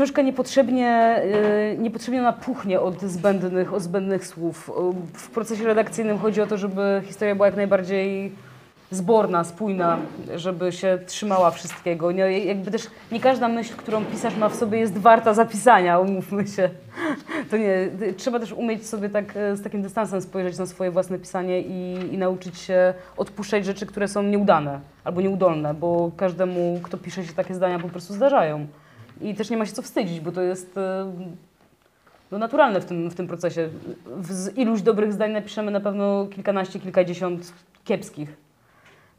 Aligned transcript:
książka 0.00 0.22
niepotrzebnie, 0.22 1.22
y, 1.74 1.78
niepotrzebnie 1.78 2.22
napuchnie 2.22 2.80
od 2.80 3.02
zbędnych, 3.02 3.74
od 3.74 3.82
zbędnych 3.82 4.26
słów. 4.26 4.68
Y, 4.68 5.18
W 5.18 5.30
procesie 5.30 5.64
redakcyjnym 5.64 6.18
chodzi 6.18 6.40
o 6.40 6.46
to, 6.46 6.58
żeby 6.58 7.02
historia 7.04 7.34
była 7.34 7.46
jak 7.46 7.56
najbardziej 7.56 8.32
zborna, 8.90 9.44
spójna, 9.44 9.98
żeby 10.36 10.72
się 10.72 10.98
trzymała 11.06 11.50
wszystkiego. 11.50 12.12
Nie, 12.12 12.38
jakby 12.38 12.70
też 12.70 12.86
nie 13.12 13.20
każda 13.20 13.48
myśl, 13.48 13.76
którą 13.76 14.04
pisarz 14.04 14.36
ma 14.36 14.48
w 14.48 14.54
sobie 14.54 14.78
jest 14.78 14.98
warta 14.98 15.34
zapisania, 15.34 15.98
umówmy 15.98 16.46
się. 16.46 16.70
To 17.50 17.56
nie, 17.56 17.88
trzeba 18.16 18.40
też 18.40 18.52
umieć 18.52 18.86
sobie 18.86 19.08
tak 19.08 19.36
e, 19.36 19.56
z 19.56 19.62
takim 19.62 19.82
dystansem 19.82 20.20
spojrzeć 20.20 20.58
na 20.58 20.66
swoje 20.66 20.90
własne 20.90 21.18
pisanie 21.18 21.60
i, 21.60 21.94
i 22.14 22.18
nauczyć 22.18 22.58
się 22.58 22.94
odpuszczać 23.16 23.64
rzeczy, 23.64 23.86
które 23.86 24.08
są 24.08 24.22
nieudane 24.22 24.80
albo 25.04 25.20
nieudolne, 25.20 25.74
bo 25.74 26.10
każdemu, 26.16 26.80
kto 26.82 26.98
pisze 26.98 27.24
się 27.24 27.32
takie 27.32 27.54
zdania, 27.54 27.78
po 27.78 27.88
prostu 27.88 28.14
zdarzają. 28.14 28.66
I 29.20 29.34
też 29.34 29.50
nie 29.50 29.56
ma 29.56 29.66
się 29.66 29.72
co 29.72 29.82
wstydzić, 29.82 30.20
bo 30.20 30.32
to 30.32 30.42
jest 30.42 30.78
e, 30.78 31.12
no, 32.32 32.38
naturalne 32.38 32.80
w 32.80 32.84
tym, 32.84 33.10
w 33.10 33.14
tym 33.14 33.26
procesie. 33.26 33.68
Z 34.22 34.58
iluś 34.58 34.82
dobrych 34.82 35.12
zdań 35.12 35.32
napiszemy 35.32 35.70
na 35.70 35.80
pewno 35.80 36.26
kilkanaście, 36.26 36.80
kilkadziesiąt 36.80 37.52
kiepskich. 37.84 38.36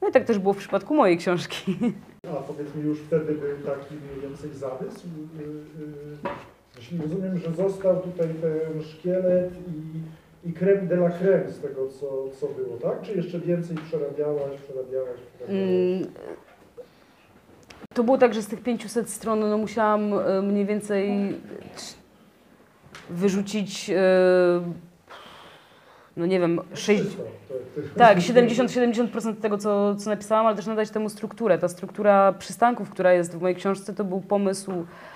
No 0.01 0.09
i 0.09 0.11
tak 0.11 0.23
też 0.25 0.39
było 0.39 0.53
w 0.53 0.57
przypadku 0.57 0.95
mojej 0.95 1.17
książki. 1.17 1.77
A 2.31 2.35
powiedz 2.35 2.75
mi, 2.75 2.83
już 2.83 2.99
wtedy 2.99 3.33
był 3.33 3.73
taki 3.75 3.95
mniej 3.95 4.29
więcej 4.29 4.49
zamysł? 4.53 5.07
Yy, 5.39 5.45
yy, 5.45 6.29
Jeśli 6.77 6.97
rozumiem, 7.01 7.37
że 7.37 7.51
został 7.51 8.01
tutaj 8.01 8.27
ten 8.41 8.83
szkielet 8.83 9.51
i, 9.67 10.49
i 10.49 10.53
creme 10.53 10.81
de 10.81 10.95
la 10.95 11.09
creme 11.09 11.51
z 11.51 11.59
tego, 11.59 11.87
co, 11.87 12.07
co 12.39 12.47
było, 12.47 12.77
tak? 12.77 13.01
Czy 13.01 13.13
jeszcze 13.13 13.39
więcej 13.39 13.77
przerabiałaś, 13.77 14.61
przerabiałaś, 14.63 15.19
przerabiałaś? 15.35 15.49
Mm, 15.49 16.07
To 17.93 18.03
było 18.03 18.17
tak, 18.17 18.33
że 18.33 18.41
z 18.41 18.47
tych 18.47 18.63
500 18.63 19.09
stron 19.09 19.39
no, 19.39 19.57
musiałam 19.57 20.13
e, 20.13 20.41
mniej 20.41 20.65
więcej 20.65 21.35
wyrzucić, 23.09 23.89
e, 23.89 23.93
no 26.17 26.25
nie 26.25 26.39
wiem, 26.39 26.59
6, 26.73 27.03
Czysto, 27.03 27.23
to- 27.47 27.81
to- 27.93 27.99
tak, 27.99 28.17
70-70% 28.17 29.35
tego, 29.35 29.57
co, 29.57 29.95
co 29.95 30.09
napisałam, 30.09 30.45
ale 30.45 30.55
też 30.55 30.65
nadać 30.67 30.89
temu 30.89 31.09
strukturę. 31.09 31.57
Ta 31.57 31.67
struktura 31.67 32.33
przystanków, 32.33 32.89
która 32.89 33.13
jest 33.13 33.37
w 33.37 33.41
mojej 33.41 33.55
książce, 33.55 33.93
to 33.93 34.03
był 34.03 34.21
pomysł 34.21 34.71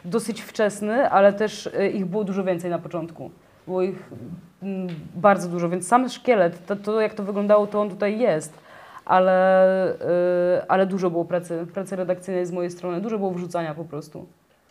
dosyć 0.05 0.41
wczesny, 0.41 1.09
ale 1.09 1.33
też 1.33 1.67
e, 1.67 1.89
ich 1.89 2.05
było 2.05 2.23
dużo 2.23 2.43
więcej 2.43 2.71
na 2.71 2.79
początku. 2.79 3.31
Było 3.65 3.81
ich 3.81 4.09
mm, 4.63 4.87
bardzo 5.15 5.49
dużo, 5.49 5.69
więc 5.69 5.87
sam 5.87 6.09
szkielet, 6.09 6.65
to, 6.65 6.75
to 6.75 7.01
jak 7.01 7.13
to 7.13 7.23
wyglądało, 7.23 7.67
to 7.67 7.81
on 7.81 7.89
tutaj 7.89 8.19
jest. 8.19 8.64
Ale, 9.05 9.99
e, 9.99 10.65
ale 10.67 10.85
dużo 10.85 11.09
było 11.09 11.25
pracy, 11.25 11.67
pracy 11.73 11.95
redakcyjnej 11.95 12.45
z 12.45 12.51
mojej 12.51 12.71
strony, 12.71 13.01
dużo 13.01 13.17
było 13.17 13.31
wrzucania 13.31 13.75
po 13.75 13.85
prostu. 13.85 14.25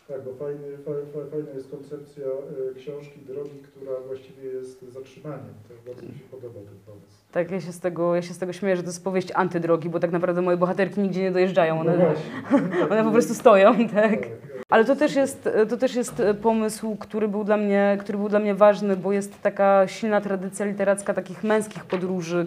Tak, 0.09 0.23
bo 0.25 0.35
fajny, 0.35 0.79
faj, 0.85 0.95
faj, 0.95 1.31
fajna 1.31 1.51
jest 1.55 1.71
koncepcja 1.71 2.25
y, 2.71 2.75
książki 2.75 3.21
Drogi, 3.27 3.63
która 3.65 3.93
właściwie 4.07 4.49
jest 4.49 4.83
zatrzymaniem. 4.93 5.55
To 5.69 5.91
bardzo 5.91 6.03
mi 6.03 6.09
się 6.19 6.25
podoba 6.31 6.55
ten 6.55 6.79
pomysł. 6.87 7.17
Tak, 7.33 7.51
ja 7.51 7.61
się, 7.61 7.73
z 7.73 7.81
tego, 7.81 8.15
ja 8.15 8.23
się 8.23 8.35
z 8.35 8.39
tego 8.39 8.53
śmieję, 8.53 8.77
że 8.77 8.83
to 8.83 8.89
jest 8.89 9.05
powieść 9.05 9.29
antydrogi, 9.35 9.89
bo 9.89 10.01
tak 10.01 10.13
naprawdę 10.13 10.43
moje 10.43 10.57
bohaterki 10.57 11.01
nigdzie 11.01 11.23
nie 11.23 11.33
dojeżdżają, 11.33 11.81
one, 11.81 12.15
No 12.51 12.89
one 12.91 13.05
po 13.05 13.11
prostu 13.11 13.35
stoją, 13.35 13.89
tak. 13.89 14.11
Tak, 14.11 14.29
Ale 14.71 14.85
to 14.85 14.97
też, 14.97 15.15
jest, 15.15 15.49
to 15.69 15.77
też 15.77 15.95
jest 15.95 16.23
pomysł, 16.43 16.97
który 16.97 17.29
był, 17.29 17.45
dla 17.45 17.57
mnie, 17.57 17.97
który 18.01 18.19
był 18.19 18.29
dla 18.29 18.39
mnie 18.39 18.55
ważny, 18.55 18.97
bo 18.97 19.13
jest 19.13 19.43
taka 19.43 19.89
silna 19.89 20.21
tradycja 20.21 20.67
literacka 20.67 21.15
takich 21.15 21.45
męskich 21.45 21.85
podróży, 21.85 22.47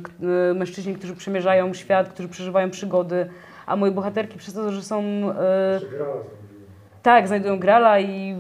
y, 0.52 0.54
mężczyźni, 0.54 0.96
którzy 0.96 1.16
przemierzają 1.16 1.74
świat, 1.74 2.10
którzy 2.10 2.30
przeżywają 2.30 2.70
przygody, 2.70 3.30
a 3.66 3.76
moje 3.76 3.92
bohaterki 3.92 4.38
przez 4.38 4.54
to, 4.54 4.72
że 4.72 4.84
są... 4.84 5.04
zrobiła. 5.80 6.08
tak, 7.04 7.28
znajdują 7.28 7.60
grala 7.60 8.00
i 8.00 8.36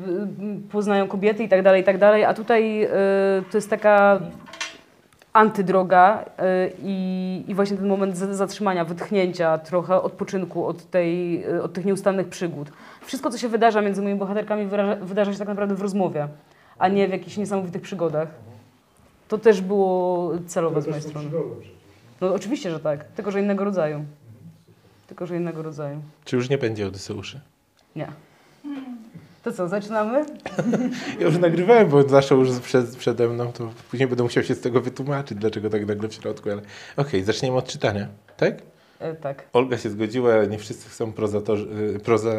poznają 0.72 1.08
kobiety 1.08 1.44
i 1.44 1.50
tak 1.50 1.62
dalej, 1.62 1.81
i 1.81 1.86
tak 1.86 1.97
dalej, 1.97 2.25
a 2.25 2.34
tutaj 2.34 2.89
to 3.52 3.58
jest 3.58 3.69
taka 3.69 4.19
antydroga 5.34 6.25
i, 6.84 7.44
i 7.47 7.56
właśnie 7.56 7.78
ten 7.78 7.88
moment 7.88 8.18
zatrzymania, 8.18 8.85
wytchnięcia, 8.85 9.57
trochę 9.57 10.02
odpoczynku 10.02 10.66
od, 10.66 10.90
tej, 10.90 11.46
od 11.62 11.73
tych 11.73 11.85
nieustannych 11.85 12.28
przygód. 12.28 12.72
Wszystko, 13.07 13.29
co 13.29 13.38
się 13.38 13.50
wydarza 13.50 13.81
między 13.81 14.01
moimi 14.01 14.19
bohaterkami, 14.19 14.66
wyraża, 14.66 15.06
wydarza 15.06 15.34
się 15.34 15.40
tak 15.40 15.47
naprawdę 15.47 15.75
w 15.75 15.81
rozmowie, 15.81 16.28
a 16.78 16.88
nie 16.88 17.07
w 17.07 17.12
jakichś 17.12 17.38
niesamowitych 17.38 17.81
przygodach. 17.81 18.28
To 19.28 19.38
też 19.38 19.62
było 19.62 20.31
celowe 20.47 20.81
z 20.81 20.85
To 20.85 20.91
mojej 20.91 21.03
strony. 21.03 21.29
No 22.22 22.34
oczywiście, 22.34 22.72
że 22.72 22.79
tak, 22.79 23.03
tylko 23.03 23.31
że 23.31 23.41
innego 23.41 23.63
rodzaju. 23.63 24.06
Tylko, 25.07 25.25
że 25.25 25.35
innego 25.35 25.63
rodzaju. 25.63 26.01
Czy 26.25 26.35
już 26.35 26.50
nie 26.50 26.57
będzie 26.57 26.88
Odyseuszy? 26.88 27.40
Nie. 27.96 28.07
To 29.44 29.51
co, 29.51 29.67
zaczynamy? 29.67 30.25
Ja 31.19 31.25
już 31.25 31.38
nagrywałem, 31.38 31.90
bo 31.90 32.09
zawsze 32.09 32.35
już 32.35 32.59
przed, 32.59 32.96
przede 32.96 33.28
mną, 33.28 33.51
to 33.51 33.69
później 33.91 34.07
będę 34.07 34.23
musiał 34.23 34.44
się 34.44 34.56
z 34.56 34.62
tego 34.62 34.81
wytłumaczyć, 34.81 35.38
dlaczego 35.38 35.69
tak 35.69 35.88
nagle 35.88 36.09
w 36.09 36.13
środku, 36.13 36.50
ale 36.51 36.62
okej, 36.97 37.23
zaczniemy 37.23 37.57
od 37.57 37.67
czytania, 37.67 38.07
tak? 38.38 38.62
E, 39.00 39.13
tak. 39.13 39.44
Olga 39.53 39.78
się 39.78 39.90
zgodziła, 39.90 40.34
ale 40.34 40.47
nie 40.47 40.57
wszyscy 40.57 40.90
chcą 40.90 41.12
prozatorzy, 41.12 41.67
proza, 42.03 42.31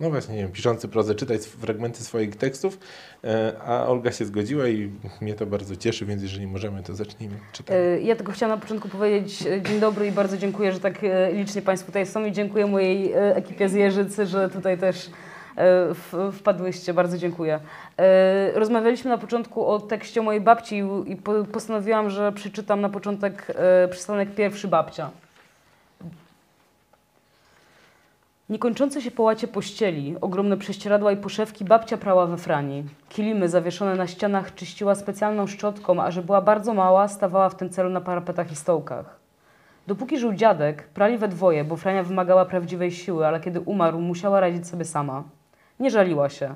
no 0.00 0.10
właśnie, 0.10 0.34
nie 0.34 0.42
wiem, 0.42 0.52
piszący 0.52 0.88
prozę 0.88 1.14
czytać 1.14 1.40
fragmenty 1.40 2.04
swoich 2.04 2.36
tekstów, 2.36 2.78
e, 3.24 3.52
a 3.66 3.86
Olga 3.86 4.12
się 4.12 4.24
zgodziła 4.24 4.68
i 4.68 4.90
mnie 5.20 5.34
to 5.34 5.46
bardzo 5.46 5.76
cieszy, 5.76 6.06
więc 6.06 6.22
jeżeli 6.22 6.46
możemy, 6.46 6.82
to 6.82 6.94
zacznijmy 6.94 7.34
czytać. 7.52 7.76
E, 7.76 8.00
Ja 8.00 8.16
tylko 8.16 8.32
chciałam 8.32 8.56
na 8.58 8.62
początku 8.62 8.88
powiedzieć 8.88 9.42
e, 9.46 9.62
dzień 9.62 9.80
dobry 9.80 10.06
i 10.06 10.12
bardzo 10.12 10.36
dziękuję, 10.36 10.72
że 10.72 10.80
tak 10.80 10.94
licznie 11.32 11.62
Państwo 11.62 11.86
tutaj 11.86 12.06
są 12.06 12.24
i 12.24 12.32
dziękuję 12.32 12.66
mojej 12.66 13.12
ekipie 13.14 13.68
z 13.68 13.72
Jeżycy, 13.72 14.26
że 14.26 14.50
tutaj 14.50 14.78
też 14.78 15.10
wpadłyście. 16.32 16.94
Bardzo 16.94 17.18
dziękuję. 17.18 17.60
Rozmawialiśmy 18.54 19.10
na 19.10 19.18
początku 19.18 19.66
o 19.66 19.80
tekście 19.80 20.22
mojej 20.22 20.40
babci 20.40 20.76
i- 21.06 21.12
i 21.12 21.16
po- 21.16 21.44
postanowiłam, 21.44 22.10
że 22.10 22.32
przeczytam 22.32 22.80
na 22.80 22.88
początek 22.88 23.46
przystanek 23.90 24.34
pierwszy 24.34 24.68
babcia. 24.68 25.10
Niekończące 28.48 29.02
się 29.02 29.10
połacie 29.10 29.48
pościeli, 29.48 30.16
ogromne 30.20 30.56
prześcieradła 30.56 31.12
i 31.12 31.16
poszewki 31.16 31.64
babcia 31.64 31.96
prała 31.96 32.26
we 32.26 32.36
frani. 32.36 32.84
Kilimy 33.08 33.48
zawieszone 33.48 33.94
na 33.94 34.06
ścianach 34.06 34.54
czyściła 34.54 34.94
specjalną 34.94 35.46
szczotką, 35.46 36.02
a 36.02 36.10
że 36.10 36.22
była 36.22 36.40
bardzo 36.40 36.74
mała, 36.74 37.08
stawała 37.08 37.48
w 37.48 37.56
tym 37.56 37.70
celu 37.70 37.90
na 37.90 38.00
parapetach 38.00 38.52
i 38.52 38.56
stołkach. 38.56 39.18
Dopóki 39.86 40.18
żył 40.18 40.32
dziadek, 40.32 40.88
prali 40.88 41.18
we 41.18 41.28
dwoje, 41.28 41.64
bo 41.64 41.76
Frania 41.76 42.02
wymagała 42.02 42.44
prawdziwej 42.44 42.92
siły, 42.92 43.26
ale 43.26 43.40
kiedy 43.40 43.60
umarł, 43.60 44.00
musiała 44.00 44.40
radzić 44.40 44.68
sobie 44.68 44.84
sama. 44.84 45.22
Nie 45.80 45.90
żaliła 45.90 46.28
się. 46.28 46.54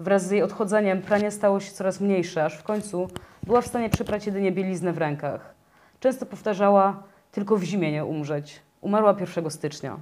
Wraz 0.00 0.26
z 0.26 0.30
jej 0.30 0.42
odchodzeniem 0.42 1.02
pranie 1.02 1.30
stało 1.30 1.60
się 1.60 1.72
coraz 1.72 2.00
mniejsze, 2.00 2.44
aż 2.44 2.56
w 2.56 2.62
końcu 2.62 3.08
była 3.42 3.60
w 3.60 3.66
stanie 3.66 3.90
przeprać 3.90 4.26
jedynie 4.26 4.52
bieliznę 4.52 4.92
w 4.92 4.98
rękach. 4.98 5.54
Często 6.00 6.26
powtarzała, 6.26 7.02
tylko 7.32 7.56
w 7.56 7.62
zimie 7.62 7.92
nie 7.92 8.04
umrzeć. 8.04 8.60
Umarła 8.80 9.16
1 9.20 9.50
stycznia. 9.50 9.96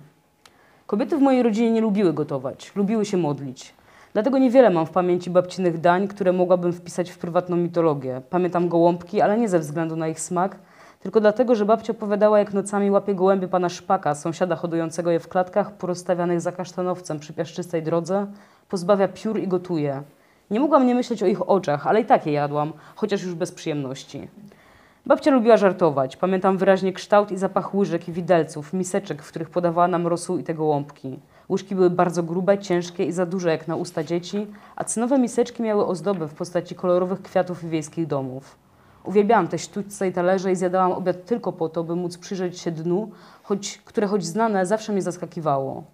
Kobiety 0.88 1.16
w 1.16 1.21
mojej 1.21 1.43
rodzinie 1.43 1.71
nie 1.71 1.81
lubiły 1.81 2.12
gotować, 2.12 2.72
lubiły 2.76 3.04
się 3.04 3.16
modlić. 3.16 3.75
Dlatego 4.12 4.38
niewiele 4.38 4.71
mam 4.71 4.87
w 4.87 4.91
pamięci 4.91 5.31
babcinych 5.31 5.81
dań, 5.81 6.09
które 6.09 6.32
mogłabym 6.32 6.72
wpisać 6.72 7.10
w 7.10 7.19
prywatną 7.19 7.56
mitologię. 7.56 8.22
Pamiętam 8.31 8.69
gołąbki, 8.69 9.21
ale 9.21 9.38
nie 9.38 9.48
ze 9.48 9.59
względu 9.59 9.97
na 9.97 10.09
ich 10.09 10.21
smak, 10.21 10.56
tylko 11.00 11.21
dlatego, 11.21 11.54
że 11.54 11.65
babcia 11.65 11.93
opowiadała, 11.93 12.38
jak 12.38 12.54
nocami 12.54 12.91
łapie 12.91 13.15
gołębie 13.15 13.48
pana 13.48 13.69
Szpaka, 13.69 14.15
sąsiada 14.15 14.56
hodującego 14.56 15.10
je 15.10 15.21
w 15.21 15.28
klatkach 15.28 15.72
porozstawianych 15.72 16.41
za 16.41 16.53
kasztanowcem 16.53 17.19
przy 17.19 17.32
piaszczystej 17.32 17.82
drodze, 17.82 18.27
pozbawia 18.69 19.09
piór 19.09 19.38
i 19.41 19.48
gotuje. 19.48 20.03
Nie 20.50 20.60
mogłam 20.60 20.87
nie 20.87 20.94
myśleć 20.94 21.22
o 21.22 21.27
ich 21.27 21.48
oczach, 21.48 21.87
ale 21.87 22.00
i 22.00 22.04
tak 22.04 22.27
je 22.27 22.32
jadłam, 22.32 22.72
chociaż 22.97 23.22
już 23.22 23.34
bez 23.34 23.53
przyjemności. 23.53 24.28
Babcia 25.06 25.31
lubiła 25.31 25.56
żartować. 25.56 26.16
Pamiętam 26.16 26.59
wyraźnie 26.59 26.92
kształt 26.92 27.32
i 27.32 27.36
zapach 27.36 27.75
łyżek 27.75 28.09
i 28.09 28.12
widelców, 28.12 28.72
miseczek, 28.72 29.22
w 29.22 29.28
których 29.28 29.50
podawała 29.50 29.88
nam 29.88 30.06
rosół 30.06 30.38
i 30.38 30.44
te 30.44 30.54
gołąbki. 30.54 31.19
Łyżki 31.48 31.75
były 31.75 31.91
bardzo 31.91 32.22
grube, 32.22 32.59
ciężkie 32.59 33.04
i 33.04 33.12
za 33.12 33.26
duże 33.26 33.50
jak 33.50 33.69
na 33.69 33.76
usta 33.76 34.04
dzieci, 34.04 34.47
a 34.76 34.84
cynowe 34.84 35.19
miseczki 35.19 35.62
miały 35.62 35.86
ozdoby 35.86 36.28
w 36.28 36.34
postaci 36.34 36.74
kolorowych 36.74 37.22
kwiatów 37.22 37.65
i 37.65 37.68
wiejskich 37.68 38.06
domów. 38.06 38.56
Uwielbiałam 39.04 39.48
te 39.48 39.59
sztućce 39.59 40.09
i 40.09 40.12
talerze 40.12 40.53
i 40.53 40.56
zjadałam 40.56 40.92
obiad 40.92 41.24
tylko 41.24 41.53
po 41.53 41.68
to, 41.68 41.84
by 41.84 41.97
móc 41.97 42.18
przyjrzeć 42.18 42.60
się 42.60 42.71
dnu, 42.71 43.10
choć, 43.42 43.78
które 43.84 44.06
choć 44.06 44.27
znane 44.27 44.66
zawsze 44.66 44.92
mnie 44.92 45.03
zaskakiwało. 45.03 45.84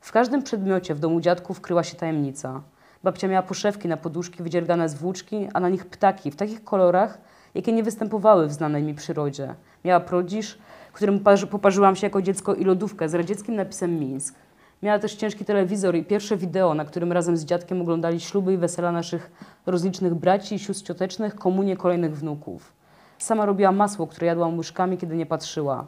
W 0.00 0.12
każdym 0.12 0.42
przedmiocie 0.42 0.94
w 0.94 1.00
domu 1.00 1.20
dziadków 1.20 1.60
kryła 1.60 1.82
się 1.82 1.96
tajemnica. 1.96 2.62
Babcia 3.02 3.28
miała 3.28 3.42
poszewki 3.42 3.88
na 3.88 3.96
poduszki 3.96 4.42
wydziergane 4.42 4.88
z 4.88 4.94
włóczki, 4.94 5.48
a 5.54 5.60
na 5.60 5.68
nich 5.68 5.86
ptaki 5.86 6.30
w 6.30 6.36
takich 6.36 6.64
kolorach, 6.64 7.18
jakie 7.54 7.72
nie 7.72 7.82
występowały 7.82 8.46
w 8.46 8.52
znanej 8.52 8.82
mi 8.82 8.94
przyrodzie. 8.94 9.54
Miała 9.84 10.00
prodzisz, 10.00 10.58
którym 10.92 11.20
parzy- 11.20 11.46
poparzyłam 11.46 11.96
się 11.96 12.06
jako 12.06 12.22
dziecko 12.22 12.54
i 12.54 12.64
lodówkę 12.64 13.08
z 13.08 13.14
radzieckim 13.14 13.54
napisem 13.54 13.98
Mińsk. 13.98 14.34
Miała 14.82 14.98
też 14.98 15.14
ciężki 15.14 15.44
telewizor 15.44 15.94
i 15.94 16.04
pierwsze 16.04 16.36
wideo, 16.36 16.74
na 16.74 16.84
którym 16.84 17.12
razem 17.12 17.36
z 17.36 17.44
dziadkiem 17.44 17.80
oglądali 17.80 18.20
śluby 18.20 18.52
i 18.52 18.56
wesela 18.56 18.92
naszych 18.92 19.30
rozlicznych 19.66 20.14
braci 20.14 20.54
i 20.54 20.58
sióstr 20.58 20.86
ciotecznych, 20.86 21.34
komunie 21.34 21.76
kolejnych 21.76 22.16
wnuków. 22.16 22.72
Sama 23.18 23.46
robiła 23.46 23.72
masło, 23.72 24.06
które 24.06 24.26
jadłam 24.26 24.58
łyżkami, 24.58 24.98
kiedy 24.98 25.16
nie 25.16 25.26
patrzyła. 25.26 25.86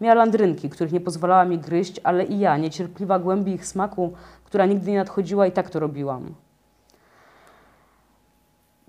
Miała 0.00 0.14
landrynki, 0.14 0.70
których 0.70 0.92
nie 0.92 1.00
pozwalała 1.00 1.44
mi 1.44 1.58
gryźć, 1.58 2.00
ale 2.04 2.24
i 2.24 2.38
ja, 2.38 2.56
niecierpliwa 2.56 3.18
głębi 3.18 3.52
ich 3.52 3.66
smaku, 3.66 4.12
która 4.44 4.66
nigdy 4.66 4.90
nie 4.90 4.98
nadchodziła, 4.98 5.46
i 5.46 5.52
tak 5.52 5.70
to 5.70 5.80
robiłam. 5.80 6.34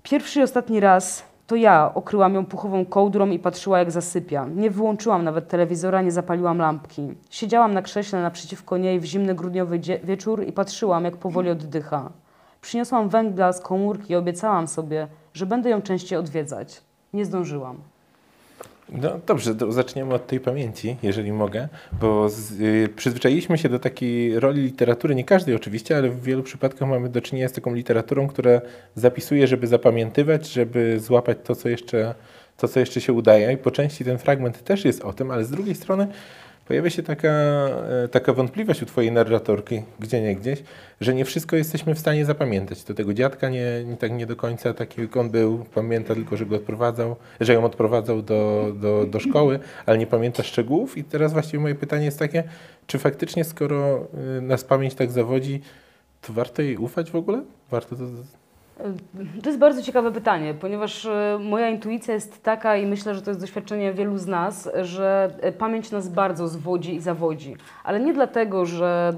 Pierwszy 0.02 0.40
i 0.40 0.42
ostatni 0.42 0.80
raz 0.80 1.24
to 1.48 1.56
ja 1.56 1.94
okryłam 1.94 2.34
ją 2.34 2.46
puchową 2.46 2.86
kołdrą 2.86 3.30
i 3.30 3.38
patrzyła 3.38 3.78
jak 3.78 3.90
zasypia. 3.90 4.46
Nie 4.56 4.70
wyłączyłam 4.70 5.24
nawet 5.24 5.48
telewizora, 5.48 6.02
nie 6.02 6.12
zapaliłam 6.12 6.58
lampki. 6.58 7.14
Siedziałam 7.30 7.74
na 7.74 7.82
krześle 7.82 8.22
naprzeciwko 8.22 8.78
niej 8.78 9.00
w 9.00 9.04
zimny 9.04 9.34
grudniowy 9.34 9.80
wieczór 10.04 10.46
i 10.46 10.52
patrzyłam 10.52 11.04
jak 11.04 11.16
powoli 11.16 11.50
oddycha. 11.50 12.10
Przyniosłam 12.60 13.08
węgla 13.08 13.52
z 13.52 13.60
komórki 13.60 14.12
i 14.12 14.16
obiecałam 14.16 14.68
sobie, 14.68 15.08
że 15.34 15.46
będę 15.46 15.70
ją 15.70 15.82
częściej 15.82 16.18
odwiedzać. 16.18 16.82
Nie 17.12 17.24
zdążyłam. 17.24 17.76
No 18.92 19.20
dobrze, 19.26 19.54
to 19.54 19.72
zaczniemy 19.72 20.14
od 20.14 20.26
tej 20.26 20.40
pamięci, 20.40 20.96
jeżeli 21.02 21.32
mogę, 21.32 21.68
bo 22.00 22.28
z, 22.28 22.60
y, 22.60 22.88
przyzwyczailiśmy 22.96 23.58
się 23.58 23.68
do 23.68 23.78
takiej 23.78 24.40
roli 24.40 24.62
literatury, 24.62 25.14
nie 25.14 25.24
każdej 25.24 25.54
oczywiście, 25.54 25.96
ale 25.96 26.10
w 26.10 26.22
wielu 26.22 26.42
przypadkach 26.42 26.88
mamy 26.88 27.08
do 27.08 27.20
czynienia 27.20 27.48
z 27.48 27.52
taką 27.52 27.74
literaturą, 27.74 28.28
która 28.28 28.60
zapisuje, 28.94 29.46
żeby 29.46 29.66
zapamiętywać, 29.66 30.48
żeby 30.48 31.00
złapać 31.00 31.38
to, 31.44 31.54
co 31.54 31.68
jeszcze, 31.68 32.14
to, 32.56 32.68
co 32.68 32.80
jeszcze 32.80 33.00
się 33.00 33.12
udaje. 33.12 33.52
I 33.52 33.56
po 33.56 33.70
części 33.70 34.04
ten 34.04 34.18
fragment 34.18 34.64
też 34.64 34.84
jest 34.84 35.04
o 35.04 35.12
tym, 35.12 35.30
ale 35.30 35.44
z 35.44 35.50
drugiej 35.50 35.74
strony 35.74 36.08
pojawia 36.68 36.90
się 36.90 37.02
taka, 37.02 37.28
e, 37.28 38.08
taka 38.10 38.32
wątpliwość 38.32 38.82
u 38.82 38.86
twojej 38.86 39.12
narratorki, 39.12 39.82
gdzie 40.00 40.20
nie 40.20 40.36
gdzieś, 40.36 40.62
że 41.00 41.14
nie 41.14 41.24
wszystko 41.24 41.56
jesteśmy 41.56 41.94
w 41.94 41.98
stanie 41.98 42.24
zapamiętać. 42.24 42.84
To 42.84 42.94
tego 42.94 43.14
dziadka 43.14 43.48
nie, 43.48 43.84
nie 43.86 43.96
tak 43.96 44.12
nie 44.12 44.26
do 44.26 44.36
końca 44.36 44.74
taki 44.74 45.00
jak 45.00 45.16
on 45.16 45.30
był, 45.30 45.64
pamięta 45.74 46.14
tylko, 46.14 46.36
że 46.36 46.46
go 46.46 46.56
odprowadzał, 46.56 47.16
że 47.40 47.52
ją 47.54 47.64
odprowadzał 47.64 48.22
do, 48.22 48.72
do, 48.80 49.06
do 49.06 49.20
szkoły, 49.20 49.58
ale 49.86 49.98
nie 49.98 50.06
pamięta 50.06 50.42
szczegółów. 50.42 50.98
I 50.98 51.04
teraz 51.04 51.32
właściwie 51.32 51.60
moje 51.60 51.74
pytanie 51.74 52.04
jest 52.04 52.18
takie, 52.18 52.44
czy 52.86 52.98
faktycznie 52.98 53.44
skoro 53.44 54.08
y, 54.38 54.40
nas 54.40 54.64
pamięć 54.64 54.94
tak 54.94 55.10
zawodzi, 55.10 55.60
to 56.20 56.32
warto 56.32 56.62
jej 56.62 56.76
ufać 56.76 57.10
w 57.10 57.16
ogóle? 57.16 57.42
Warto 57.70 57.96
to... 57.96 58.04
To 59.42 59.48
jest 59.48 59.58
bardzo 59.58 59.82
ciekawe 59.82 60.12
pytanie, 60.12 60.54
ponieważ 60.54 61.06
e, 61.06 61.38
moja 61.42 61.68
intuicja 61.68 62.14
jest 62.14 62.42
taka 62.42 62.76
i 62.76 62.86
myślę, 62.86 63.14
że 63.14 63.22
to 63.22 63.30
jest 63.30 63.40
doświadczenie 63.40 63.92
wielu 63.92 64.18
z 64.18 64.26
nas, 64.26 64.70
że 64.82 65.30
e, 65.40 65.52
pamięć 65.52 65.90
nas 65.90 66.08
bardzo 66.08 66.48
zwodzi 66.48 66.94
i 66.94 67.00
zawodzi. 67.00 67.56
Ale 67.84 68.00
nie 68.00 68.14
dlatego, 68.14 68.66
że, 68.66 69.12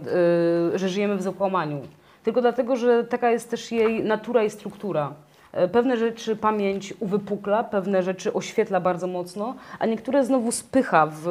e, 0.74 0.78
że 0.78 0.88
żyjemy 0.88 1.16
w 1.16 1.22
zakłamaniu, 1.22 1.80
tylko 2.22 2.40
dlatego, 2.40 2.76
że 2.76 3.04
taka 3.04 3.30
jest 3.30 3.50
też 3.50 3.72
jej 3.72 4.04
natura 4.04 4.44
i 4.44 4.50
struktura. 4.50 5.12
E, 5.52 5.68
Pewne 5.68 5.96
rzeczy 5.96 6.36
pamięć 6.36 6.94
uwypukla, 7.00 7.64
pewne 7.64 8.02
rzeczy 8.02 8.32
oświetla 8.32 8.80
bardzo 8.80 9.06
mocno, 9.06 9.54
a 9.78 9.86
niektóre 9.86 10.24
znowu 10.24 10.52
spycha 10.52 11.06
w, 11.12 11.26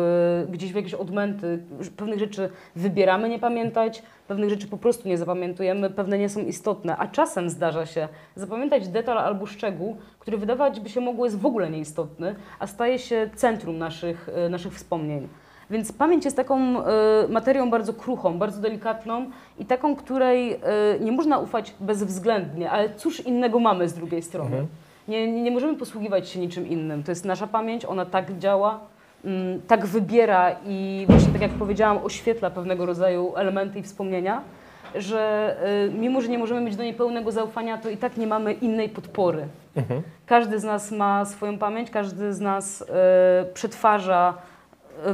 gdzieś 0.50 0.72
w 0.74 0.76
jakieś 0.76 0.94
odmęty. 0.94 1.60
Pewnych 1.98 2.20
rzeczy 2.20 2.50
wybieramy 2.76 3.30
nie 3.30 3.40
pamiętać, 3.40 4.04
pewnych 4.28 4.50
rzeczy 4.50 4.68
po 4.68 4.78
prostu 4.78 5.08
nie 5.08 5.18
zapamiętujemy, 5.18 5.90
pewne 5.90 6.18
nie 6.18 6.30
są 6.30 6.40
istotne. 6.40 6.98
A 6.98 7.08
czasem 7.08 7.50
zdarza 7.50 7.86
się 7.86 8.08
zapamiętać 8.36 8.88
detal 8.88 9.18
albo 9.18 9.46
szczegół, 9.46 9.98
który 10.20 10.38
wydawać 10.38 10.80
by 10.80 10.90
się 10.90 11.02
mogło 11.02 11.26
jest 11.26 11.40
w 11.40 11.46
ogóle 11.46 11.70
nieistotny, 11.70 12.36
a 12.60 12.68
staje 12.68 13.00
się 13.00 13.30
centrum 13.36 13.78
naszych, 13.78 14.30
e, 14.36 14.50
naszych 14.50 14.74
wspomnień. 14.74 15.28
Więc 15.70 15.92
pamięć 15.92 16.26
jest 16.26 16.38
taką 16.38 16.86
e, 16.86 17.28
materią 17.30 17.70
bardzo 17.70 17.94
kruchą, 17.94 18.38
bardzo 18.38 18.62
delikatną 18.62 19.26
i 19.60 19.66
taką, 19.66 19.96
której 19.96 20.54
e, 20.54 20.60
nie 21.00 21.12
można 21.12 21.40
ufać 21.40 21.74
bezwzględnie, 21.80 22.72
ale 22.72 22.96
cóż 22.96 23.20
innego 23.20 23.60
mamy 23.60 23.90
z 23.90 23.94
drugiej 23.94 24.22
strony. 24.22 24.50
Mhm. 24.50 24.68
Nie, 25.08 25.42
nie, 25.42 25.52
możemy 25.52 25.78
posługiwać 25.78 26.30
się 26.30 26.40
niczym 26.40 26.68
innym. 26.68 27.04
To 27.04 27.12
jest 27.12 27.26
nasza 27.26 27.48
pamięć, 27.48 27.86
ona 27.86 28.06
tak 28.06 28.38
działa, 28.38 28.80
mm, 29.26 29.62
tak 29.68 29.86
wybiera 29.86 30.56
i 30.66 31.06
właśnie 31.10 31.34
tak 31.34 31.42
jak 31.42 31.52
powiedziałam, 31.52 32.00
oświetla 32.04 32.50
pewnego 32.50 32.86
rodzaju 32.86 33.34
elementy 33.36 33.80
i 33.80 33.84
wspomnienia, 33.84 34.42
że 34.96 35.56
e, 35.64 35.90
mimo, 35.90 36.22
że 36.22 36.28
nie 36.28 36.38
możemy 36.38 36.62
mieć 36.62 36.76
do 36.76 36.84
niej 36.84 36.94
pełnego 36.94 37.32
zaufania, 37.32 37.78
to 37.78 37.90
i 37.90 37.98
tak 37.98 38.18
nie 38.18 38.28
mamy 38.28 38.54
innej 38.54 38.90
podpory. 38.90 39.48
Mhm. 39.76 40.02
Każdy 40.26 40.60
z 40.60 40.64
nas 40.64 40.92
ma 40.92 41.26
swoją 41.26 41.58
pamięć, 41.58 41.90
każdy 41.90 42.34
z 42.34 42.40
nas 42.40 42.82
e, 42.82 43.46
przetwarza 43.54 44.34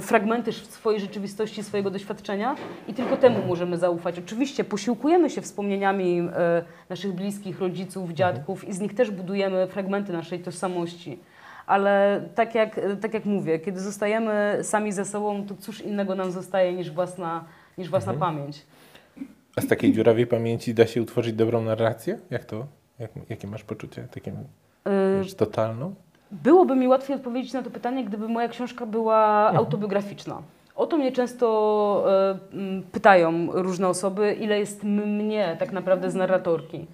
fragmenty 0.01 0.49
sz- 0.51 0.69
swojej 0.73 0.99
rzeczywistości, 1.01 1.63
swojego 1.63 1.91
doświadczenia 1.91 2.55
i 2.87 2.93
tylko 2.93 3.17
temu 3.17 3.45
możemy 3.47 3.77
zaufać. 3.77 4.19
Oczywiście 4.19 4.63
posiłkujemy 4.63 5.29
się 5.29 5.41
wspomnieniami 5.41 6.19
e, 6.19 6.63
naszych 6.89 7.13
bliskich, 7.13 7.59
rodziców, 7.59 8.11
dziadków 8.11 8.67
i 8.67 8.73
z 8.73 8.79
nich 8.79 8.93
też 8.95 9.11
budujemy 9.11 9.67
fragmenty 9.67 10.13
naszej 10.13 10.39
tożsamości. 10.39 11.19
Ale 11.67 12.21
tak 12.35 12.55
jak, 12.55 12.79
tak 13.01 13.13
jak 13.13 13.25
mówię, 13.25 13.59
kiedy 13.59 13.79
zostajemy 13.79 14.59
sami 14.63 14.91
ze 14.91 15.05
sobą, 15.05 15.45
to 15.47 15.55
cóż 15.55 15.81
innego 15.81 16.15
nam 16.15 16.31
zostaje 16.31 16.73
niż 16.73 16.91
własna, 16.91 17.45
niż 17.77 17.89
własna 17.89 18.13
pamięć. 18.13 18.65
A 19.55 19.61
z 19.61 19.67
takiej 19.67 19.93
dziurawej 19.93 20.27
pamięci 20.27 20.73
da 20.73 20.87
się 20.87 21.01
utworzyć 21.01 21.33
dobrą 21.33 21.61
narrację? 21.61 22.19
Jak 22.29 22.45
to? 22.45 22.65
Jak, 22.99 23.11
jakie 23.29 23.47
masz 23.47 23.63
poczucie? 23.63 24.07
E, 24.85 25.19
wiesz, 25.23 25.33
totalną? 25.35 25.95
Byłoby 26.43 26.75
mi 26.75 26.87
łatwiej 26.87 27.15
odpowiedzieć 27.15 27.53
na 27.53 27.63
to 27.63 27.69
pytanie, 27.69 28.03
gdyby 28.03 28.27
moja 28.27 28.47
książka 28.47 28.85
była 28.85 29.51
autobiograficzna. 29.53 30.41
O 30.75 30.87
to 30.87 30.97
mnie 30.97 31.11
często 31.11 32.05
e, 32.53 32.81
pytają 32.91 33.47
różne 33.51 33.87
osoby, 33.87 34.37
ile 34.39 34.59
jest 34.59 34.83
mnie 34.83 35.55
tak 35.59 35.71
naprawdę 35.71 36.11
z 36.11 36.15
narratorki. 36.15 36.87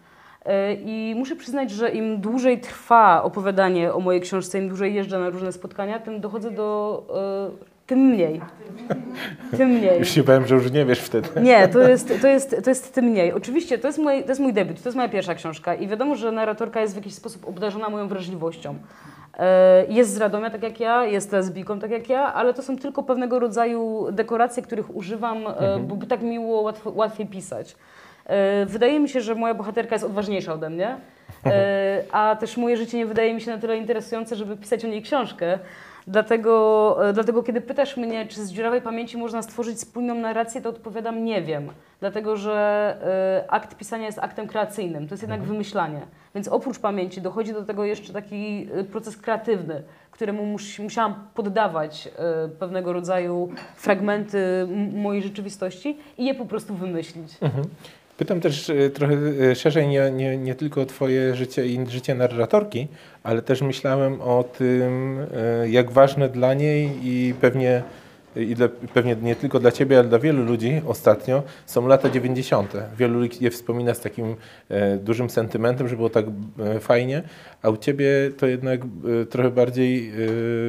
E, 0.46 0.74
I 0.74 1.16
muszę 1.18 1.36
przyznać, 1.36 1.72
że 1.72 1.90
im 1.90 2.22
dłużej 2.22 2.60
trwa 2.60 3.24
opowiadanie 3.24 3.94
o 3.94 4.00
mojej 4.00 4.22
książce, 4.22 4.60
im 4.60 4.68
dłużej 4.68 4.94
jeżdżę 4.94 5.20
na 5.20 5.30
różne 5.30 5.52
spotkania, 5.52 6.00
tym 6.00 6.22
dochodzę 6.22 6.52
do. 6.52 7.04
E, 7.68 7.72
tym 7.88 8.00
mniej. 8.00 8.42
Tym 9.58 9.70
mniej. 9.70 10.00
Już 10.00 10.10
się 10.10 10.24
bałem, 10.24 10.48
że 10.48 10.56
już 10.56 10.72
nie 10.72 10.86
wiesz 10.86 11.00
wtedy. 11.00 11.42
Nie, 11.42 11.68
to 11.68 11.80
jest, 11.80 12.22
to 12.22 12.28
jest, 12.28 12.64
to 12.64 12.70
jest 12.70 12.96
tym 12.96 13.06
mniej. 13.06 13.34
Oczywiście, 13.34 13.78
to 13.78 13.88
jest, 13.88 14.00
mój, 14.00 14.24
to 14.24 14.30
jest 14.30 14.42
mój 14.42 14.54
debiut, 14.54 14.82
to 14.82 14.90
jest 14.90 14.96
moja 14.96 15.10
pierwsza 15.10 15.36
książka 15.36 15.76
i 15.76 15.88
wiadomo, 15.88 16.16
że 16.16 16.32
narratorka 16.32 16.82
jest 16.82 16.94
w 16.94 16.96
jakiś 16.96 17.14
sposób 17.14 17.48
obdarzona 17.48 17.90
moją 17.90 18.08
wrażliwością. 18.08 18.76
E, 19.40 19.86
Jest 19.90 20.14
z 20.14 20.18
Radomia, 20.18 20.50
tak 20.50 20.64
jak 20.64 20.80
ja, 20.80 21.06
jest 21.06 21.32
lesbijką, 21.32 21.80
tak 21.80 21.92
jak 21.92 22.10
ja, 22.10 22.34
ale 22.34 22.54
to 22.54 22.62
są 22.64 22.78
tylko 22.78 23.04
pewnego 23.04 23.40
rodzaju 23.40 24.08
dekoracje, 24.12 24.64
których 24.64 24.96
używam, 24.96 25.38
e, 25.48 25.80
bo 25.80 25.96
by 25.96 26.06
tak 26.08 26.22
miło 26.22 26.62
łatwo, 26.62 26.92
łatwiej 26.96 27.28
pisać. 27.28 27.76
E, 28.26 28.66
Wydaje 28.66 29.00
mi 29.00 29.10
się, 29.10 29.22
że 29.22 29.36
moja 29.36 29.54
bohaterka 29.54 29.96
jest 29.96 30.06
odważniejsza 30.06 30.54
ode 30.54 30.70
mnie, 30.70 30.96
a 32.12 32.36
też 32.40 32.58
moje 32.58 32.78
życie 32.78 32.98
nie 32.98 33.06
wydaje 33.06 33.34
mi 33.34 33.42
się 33.42 33.52
na 33.52 33.58
tyle 33.58 33.78
interesujące, 33.78 34.36
żeby 34.36 34.58
pisać 34.58 34.86
o 34.86 34.88
niej 34.88 35.02
książkę. 35.02 35.60
Dlatego, 36.08 36.98
e, 37.10 37.14
dlatego 37.14 37.44
kiedy 37.44 37.62
pytasz 37.62 37.98
mnie, 37.98 38.28
czy 38.28 38.46
z 38.46 38.52
dziurawej 38.52 38.82
pamięci 38.82 39.18
można 39.18 39.42
stworzyć 39.42 39.80
spójną 39.80 40.16
narrację, 40.16 40.62
to 40.62 40.70
odpowiadam 40.70 41.24
nie 41.24 41.42
wiem. 41.42 41.70
Dlatego, 42.00 42.38
że 42.38 42.56
e, 43.48 43.52
akt 43.52 43.78
pisania 43.78 44.06
jest 44.06 44.20
aktem 44.20 44.48
kreacyjnym, 44.48 45.08
to 45.08 45.14
jest 45.14 45.24
jednak 45.24 45.44
wymyślanie. 45.44 46.02
Więc 46.36 46.48
oprócz 46.48 46.80
pamięci 46.80 47.22
dochodzi 47.22 47.54
do 47.54 47.64
tego 47.64 47.86
jeszcze 47.86 48.14
taki 48.14 48.68
e, 48.74 48.84
proces 48.84 49.18
kreatywny, 49.18 49.84
któremu 50.12 50.46
mus, 50.46 50.80
musiałam 50.80 51.16
poddawać 51.34 52.08
e, 52.08 52.48
pewnego 52.48 52.94
rodzaju 52.94 53.50
fragmenty 53.76 54.68
mojej 54.94 55.24
rzeczywistości 55.24 55.98
i 56.18 56.26
je 56.26 56.34
po 56.34 56.46
prostu 56.46 56.76
wymyślić. 56.76 57.38
Mhm. 57.42 57.64
Pytam 58.22 58.42
też 58.42 58.70
e, 58.70 58.90
trochę 58.90 59.16
e, 59.52 59.56
szerzej 59.56 59.88
nie, 59.88 60.12
nie, 60.12 60.38
nie 60.38 60.56
tylko 60.56 60.82
o 60.82 60.86
Twoje 60.86 61.36
życie 61.36 61.66
i 61.66 61.90
życie 61.90 62.16
narratorki, 62.16 62.88
ale 63.24 63.42
też 63.42 63.62
myślałem 63.62 64.22
o 64.22 64.44
tym, 64.44 65.20
e, 65.20 65.70
jak 65.70 65.92
ważne 65.92 66.30
dla 66.30 66.54
niej 66.54 66.90
i 67.04 67.34
pewnie, 67.42 67.84
i 68.36 68.56
dla, 68.56 68.68
pewnie 68.94 69.16
nie 69.16 69.36
tylko 69.36 69.60
dla 69.60 69.72
Ciebie, 69.72 70.00
ale 70.00 70.08
dla 70.08 70.20
wielu 70.20 70.46
ludzi 70.46 70.82
ostatnio 70.88 71.44
są 71.66 71.88
lata 71.88 72.10
90. 72.10 72.74
Wielu 72.98 73.20
ludzi 73.20 73.44
je 73.44 73.52
wspomina 73.52 73.94
z 73.94 74.00
takim 74.00 74.36
e, 74.70 74.98
dużym 74.98 75.30
sentymentem, 75.30 75.88
że 75.88 75.96
było 75.96 76.10
tak 76.10 76.26
e, 76.60 76.80
fajnie, 76.80 77.24
a 77.62 77.70
u 77.70 77.78
Ciebie 77.78 78.08
to 78.38 78.48
jednak 78.48 78.82
e, 78.82 79.26
trochę 79.26 79.52
bardziej 79.52 80.10
e, 80.10 80.14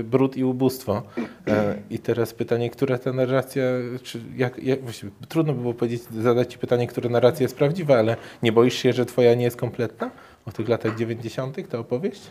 brud 0.05 0.37
i 0.37 0.45
ubóstwo. 0.45 1.03
E, 1.49 1.75
I 1.91 1.99
teraz 1.99 2.35
pytanie, 2.35 2.71
która 2.71 2.99
ta 2.99 3.13
narracja, 3.13 3.63
czy 4.03 4.21
jak, 4.37 4.63
jak 4.63 4.83
właściwie, 4.83 5.13
trudno 5.29 5.53
by 5.53 5.61
było 5.61 5.75
powiedzieć, 5.75 6.03
zadać 6.03 6.53
Ci 6.53 6.59
pytanie, 6.59 6.87
która 6.87 7.11
narracja 7.11 7.45
jest 7.45 7.57
prawdziwa, 7.57 7.99
ale 7.99 8.17
nie 8.43 8.53
boisz 8.53 8.75
się, 8.75 8.93
że 8.93 9.07
Twoja 9.07 9.35
nie 9.35 9.45
jest 9.45 9.57
kompletna? 9.57 10.11
O 10.47 10.53
tych 10.53 10.69
latach 10.69 10.97
90. 10.97 11.69
ta 11.69 11.79
opowieść? 11.79 12.31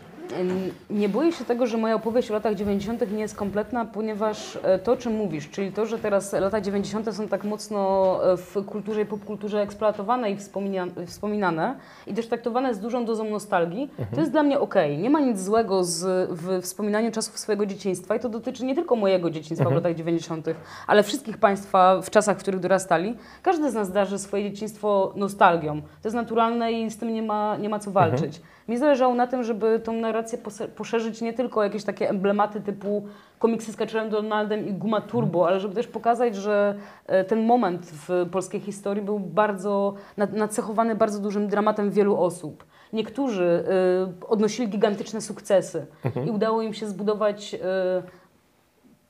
Nie 0.90 1.08
boję 1.08 1.32
się 1.32 1.44
tego, 1.44 1.66
że 1.66 1.78
moja 1.78 1.94
opowieść 1.94 2.30
o 2.30 2.34
latach 2.34 2.54
90. 2.54 3.12
nie 3.12 3.20
jest 3.20 3.36
kompletna, 3.36 3.84
ponieważ 3.84 4.58
e, 4.62 4.78
to, 4.78 4.92
o 4.92 4.96
czym 4.96 5.16
mówisz, 5.16 5.50
czyli 5.50 5.72
to, 5.72 5.86
że 5.86 5.98
teraz 5.98 6.32
lata 6.32 6.60
90. 6.60 7.14
są 7.14 7.28
tak 7.28 7.44
mocno 7.44 8.20
e, 8.32 8.36
w 8.36 8.64
kulturze 8.66 9.02
i 9.02 9.06
popkulturze 9.06 9.60
eksploatowane 9.60 10.30
i 10.30 10.36
wspomina, 10.36 10.86
wspominane 11.06 11.76
i 12.06 12.14
też 12.14 12.26
traktowane 12.26 12.74
z 12.74 12.80
dużą 12.80 13.04
dozą 13.04 13.24
nostalgii, 13.24 13.90
to 14.14 14.20
jest 14.20 14.32
dla 14.32 14.42
mnie 14.42 14.60
okej. 14.60 14.98
Nie 14.98 15.10
ma 15.10 15.20
nic 15.20 15.40
złego 15.40 15.84
z, 15.84 16.30
w 16.30 16.62
wspominaniu 16.62 17.10
czasów 17.10 17.38
swojego 17.38 17.66
dzieciństwa 17.66 18.16
i 18.16 18.20
to 18.20 18.28
dotyczy 18.28 18.64
nie 18.64 18.74
tylko 18.74 18.96
mojego 18.96 19.30
dzieciństwa 19.30 19.70
w 19.70 19.72
latach 19.72 19.94
90., 19.94 20.46
ale 20.86 21.02
wszystkich 21.02 21.38
Państwa 21.38 22.00
w 22.00 22.10
czasach, 22.10 22.36
w 22.38 22.40
których 22.40 22.60
dorastali. 22.60 23.16
Każdy 23.42 23.70
z 23.70 23.74
nas 23.74 23.92
darzy 23.92 24.18
swoje 24.18 24.50
dzieciństwo 24.50 25.12
nostalgią. 25.16 25.80
To 25.80 26.08
jest 26.08 26.16
naturalne 26.16 26.72
i 26.72 26.90
z 26.90 26.98
tym 26.98 27.14
nie 27.14 27.22
ma, 27.22 27.56
nie 27.56 27.68
ma 27.68 27.78
co 27.78 27.90
walczyć. 27.90 28.40
Mi 28.68 28.78
zależało 28.78 29.14
na 29.14 29.26
tym, 29.26 29.42
żeby 29.44 29.80
tą 29.84 29.92
narrację 29.92 30.38
poszerzyć 30.76 31.20
nie 31.20 31.32
tylko 31.32 31.60
o 31.60 31.62
jakieś 31.64 31.84
takie 31.84 32.08
emblematy 32.10 32.60
typu 32.60 33.06
komiksy 33.38 33.72
z 33.72 33.76
Kaczerem 33.76 34.10
Donaldem 34.10 34.66
i 34.68 34.72
Guma 34.72 35.00
Turbo, 35.00 35.46
ale 35.48 35.60
żeby 35.60 35.74
też 35.74 35.86
pokazać, 35.86 36.36
że 36.36 36.74
e, 37.06 37.24
ten 37.24 37.46
moment 37.46 37.86
w 37.86 38.26
polskiej 38.30 38.60
historii 38.60 39.02
był 39.04 39.18
bardzo 39.20 39.94
na- 40.16 40.26
nacechowany 40.26 40.94
bardzo 40.94 41.18
dużym 41.18 41.48
dramatem 41.48 41.90
wielu 41.90 42.20
osób. 42.20 42.64
niektórzy 42.92 43.64
y, 44.22 44.26
odnosili 44.26 44.68
gigantyczne 44.68 45.20
sukcesy 45.20 45.86
i 46.26 46.30
udało 46.30 46.62
im 46.62 46.74
się 46.74 46.86
zbudować 46.86 47.54
y, 47.54 47.58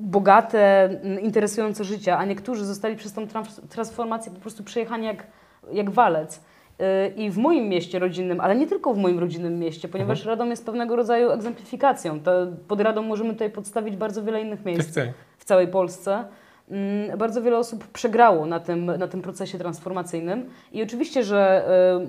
bogate, 0.00 0.90
interesujące 1.22 1.84
życie, 1.84 2.16
a 2.16 2.24
niektórzy 2.24 2.64
zostali 2.64 2.96
przez 2.96 3.12
tą 3.12 3.26
trans- 3.26 3.60
transformację 3.68 4.32
po 4.32 4.40
prostu 4.40 4.64
przejechani 4.64 5.06
jak, 5.06 5.26
jak 5.72 5.90
walec. 5.90 6.40
Y, 6.80 7.12
I 7.16 7.30
w 7.30 7.38
moim 7.38 7.68
mieście 7.68 7.98
rodzinnym, 7.98 8.40
ale 8.40 8.56
nie 8.56 8.66
tylko 8.66 8.94
w 8.94 8.98
moim 8.98 9.18
rodzinnym 9.18 9.58
mieście, 9.58 9.88
ponieważ 9.88 10.24
Radom 10.24 10.50
jest 10.50 10.66
pewnego 10.66 10.96
rodzaju 10.96 11.30
egzemplifikacją. 11.30 12.20
To 12.20 12.32
pod 12.68 12.80
Radom 12.80 13.06
możemy 13.06 13.32
tutaj 13.32 13.50
podstawić 13.50 13.96
bardzo 13.96 14.22
wiele 14.22 14.40
innych 14.42 14.64
miejsc 14.64 14.94
Tak, 14.94 15.04
tak. 15.04 15.14
w 15.38 15.44
całej 15.44 15.68
Polsce. 15.68 16.24
Mm, 16.70 17.18
Bardzo 17.18 17.42
wiele 17.42 17.58
osób 17.58 17.86
przegrało 17.86 18.46
na 18.46 18.60
tym, 18.60 18.86
na 18.86 19.08
tym 19.08 19.22
procesie 19.22 19.58
transformacyjnym 19.58 20.50
i 20.72 20.82
oczywiście, 20.82 21.22
że 21.24 21.64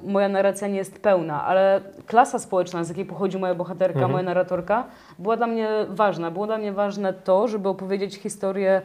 y, 0.05 0.11
moja 0.11 0.29
narracja 0.29 0.67
nie 0.67 0.75
jest 0.77 0.99
pełna, 1.01 1.43
ale 1.45 1.81
klasa 2.07 2.39
społeczna, 2.39 2.83
z 2.83 2.89
jakiej 2.89 3.05
pochodzi 3.05 3.37
moja 3.37 3.55
bohaterka, 3.55 3.93
Mhm. 3.99 4.11
moja 4.11 4.23
narratorka, 4.23 4.83
była 5.19 5.37
dla 5.37 5.47
mnie 5.47 5.69
ważna. 5.89 6.31
Było 6.31 6.45
dla 6.47 6.57
mnie 6.57 6.71
ważne 6.73 7.13
to, 7.13 7.47
żeby 7.47 7.69
opowiedzieć 7.69 8.15
historię 8.15 8.81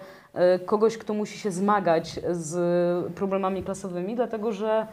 y, 0.57 0.59
kogoś, 0.59 0.99
kto 0.99 1.15
musi 1.15 1.39
się 1.39 1.51
zmagać 1.51 2.21
z 2.31 3.15
problemami 3.15 3.63
klasowymi, 3.63 4.15
dlatego 4.15 4.53
że 4.53 4.87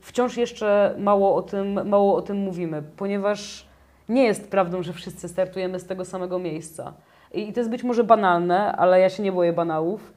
wciąż 0.00 0.36
jeszcze 0.36 0.94
mało 0.98 1.34
o, 1.34 1.42
tym, 1.42 1.88
mało 1.88 2.16
o 2.16 2.22
tym 2.22 2.36
mówimy, 2.36 2.82
ponieważ 2.96 3.66
nie 4.08 4.24
jest 4.24 4.50
prawdą, 4.50 4.82
że 4.82 4.92
wszyscy 4.92 5.28
startujemy 5.28 5.78
z 5.78 5.86
tego 5.86 6.04
samego 6.04 6.38
miejsca. 6.38 6.92
I 7.34 7.52
to 7.52 7.60
jest 7.60 7.70
być 7.70 7.82
może 7.82 8.04
banalne, 8.04 8.72
ale 8.72 9.00
ja 9.00 9.10
się 9.10 9.22
nie 9.22 9.32
boję 9.32 9.52
banałów. 9.52 10.14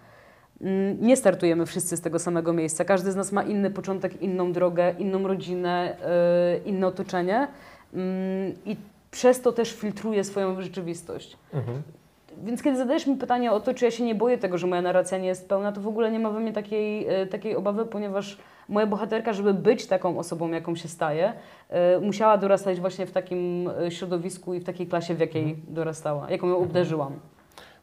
Mm, 0.61 1.01
Nie 1.01 1.17
startujemy 1.17 1.65
wszyscy 1.65 1.97
z 1.97 2.01
tego 2.01 2.19
samego 2.19 2.53
miejsca. 2.53 2.85
Każdy 2.85 3.11
z 3.11 3.15
nas 3.15 3.31
ma 3.31 3.43
inny 3.43 3.71
początek, 3.71 4.21
inną 4.21 4.51
drogę, 4.51 4.95
inną 4.99 5.27
rodzinę, 5.27 5.97
yy, 6.63 6.69
inne 6.69 6.87
otoczenie 6.87 7.47
Mm, 7.93 8.53
i 8.65 8.75
przez 9.11 9.41
to 9.41 9.51
też 9.51 9.73
filtruje 9.73 10.23
swoją 10.23 10.61
rzeczywistość. 10.61 11.37
Mhm. 11.53 11.81
Więc 12.43 12.63
kiedy 12.63 12.77
zadajesz 12.77 13.07
mi 13.07 13.15
pytanie 13.15 13.51
o 13.51 13.59
to, 13.59 13.73
czy 13.73 13.85
ja 13.85 13.91
się 13.91 14.03
nie 14.03 14.15
boję 14.15 14.37
tego, 14.37 14.57
że 14.57 14.67
moja 14.67 14.81
narracja 14.81 15.17
nie 15.17 15.27
jest 15.27 15.49
pełna, 15.49 15.71
to 15.71 15.81
w 15.81 15.87
ogóle 15.87 16.11
nie 16.11 16.19
ma 16.19 16.29
we 16.31 16.39
mnie 16.39 16.53
takiej, 16.53 17.07
e, 17.07 17.25
takiej 17.27 17.55
obawy, 17.55 17.85
ponieważ 17.85 18.37
moja 18.69 18.87
bohaterka, 18.87 19.33
żeby 19.33 19.53
być 19.53 19.85
taką 19.85 20.19
osobą, 20.19 20.51
jaką 20.51 20.75
się 20.75 20.87
staje, 20.87 21.33
e, 21.69 21.99
musiała 21.99 22.37
dorastać 22.37 22.79
właśnie 22.79 23.05
w 23.05 23.11
takim 23.11 23.69
e, 23.85 23.91
środowisku 23.91 24.53
i 24.53 24.59
w 24.59 24.63
takiej 24.63 24.87
klasie, 24.87 25.15
w 25.15 25.19
jakiej 25.19 25.55
dorastała, 25.67 26.31
jaką 26.31 26.47
ją 26.47 26.57
obdarzyłam. 26.57 27.19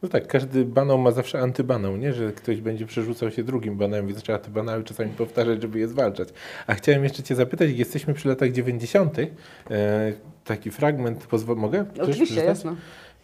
No 0.01 0.09
tak, 0.09 0.27
każdy 0.27 0.65
banał 0.65 0.97
ma 0.97 1.11
zawsze 1.11 1.39
antybanał, 1.39 1.97
nie? 1.97 2.13
Że 2.13 2.31
ktoś 2.31 2.61
będzie 2.61 2.85
przerzucał 2.85 3.31
się 3.31 3.43
drugim 3.43 3.77
banałem, 3.77 4.07
więc 4.07 4.23
trzeba 4.23 4.39
te 4.39 4.49
banały 4.49 4.83
czasami 4.83 5.11
powtarzać, 5.11 5.61
żeby 5.61 5.79
je 5.79 5.87
zwalczać. 5.87 6.29
A 6.67 6.73
chciałem 6.73 7.03
jeszcze 7.03 7.23
Cię 7.23 7.35
zapytać, 7.35 7.69
jesteśmy 7.71 8.13
przy 8.13 8.29
latach 8.29 8.51
90., 8.51 9.17
e, 9.19 10.13
taki 10.45 10.71
fragment, 10.71 11.27
pozwól, 11.27 11.55
mogę? 11.55 11.85
Oczywiście, 12.01 12.43
jasno. 12.43 12.75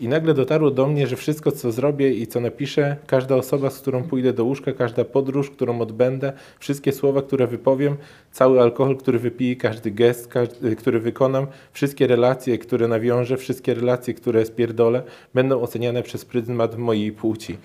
I 0.04 0.08
nagle 0.08 0.34
dotarło 0.34 0.72
do 0.72 0.88
mnie, 0.88 1.08
że 1.08 1.16
wszystko, 1.16 1.52
co 1.52 1.72
zrobię 1.72 2.14
i 2.14 2.28
co 2.28 2.40
napiszę, 2.40 2.98
każda 3.08 3.36
osoba, 3.36 3.70
z 3.70 3.80
którą 3.80 4.04
pójdę 4.04 4.34
do 4.34 4.46
łóżka, 4.46 4.72
każda 4.74 5.06
podróż, 5.06 5.50
którą 5.50 5.82
odbędę, 5.82 6.34
wszystkie 6.60 6.92
słowa, 6.92 7.22
które 7.22 7.48
wypowiem, 7.48 7.98
cały 8.32 8.62
alkohol, 8.62 8.98
który 8.98 9.20
wypiję, 9.20 9.56
każdy 9.56 9.92
gest, 9.92 10.28
każdy, 10.28 10.76
który 10.76 11.00
wykonam, 11.00 11.48
wszystkie 11.72 12.08
relacje, 12.08 12.58
które 12.58 12.88
nawiążę, 12.88 13.38
wszystkie 13.38 13.74
relacje, 13.74 14.14
które 14.14 14.46
spierdolę, 14.46 15.04
będą 15.34 15.62
oceniane 15.62 16.04
przez 16.04 16.26
pryzmat 16.26 16.78
mojej 16.78 17.12
płci. 17.12 17.58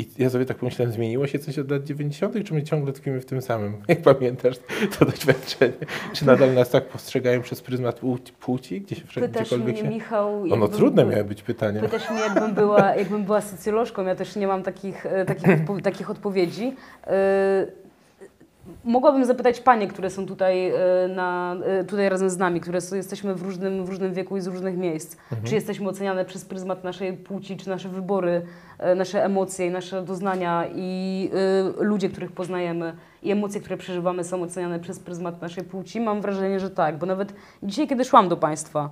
I 0.00 0.08
ja 0.18 0.30
sobie 0.30 0.46
tak 0.46 0.56
pomyślałem, 0.56 0.92
zmieniło 0.92 1.26
się 1.26 1.38
coś 1.38 1.58
od 1.58 1.70
lat 1.70 1.84
90., 1.84 2.44
czy 2.44 2.54
my 2.54 2.62
ciągle 2.62 2.92
tkwimy 2.92 3.20
w 3.20 3.26
tym 3.26 3.42
samym? 3.42 3.76
Jak 3.88 4.02
pamiętasz 4.02 4.56
to 4.98 5.04
doświadczenie? 5.04 5.72
Czy 6.12 6.26
nadal 6.26 6.54
nas 6.54 6.70
tak 6.70 6.84
postrzegają 6.84 7.42
przez 7.42 7.60
pryzmat 7.60 8.00
płci, 8.40 8.80
gdzie 8.80 8.96
się 8.96 9.02
Pytasz 9.02 9.48
gdziekolwiek 9.48 9.76
mnie, 9.76 9.82
się... 9.82 9.88
Michał... 9.88 10.42
Ono 10.52 10.68
trudne 10.68 11.04
miały 11.04 11.24
być 11.24 11.42
pytania. 11.42 11.80
Pytasz 11.80 12.10
mnie, 12.10 12.20
jakbym 12.20 12.54
była, 12.54 12.94
jakbym 12.94 13.24
była 13.24 13.40
socjolożką, 13.40 14.04
ja 14.04 14.14
też 14.14 14.36
nie 14.36 14.46
mam 14.46 14.62
takich, 14.62 15.06
e, 15.06 15.24
takich, 15.24 15.46
odpo- 15.46 15.82
takich 15.82 16.10
odpowiedzi. 16.10 16.76
E, 17.06 17.66
Mogłabym 18.84 19.24
zapytać 19.24 19.60
panie, 19.60 19.88
które 19.88 20.10
są 20.10 20.26
tutaj, 20.26 20.70
e, 20.70 20.74
na, 21.08 21.56
e, 21.64 21.84
tutaj 21.84 22.08
razem 22.08 22.30
z 22.30 22.38
nami, 22.38 22.60
które 22.60 22.80
są, 22.80 22.96
jesteśmy 22.96 23.34
w 23.34 23.42
różnym, 23.42 23.84
w 23.84 23.88
różnym 23.88 24.14
wieku 24.14 24.36
i 24.36 24.40
z 24.40 24.46
różnych 24.46 24.76
miejsc. 24.76 25.16
Czy 25.44 25.54
jesteśmy 25.54 25.88
oceniane 25.88 26.24
przez 26.24 26.44
pryzmat 26.44 26.84
naszej 26.84 27.12
płci, 27.12 27.56
czy 27.56 27.68
nasze 27.68 27.88
wybory, 27.88 28.42
e, 28.78 28.94
nasze 28.94 29.24
emocje 29.24 29.66
i 29.66 29.70
nasze 29.70 30.02
doznania 30.02 30.64
i 30.74 31.30
e, 31.78 31.84
ludzie, 31.84 32.08
których 32.08 32.32
poznajemy 32.32 32.92
i 33.22 33.30
emocje, 33.30 33.60
które 33.60 33.76
przeżywamy 33.76 34.24
są 34.24 34.42
oceniane 34.42 34.78
przez 34.78 34.98
pryzmat 34.98 35.42
naszej 35.42 35.64
płci? 35.64 36.00
Mam 36.00 36.20
wrażenie, 36.20 36.60
że 36.60 36.70
tak, 36.70 36.98
bo 36.98 37.06
nawet 37.06 37.34
dzisiaj, 37.62 37.88
kiedy 37.88 38.04
szłam 38.04 38.28
do 38.28 38.36
państwa, 38.36 38.90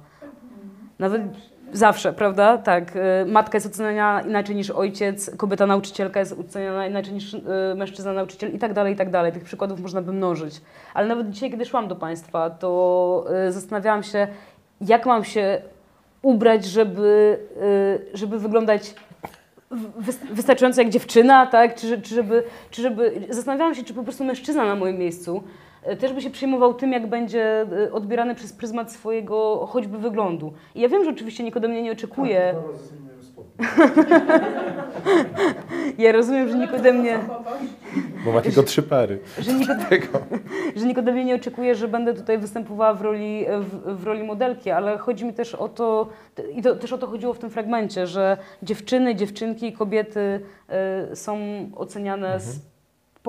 nawet 0.99 1.23
zawsze, 1.73 2.13
prawda? 2.13 2.59
Tak. 2.59 2.97
y, 2.97 3.01
Matka 3.27 3.57
jest 3.57 3.67
oceniana 3.67 4.21
inaczej 4.21 4.57
niż 4.57 4.71
ojciec, 4.71 5.37
kobieta 5.37 5.67
nauczycielka 5.67 6.21
jest 6.21 6.37
oceniana 6.41 6.87
inaczej 6.87 7.15
niż 7.15 7.35
y, 7.35 7.41
mężczyzna 7.77 8.13
nauczyciel 8.13 8.55
i 8.55 8.59
tak 8.59 8.73
dalej, 8.73 8.95
i 8.95 8.97
tak 8.97 9.11
dalej. 9.11 9.33
Tych 9.33 9.45
przykładów 9.45 9.81
można 9.81 10.03
by 10.03 10.13
mnożyć. 10.13 10.61
Ale 10.95 11.09
nawet 11.09 11.31
dzisiaj, 11.31 11.51
kiedy 11.51 11.67
szłam 11.67 11.89
do 11.89 11.97
państwa, 11.97 12.51
to 12.51 13.25
y, 13.49 13.53
zastanawiałam 13.53 14.03
się, 14.03 14.29
jak 14.81 15.07
mam 15.07 15.25
się 15.25 15.63
ubrać, 16.23 16.65
żeby, 16.65 17.39
żeby 18.15 18.39
wyglądać 18.39 18.95
wystarczająco 20.31 20.83
jak 20.83 20.91
dziewczyna, 20.91 21.47
tak? 21.47 21.75
Czy, 21.75 22.03
czy, 22.03 22.15
żeby, 22.15 22.43
czy 22.71 22.83
żeby... 22.83 23.27
Zastanawiałam 23.31 23.75
się, 23.75 23.85
czy 23.85 23.95
po 23.95 24.03
prostu 24.03 24.25
mężczyzna 24.25 24.65
na 24.65 24.75
moim 24.75 24.99
miejscu 24.99 25.43
też 25.97 26.13
by 26.13 26.21
się 26.23 26.31
przejmował 26.31 26.75
tym, 26.75 26.93
jak 26.93 27.07
będzie 27.07 27.67
e, 27.87 27.93
odbierany 27.93 28.35
przez 28.35 28.53
pryzmat 28.53 28.93
swojego 28.93 29.67
choćby 29.67 29.99
wyglądu. 29.99 30.53
I 30.75 30.81
ja 30.81 30.89
wiem, 30.89 31.05
że 31.05 31.11
oczywiście 31.11 31.45
nikt 31.45 31.57
ode 31.57 31.69
mnie 31.69 31.83
nie 31.83 31.93
oczekuje. 31.93 32.55
Spodnie. 33.23 33.59
Ja 35.99 36.13
rozumiem, 36.13 36.49
że 36.49 36.59
nikt 36.59 36.75
ode 36.75 36.93
mnie, 36.93 37.19
Bo 38.25 38.33
ma 38.33 38.41
tylko 38.41 38.63
trzy 38.63 38.83
pary. 38.83 39.19
że 39.39 39.53
nikt, 39.53 39.71
że 40.77 40.87
nikt 40.87 40.99
ode 40.99 41.13
mnie 41.13 41.25
nie 41.25 41.35
oczekuje, 41.35 41.75
że 41.75 41.89
będę 41.89 42.15
tutaj 42.15 42.39
występowała 42.39 42.95
w 42.95 43.01
roli, 43.03 43.47
w, 43.61 44.01
w 44.01 44.05
roli 44.05 44.23
modelki, 44.25 44.71
ale 44.71 44.99
chodzi 44.99 45.25
mi 45.25 45.33
też 45.35 45.55
o 45.55 45.69
to, 45.69 46.09
i 46.55 46.63
to, 46.63 46.77
też 46.77 46.93
o 46.93 46.99
to 46.99 47.07
chodziło 47.07 47.35
w 47.35 47.39
tym 47.39 47.51
fragmencie, 47.51 48.07
że 48.07 48.37
dziewczyny, 48.63 49.15
dziewczynki 49.15 49.67
i 49.67 49.73
kobiety 49.73 50.41
e, 50.69 51.17
są 51.17 51.39
oceniane 51.77 52.41
z, 52.41 52.59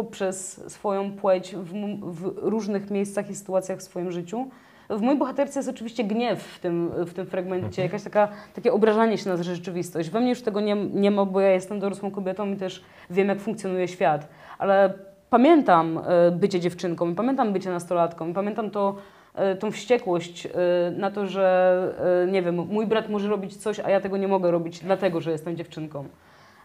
poprzez 0.03 0.63
swoją 0.72 1.12
płeć 1.12 1.56
w, 1.56 1.74
w 2.01 2.38
różnych 2.38 2.91
miejscach 2.91 3.29
i 3.29 3.36
sytuacjach 3.36 3.79
w 3.79 3.84
swoim 3.84 4.12
życiu. 4.12 4.48
W 4.89 5.01
mojej 5.01 5.20
bohaterce 5.20 5.60
jest 5.60 5.70
oczywiście 5.70 6.03
gniew 6.03 6.44
w 6.44 6.60
tym, 6.60 6.91
w 7.06 7.13
tym 7.13 7.25
fragmencie, 7.25 7.82
jakaś 7.82 8.03
taka, 8.03 8.27
takie 8.53 8.74
obrażanie 8.74 9.18
się 9.18 9.29
na 9.29 9.44
rzeczywistość. 9.44 10.10
We 10.10 10.20
mnie 10.20 10.29
już 10.29 10.41
tego 10.41 10.62
nie, 10.62 10.75
nie 10.75 11.12
ma, 11.12 11.25
bo 11.25 11.41
ja 11.41 11.51
jestem 11.51 11.79
dorosłą 11.79 12.12
kobietą 12.12 12.51
i 12.53 12.56
też 12.56 12.84
wiem, 13.10 13.27
jak 13.27 13.39
funkcjonuje 13.39 13.88
świat. 13.88 14.27
Ale 14.58 14.94
pamiętam 15.29 15.98
e, 15.98 16.32
bycie 16.32 16.60
dziewczynką, 16.60 17.15
pamiętam 17.15 17.53
bycie 17.53 17.70
nastolatką, 17.70 18.34
pamiętam 18.34 18.70
to, 18.70 18.96
e, 19.36 19.56
tą 19.56 19.72
wściekłość 19.72 20.46
e, 20.46 20.51
na 20.98 21.12
to, 21.12 21.25
że 21.25 22.27
nie 22.32 22.41
wiem, 22.41 22.56
mój 22.56 22.88
brat 22.88 23.10
może 23.10 23.29
robić 23.29 23.58
coś, 23.58 23.79
a 23.79 23.89
ja 23.89 24.00
tego 24.00 24.18
nie 24.18 24.27
mogę 24.27 24.51
robić, 24.51 24.79
dlatego, 24.79 25.22
że 25.22 25.32
jestem 25.32 25.56
dziewczynką. 25.56 26.06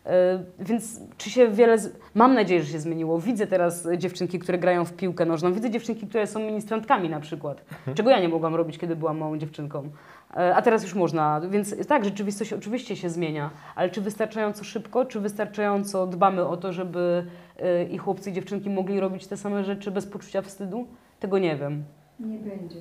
E, 0.06 0.44
Więc 0.58 1.00
czy 1.16 1.30
się 1.30 1.48
wiele. 1.48 1.78
Z... 1.78 1.96
Mam 2.14 2.34
nadzieję, 2.34 2.62
że 2.62 2.72
się 2.72 2.80
zmieniło. 2.80 3.20
Widzę 3.20 3.46
teraz 3.46 3.88
dziewczynki, 3.98 4.38
które 4.38 4.58
grają 4.58 4.84
w 4.84 4.92
piłkę 4.92 5.24
nożną. 5.26 5.52
Widzę 5.52 5.70
dziewczynki, 5.70 6.06
które 6.06 6.26
są 6.26 6.40
ministrantkami 6.40 7.08
na 7.08 7.20
przykład. 7.20 7.64
Czego 7.94 8.10
ja 8.10 8.20
nie 8.20 8.28
mogłam 8.28 8.54
robić, 8.54 8.78
kiedy 8.78 8.96
byłam 8.96 9.18
małą 9.18 9.38
dziewczynką. 9.38 9.88
E, 10.36 10.56
A 10.56 10.62
teraz 10.62 10.82
już 10.82 10.94
można. 10.94 11.40
Więc 11.50 11.86
tak, 11.86 12.04
rzeczywistość 12.04 12.52
oczywiście 12.52 12.96
się 12.96 13.10
zmienia, 13.10 13.50
ale 13.74 13.90
czy 13.90 14.00
wystarczająco 14.00 14.64
szybko, 14.64 15.04
czy 15.04 15.20
wystarczająco 15.20 16.06
dbamy 16.06 16.46
o 16.46 16.56
to, 16.56 16.72
żeby 16.72 17.26
e, 17.58 17.84
i 17.84 17.98
chłopcy, 17.98 18.30
i 18.30 18.32
dziewczynki 18.32 18.70
mogli 18.70 19.00
robić 19.00 19.26
te 19.26 19.36
same 19.36 19.64
rzeczy 19.64 19.90
bez 19.90 20.06
poczucia 20.06 20.42
wstydu? 20.42 20.86
Tego 21.20 21.38
nie 21.38 21.56
wiem. 21.56 21.84
Nie 22.20 22.38
będzie 22.38 22.76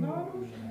tak. 0.00 0.10
No, 0.10 0.26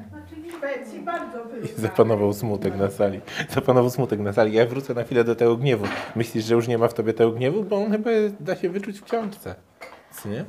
Znaczy 0.09 0.35
Szwecji 0.57 0.99
bardzo 0.99 1.37
I 1.39 1.43
wyrównane. 1.43 1.81
zapanował 1.87 2.33
smutek 2.33 2.75
na 2.77 2.89
sali. 2.89 3.19
Zapanował 3.49 3.89
smutek 3.89 4.19
na 4.19 4.33
sali. 4.33 4.53
Ja 4.53 4.65
wrócę 4.65 4.93
na 4.93 5.03
chwilę 5.03 5.23
do 5.23 5.35
tego 5.35 5.57
gniewu. 5.57 5.85
Myślisz, 6.15 6.45
że 6.45 6.55
już 6.55 6.67
nie 6.67 6.77
ma 6.77 6.87
w 6.87 6.93
tobie 6.93 7.13
tego 7.13 7.31
gniewu? 7.31 7.63
Bo 7.63 7.75
on 7.77 7.91
chyba 7.91 8.09
da 8.39 8.55
się 8.55 8.69
wyczuć 8.69 8.99
w 8.99 9.03
książce. 9.03 9.55
Co 10.11 10.29
nie? 10.29 10.45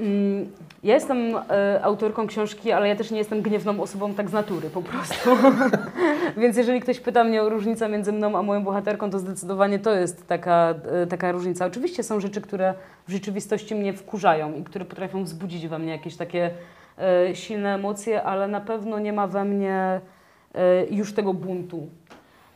Mm, 0.00 0.50
Ja 0.82 0.94
jestem 0.94 1.18
e, 1.50 1.80
autorką 1.84 2.26
książki, 2.26 2.72
ale 2.72 2.88
ja 2.88 2.96
też 2.96 3.10
nie 3.10 3.18
jestem 3.18 3.42
gniewną 3.42 3.80
osobą 3.80 4.14
tak 4.14 4.30
z 4.30 4.32
natury 4.32 4.70
po 4.70 4.82
prostu. 4.82 5.30
Więc 6.40 6.56
jeżeli 6.56 6.80
ktoś 6.80 7.00
pyta 7.00 7.24
mnie 7.24 7.42
o 7.42 7.48
różnicę 7.48 7.88
między 7.88 8.12
mną 8.12 8.38
a 8.38 8.42
moją 8.42 8.64
bohaterką, 8.64 9.10
to 9.10 9.18
zdecydowanie 9.18 9.78
to 9.78 9.94
jest 9.94 10.26
taka, 10.26 10.74
e, 11.02 11.06
taka 11.06 11.32
różnica. 11.32 11.66
Oczywiście 11.66 12.02
są 12.02 12.20
rzeczy, 12.20 12.40
które 12.40 12.74
w 13.08 13.12
rzeczywistości 13.12 13.74
mnie 13.74 13.92
wkurzają 13.92 14.54
i 14.54 14.64
które 14.64 14.84
potrafią 14.84 15.24
wzbudzić 15.24 15.68
we 15.68 15.78
mnie 15.78 15.92
jakieś 15.92 16.16
takie 16.16 16.50
silne 17.34 17.74
emocje, 17.74 18.22
ale 18.22 18.48
na 18.48 18.60
pewno 18.60 18.98
nie 18.98 19.12
ma 19.12 19.26
we 19.26 19.44
mnie 19.44 20.00
e, 20.54 20.86
już 20.90 21.12
tego 21.14 21.34
buntu. 21.34 21.86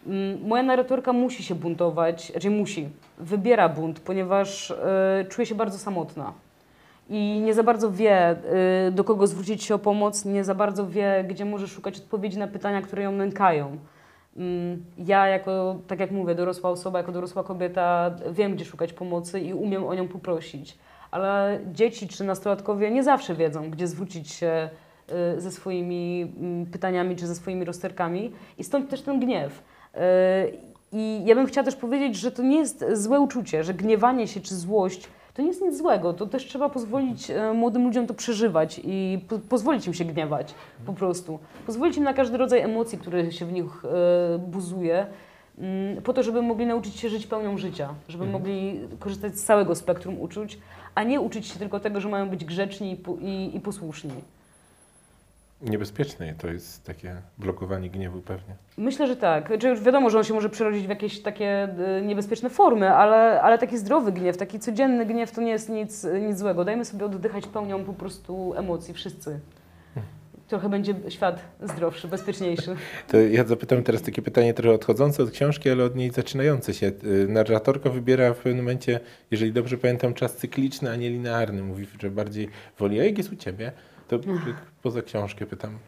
Mm, 0.07 0.47
Moja 0.47 0.63
narratorka 0.63 1.13
musi 1.13 1.43
się 1.43 1.55
buntować, 1.55 2.31
raczej 2.31 2.51
musi, 2.51 2.89
wybiera 3.19 3.69
bunt, 3.69 4.01
ponieważ 4.01 4.71
e, 4.71 5.25
czuje 5.29 5.47
się 5.47 5.55
bardzo 5.55 5.79
samotna. 5.79 6.33
i 7.11 7.41
nie 7.45 7.55
za 7.55 7.63
bardzo 7.63 7.91
wie, 7.91 8.37
do 8.93 9.05
kogo 9.05 9.27
zwrócić 9.27 9.65
się 9.65 9.75
o 9.75 9.79
pomoc, 9.79 10.25
nie 10.25 10.45
za 10.45 10.55
bardzo 10.55 10.87
wie, 10.87 11.25
gdzie 11.29 11.45
może 11.45 11.69
szukać 11.69 11.99
odpowiedzi 11.99 12.39
na 12.39 12.47
pytania, 12.47 12.83
które 12.83 13.03
ją 13.03 13.13
nękają. 13.13 13.77
Mm, 14.37 14.85
Ja 14.99 15.27
jako, 15.29 15.77
tak 15.87 16.01
jak 16.01 16.11
mówię, 16.11 16.35
dorosła 16.35 16.71
osoba, 16.71 16.99
jako 16.99 17.13
dorosła 17.13 17.45
kobieta 17.45 18.11
wiem, 18.31 18.55
gdzie 18.55 18.65
szukać 18.65 18.93
pomocy 18.93 19.41
i 19.41 19.53
umiem 19.55 19.85
o 19.85 19.95
nią 19.95 20.09
poprosić. 20.09 20.79
Ale 21.11 21.61
dzieci 21.73 22.09
czy 22.09 22.25
nastolatkowie 22.25 22.91
nie 22.91 23.05
zawsze 23.05 23.35
wiedzą, 23.35 23.71
gdzie 23.71 23.87
zwrócić 23.87 24.31
się 24.31 24.69
y, 25.37 25.41
ze 25.41 25.51
swoimi 25.51 26.33
mm, 26.41 26.67
pytaniami 26.67 27.17
czy 27.17 27.27
ze 27.27 27.35
swoimi 27.35 27.65
rozterkami 27.65 28.33
i 28.59 28.65
stąd 28.65 28.91
też 28.91 29.03
ten 29.03 29.21
gniew. 29.21 29.63
Y, 29.95 29.99
I 30.93 31.23
ja 31.25 31.35
bym 31.35 31.47
chciała 31.47 31.65
też 31.65 31.77
powiedzieć, 31.77 32.17
że 32.17 32.33
to 32.33 32.43
nie 32.43 32.57
jest 32.59 32.85
złe 32.93 33.21
uczucie, 33.21 33.65
że 33.65 33.75
gniewanie 33.75 34.29
się 34.29 34.41
czy 34.41 34.55
złość 34.55 35.09
to 35.39 35.43
nie 35.43 35.49
jest 35.49 35.63
nic 35.63 35.77
złego. 35.77 36.13
To 36.13 36.27
też 36.27 36.47
trzeba 36.47 36.69
pozwolić 36.69 37.31
e, 37.31 37.53
młodym 37.53 37.85
ludziom 37.85 38.07
to 38.07 38.15
przeżywać 38.15 38.81
i 38.85 39.19
po, 39.29 39.39
pozwolić 39.39 39.87
im 39.87 39.95
się 39.95 40.05
gniewać 40.05 40.55
po 40.87 40.93
prostu. 40.93 41.39
Pozwolić 41.67 41.97
im 41.97 42.05
na 42.05 42.15
każdy 42.15 42.37
rodzaj 42.37 42.61
emocji, 42.61 42.99
który 42.99 43.33
się 43.33 43.47
w 43.47 43.53
nich 43.53 43.85
e, 43.85 44.39
buzuje, 44.39 45.07
mm, 45.59 46.03
po 46.03 46.13
to, 46.13 46.23
żeby 46.23 46.43
mogli 46.43 46.67
nauczyć 46.67 46.97
się 46.97 47.09
żyć 47.09 47.27
pełnią 47.27 47.59
życia, 47.59 47.89
żeby 48.09 48.27
mogli 48.27 48.81
korzystać 48.99 49.37
z 49.39 49.45
całego 49.45 49.75
spektrum 49.75 50.21
uczuć, 50.21 50.59
a 50.99 51.03
nie 51.03 51.21
uczyć 51.21 51.47
się 51.47 51.59
tylko 51.59 51.81
tego, 51.81 52.01
że 52.01 52.09
mają 52.09 52.29
być 52.29 52.45
grzeczni 52.45 52.93
i, 52.93 52.97
pu- 52.97 53.19
i, 53.23 53.57
i 53.57 53.61
posłuszni. 53.61 54.15
Niebezpieczne 55.63 56.35
to 56.39 56.47
jest 56.49 56.85
takie 56.85 57.17
blokowanie 57.39 57.91
gniewu 57.91 58.21
pewnie. 58.21 58.55
Myślę, 58.79 59.07
że 59.07 59.17
tak. 59.17 59.47
Znaczy, 59.47 59.69
już 59.69 59.81
wiadomo, 59.81 60.11
że 60.11 60.19
on 60.19 60.25
się 60.25 60.35
może 60.35 60.49
przerodzić 60.49 60.87
w 60.87 60.89
jakieś 60.89 61.23
takie 61.23 61.69
y, 61.99 62.07
niebezpieczne 62.07 62.51
formy, 62.51 62.95
ale, 62.95 63.43
ale 63.43 63.59
taki 63.59 63.79
zdrowy 63.79 64.13
gniew, 64.13 64.37
taki 64.37 64.61
codzienny 64.61 65.07
gniew 65.07 65.31
to 65.33 65.41
nie 65.43 65.51
jest 65.51 65.69
nic, 65.69 66.07
nic 66.27 66.39
złego. 66.39 66.65
Dajmy 66.65 66.85
sobie 66.85 67.05
oddychać 67.05 67.47
pełnią 67.47 67.85
po 67.85 67.93
prostu 67.93 68.55
emocji, 68.57 68.95
wszyscy. 68.95 69.41
Trochę 70.49 70.69
będzie 70.69 70.95
świat 71.09 71.45
zdrowszy, 71.63 72.09
bezpieczniejszy. 72.09 72.77
To 73.09 73.17
ja 73.17 73.45
zapytam 73.45 73.83
teraz 73.83 74.03
takie 74.03 74.23
pytanie 74.23 74.55
trochę 74.55 74.75
odchodzące 74.75 75.23
od 75.23 75.31
książki, 75.31 75.71
ale 75.71 75.85
od 75.85 75.97
niej 75.97 76.11
zaczynające 76.11 76.75
się. 76.75 76.87
Y, 76.87 77.29
Narratorka 77.29 77.91
wybiera 77.91 78.35
w 78.35 78.37
pewnym 78.37 78.57
momencie, 78.57 79.01
jeżeli 79.31 79.53
dobrze 79.53 79.79
pamiętam, 79.79 80.15
czas 80.15 80.37
cykliczny, 80.37 80.91
a 80.91 80.97
nie 80.97 81.11
linearny. 81.11 81.63
Mówi, 81.63 81.87
że 82.01 82.11
bardziej 82.11 82.49
woli. 82.79 83.01
A 83.01 83.05
jak 83.05 83.19
jest 83.19 83.33
u 83.33 83.37
ciebie? 83.37 83.73
To 84.09 84.19
poza 84.83 85.03
książkę 85.03 85.47
pytam. 85.47 85.79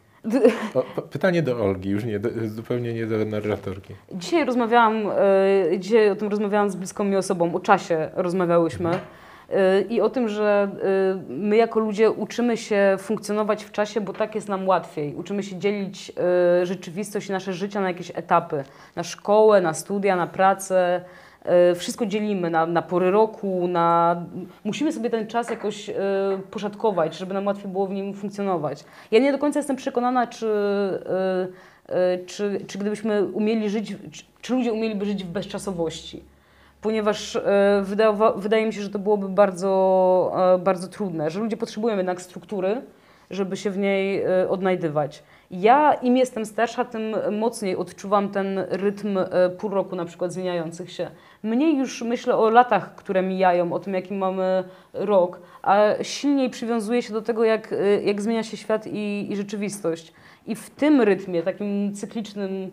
O, 0.74 1.02
pytanie 1.02 1.42
do 1.42 1.64
Olgi, 1.64 1.90
już 1.90 2.04
nie, 2.04 2.18
do, 2.18 2.28
zupełnie 2.48 2.94
nie 2.94 3.06
do 3.06 3.24
narratorki. 3.24 3.94
Dzisiaj 4.12 4.44
rozmawiałam, 4.44 5.10
e, 5.72 5.78
dzisiaj 5.78 6.10
o 6.10 6.16
tym 6.16 6.28
rozmawiałam 6.28 6.70
z 6.70 6.76
bliską 6.76 7.04
mi 7.04 7.16
osobą, 7.16 7.54
o 7.54 7.60
czasie 7.60 8.10
rozmawiałyśmy 8.14 8.90
i 9.88 10.00
o 10.00 10.10
tym, 10.10 10.28
że 10.28 10.68
e, 10.82 11.32
my 11.32 11.56
jako 11.56 11.80
ludzie 11.80 12.10
uczymy 12.10 12.56
się 12.56 12.96
funkcjonować 12.98 13.64
w 13.64 13.72
czasie, 13.72 14.00
bo 14.00 14.12
tak 14.12 14.34
jest 14.34 14.48
nam 14.48 14.68
łatwiej. 14.68 15.14
Uczymy 15.14 15.42
się 15.42 15.58
dzielić 15.58 16.12
e, 16.60 16.66
rzeczywistość 16.66 17.28
i 17.28 17.32
nasze 17.32 17.52
życia 17.52 17.80
na 17.80 17.88
jakieś 17.88 18.12
etapy, 18.14 18.64
na 18.96 19.02
szkołę, 19.02 19.60
na 19.60 19.74
studia, 19.74 20.16
na 20.16 20.26
pracę. 20.26 21.00
E, 21.42 21.74
Wszystko 21.74 22.06
dzielimy 22.06 22.50
na, 22.50 22.66
na 22.66 22.82
pory 22.82 23.10
roku, 23.10 23.68
na... 23.68 24.16
musimy 24.64 24.92
sobie 24.92 25.10
ten 25.10 25.26
czas 25.26 25.50
jakoś 25.50 25.90
poszatkować, 26.50 27.18
żeby 27.18 27.34
nam 27.34 27.46
łatwiej 27.46 27.70
było 27.72 27.86
w 27.86 27.92
nim 27.92 28.14
funkcjonować. 28.14 28.84
Ja 29.10 29.20
nie 29.20 29.32
do 29.32 29.38
końca 29.38 29.58
jestem 29.58 29.76
przekonana, 29.76 30.26
czy, 30.26 30.48
czy, 32.26 32.60
czy 32.66 32.78
gdybyśmy 32.78 33.24
umieli 33.24 33.70
żyć, 33.70 33.96
czy 34.40 34.54
ludzie 34.54 34.72
umieliby 34.72 35.04
żyć 35.04 35.24
w 35.24 35.28
bezczasowości. 35.28 36.22
Ponieważ 36.80 37.36
e, 37.36 37.84
wydaje 38.36 38.66
mi 38.66 38.72
się, 38.72 38.82
że 38.82 38.90
to 38.90 38.98
byłoby 38.98 39.28
bardzo, 39.28 40.32
e, 40.54 40.58
bardzo 40.58 40.88
trudne, 40.88 41.30
że 41.30 41.40
ludzie 41.40 41.56
potrzebują 41.56 41.96
jednak 41.96 42.22
struktury, 42.22 42.82
żeby 43.30 43.56
się 43.56 43.70
w 43.70 43.78
niej 43.78 44.22
e, 44.22 44.48
odnajdywać. 44.48 45.22
Ja 45.50 45.94
im 45.94 46.16
jestem 46.16 46.46
starsza, 46.46 46.84
tym 46.84 47.14
mocniej 47.38 47.76
odczuwam 47.76 48.28
ten 48.28 48.58
rytm 48.58 49.18
pół 49.58 49.70
roku 49.70 49.96
na 49.96 50.04
przykład 50.04 50.32
zmieniających 50.32 50.92
się. 50.92 51.10
Mniej 51.42 51.76
już 51.76 52.02
myślę 52.02 52.36
o 52.36 52.50
latach, 52.50 52.94
które 52.94 53.22
mijają, 53.22 53.72
o 53.72 53.78
tym 53.78 53.94
jaki 53.94 54.14
mamy 54.14 54.64
rok, 54.92 55.40
a 55.62 55.82
silniej 56.02 56.50
przywiązuję 56.50 57.02
się 57.02 57.12
do 57.12 57.22
tego, 57.22 57.44
jak, 57.44 57.74
jak 58.04 58.22
zmienia 58.22 58.42
się 58.42 58.56
świat 58.56 58.86
i, 58.86 59.32
i 59.32 59.36
rzeczywistość. 59.36 60.12
I 60.46 60.54
w 60.54 60.70
tym 60.70 61.00
rytmie, 61.00 61.42
takim 61.42 61.94
cyklicznym, 61.94 62.70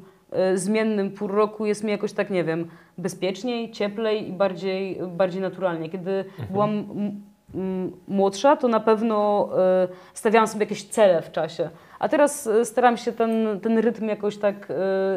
zmiennym 0.55 1.11
pół 1.11 1.27
roku 1.27 1.65
jest 1.65 1.83
mi 1.83 1.91
jakoś 1.91 2.13
tak, 2.13 2.29
nie 2.29 2.43
wiem, 2.43 2.67
bezpieczniej, 2.97 3.71
cieplej 3.71 4.29
i 4.29 4.31
bardziej, 4.33 4.99
bardziej 5.07 5.41
naturalnie. 5.41 5.89
Kiedy 5.89 6.25
byłam 6.49 6.69
m- 6.69 7.21
m- 7.55 7.91
młodsza, 8.07 8.55
to 8.55 8.67
na 8.67 8.79
pewno 8.79 9.49
e, 9.59 9.87
stawiałam 10.13 10.47
sobie 10.47 10.63
jakieś 10.63 10.83
cele 10.83 11.21
w 11.21 11.31
czasie. 11.31 11.69
A 11.99 12.09
teraz 12.09 12.47
e, 12.47 12.65
staram 12.65 12.97
się 12.97 13.11
ten, 13.11 13.59
ten 13.59 13.77
rytm 13.77 14.07
jakoś 14.07 14.37
tak 14.37 14.67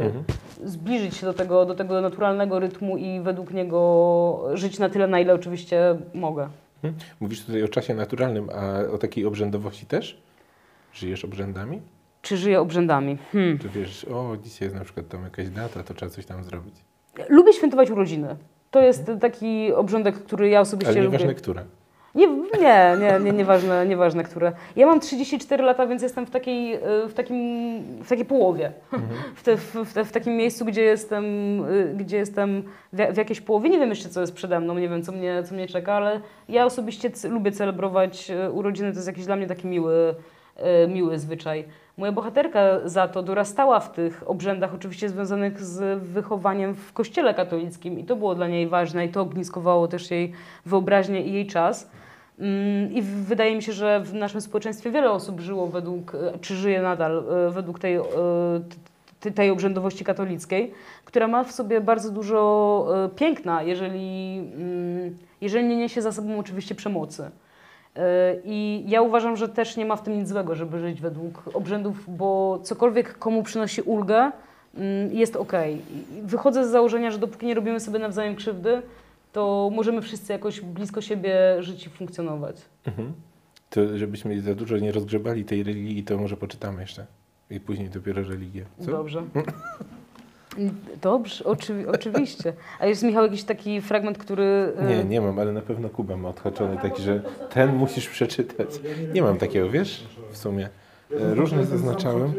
Mhm. 0.03 0.25
zbliżyć 0.65 1.17
się 1.17 1.27
do 1.27 1.35
tego, 1.35 1.65
do 1.67 1.75
tego 1.75 2.01
naturalnego 2.01 2.59
rytmu 2.59 2.97
i 2.97 3.21
według 3.21 3.53
niego 3.53 4.43
żyć 4.55 4.79
na 4.79 4.89
tyle, 4.89 5.07
na 5.07 5.21
ile 5.21 5.35
oczywiście 5.35 5.97
mogę. 6.15 6.49
Mhm. 6.85 7.03
Mówisz 7.21 7.45
tutaj 7.45 7.63
o 7.63 7.69
czasie 7.69 7.95
naturalnym, 7.95 8.49
a 8.55 8.93
o 8.93 8.99
takiej 8.99 9.27
obrzędowości 9.27 9.87
też? 9.87 10.23
Żyjesz 10.93 11.25
obrzędami? 11.25 11.81
Czy 12.23 12.37
żyję 12.37 12.61
obrzędami? 12.61 13.19
Hmm. 13.33 13.59
Czy 13.59 13.69
wiesz, 13.69 14.05
o 14.05 14.37
dzisiaj 14.43 14.67
jest 14.67 14.79
na 14.79 14.85
przykład 14.85 15.09
tam 15.09 15.25
jakaś 15.25 15.49
data, 15.49 15.83
to 15.83 15.95
trzeba 15.95 16.11
coś 16.11 16.27
tam 16.27 16.45
zrobić. 16.45 16.75
Lubię 17.29 17.53
świętować 17.53 17.91
urodziny. 17.91 18.37
To 18.71 18.81
jest 18.81 19.11
taki 19.21 19.73
obrządek, 19.73 20.15
który 20.15 20.49
ja 20.49 20.61
osobiście 20.61 20.93
Ale 20.93 21.03
lubię. 21.03 21.19
nieważne 21.19 21.35
które. 21.35 21.65
Nie, 22.15 22.27
nie, 22.61 22.97
nie, 23.01 23.21
nie 23.25 23.33
nieważne, 23.33 23.87
nieważne 23.87 24.25
które. 24.25 24.53
Ja 24.77 24.87
mam 24.87 25.01
34 25.01 25.63
lata, 25.65 25.87
więc 25.87 26.03
jestem 26.03 26.27
w 26.27 26.31
takiej, 26.31 26.75
y, 26.75 27.09
w 27.09 27.15
takim, 27.15 27.37
w 28.05 28.09
takiej 28.09 28.25
połowie. 28.25 28.73
W, 29.35 29.43
te, 29.43 29.57
w, 29.57 29.75
w, 29.75 29.93
te, 29.93 30.05
w 30.05 30.13
takim 30.13 30.37
miejscu, 30.37 30.65
gdzie 30.65 30.83
jestem, 30.83 31.25
y, 31.65 31.95
gdzie 31.97 32.17
jestem 32.17 32.63
w, 32.93 33.17
jakiejś 33.17 33.41
połowie. 33.41 33.71
Nie 33.71 33.79
wiem 33.79 33.89
jeszcze, 33.91 34.09
co 34.09 34.21
jest 34.21 34.35
przede 34.35 34.61
mną, 34.61 34.79
nie 34.79 34.89
wiem, 34.89 35.03
co 35.03 35.13
mnie, 35.13 35.43
co 35.43 35.55
mnie 35.55 35.69
czeka, 35.69 35.95
ale 35.95 36.21
ja 36.49 36.65
osobiście 36.65 37.11
lubię 37.31 37.53
celebrować 37.53 38.31
y, 38.31 38.51
urodziny. 38.51 38.91
To 38.93 38.97
jest 38.97 39.09
jakiś 39.09 39.27
dla 39.27 39.37
mnie 39.37 39.47
taki 39.47 39.67
miły, 39.67 40.15
miły 40.89 41.19
zwyczaj. 41.19 41.65
Moja 41.97 42.13
bohaterka 42.13 42.61
za 42.85 43.09
to 43.09 43.23
dorastała 43.23 43.81
w 43.81 43.93
tych 43.93 44.23
obrzędach, 44.27 44.75
oczywiście 44.75 45.09
związanych 45.09 45.61
z 45.63 46.03
wychowaniem 46.03 46.75
w 46.75 46.93
kościele 46.93 47.35
katolickim, 47.35 47.99
i 47.99 48.05
to 48.05 48.17
było 48.17 48.35
dla 48.35 48.49
niej 48.49 48.69
ważne, 48.69 49.07
i 49.07 49.09
to 49.09 49.21
ogniskowało 49.21 49.89
też 49.89 50.11
jej 50.11 50.33
wyobraźnię 50.67 51.23
i 51.23 51.33
jej 51.33 51.47
czas. 51.47 51.91
Mm, 52.39 52.93
I 52.93 53.03
wydaje 53.03 53.57
mi 53.57 53.63
się, 53.63 53.73
że 53.73 54.01
w 54.01 54.15
naszym 54.15 54.41
społeczeństwie 54.41 54.91
wiele 54.91 55.11
osób 55.11 55.41
żyło 55.41 55.67
według, 55.67 56.15
e, 56.15 56.39
czy 56.41 56.55
żyje 56.55 56.83
nadal 56.83 57.25
e, 57.29 57.51
według 57.51 57.79
tej, 57.79 57.97
e, 57.97 59.31
tej 59.35 59.51
obrzędowości 59.51 60.05
katolickiej, 60.05 60.73
która 61.05 61.29
ma 61.29 61.45
w 61.45 61.53
sobie 61.53 61.81
bardzo 61.81 62.11
dużo 62.11 62.87
e, 63.05 63.09
piękna, 63.09 63.63
jeżeli, 63.63 64.39
mm, 64.57 65.17
jeżeli 65.41 65.69
nie 65.69 65.77
niesie 65.77 66.03
za 66.03 66.13
sobą 66.13 66.39
oczywiście 66.39 66.75
przemocy. 66.75 67.31
E, 67.97 68.37
I 68.45 68.85
ja 68.87 69.03
uważam, 69.03 69.37
że 69.37 69.49
też 69.49 69.77
nie 69.77 69.85
ma 69.85 69.97
w 69.97 70.03
tym 70.03 70.19
nic 70.19 70.29
złego, 70.29 70.55
żeby 70.55 70.79
żyć 70.81 71.01
według 71.01 71.43
obrzędów, 71.55 72.17
bo 72.17 72.61
cokolwiek 72.63 73.19
komu 73.19 73.43
przynosi 73.43 73.83
ulgę, 73.83 74.33
mm, 74.75 75.13
jest 75.13 75.37
okej. 75.37 75.75
I 75.77 76.23
Wychodzę 76.23 76.69
z 76.69 76.71
założenia, 76.71 77.11
że 77.11 77.19
dopóki 77.19 77.47
nie 77.47 77.55
robimy 77.55 77.81
sobie 77.81 77.99
nawzajem 77.99 78.37
krzywdy, 78.37 78.83
to 79.33 79.71
możemy 79.73 80.03
wszyscy 80.03 80.33
jakoś 80.33 80.61
blisko 80.61 81.01
siebie 81.01 81.63
żyć 81.63 81.87
i 81.87 81.91
funkcjonować. 81.91 82.57
Mhm. 82.87 83.13
To 83.71 83.99
żebyśmy 83.99 84.41
za 84.41 84.55
dużo 84.55 84.79
nie 84.79 84.93
rozgrzebali 84.93 85.45
tej 85.45 85.63
religii, 85.63 86.05
to 86.05 86.19
może 86.19 86.37
poczytamy 86.37 86.81
jeszcze. 86.81 87.07
I 87.51 87.61
później 87.61 87.89
dopiero 87.89 88.23
religię. 88.23 88.65
Co? 88.79 88.91
Dobrze. 88.91 89.23
Dobrze, 91.03 91.45
oczywi- 91.45 91.87
oczywiście. 91.95 92.53
A 92.81 92.87
jest 92.87 93.03
Michał 93.03 93.23
jakiś 93.25 93.45
taki 93.45 93.81
fragment, 93.81 94.19
który... 94.19 94.73
e, 94.79 94.85
Nie, 94.87 95.05
nie 95.05 95.21
mam, 95.21 95.39
ale 95.39 95.53
na 95.53 95.61
pewno 95.61 95.89
Kuba 95.89 96.17
ma 96.17 96.29
odhaczony 96.29 96.77
taki, 96.83 97.03
że 97.03 97.23
ten 97.51 97.77
musisz 97.77 98.09
przeczytać. 98.09 98.69
Nie 99.15 99.23
mam 99.23 99.37
takiego, 99.39 99.71
wiesz, 99.71 100.07
w 100.33 100.37
sumie. 100.37 100.69
E, 101.21 101.35
różne 101.35 101.65
zaznaczałem. 101.67 102.33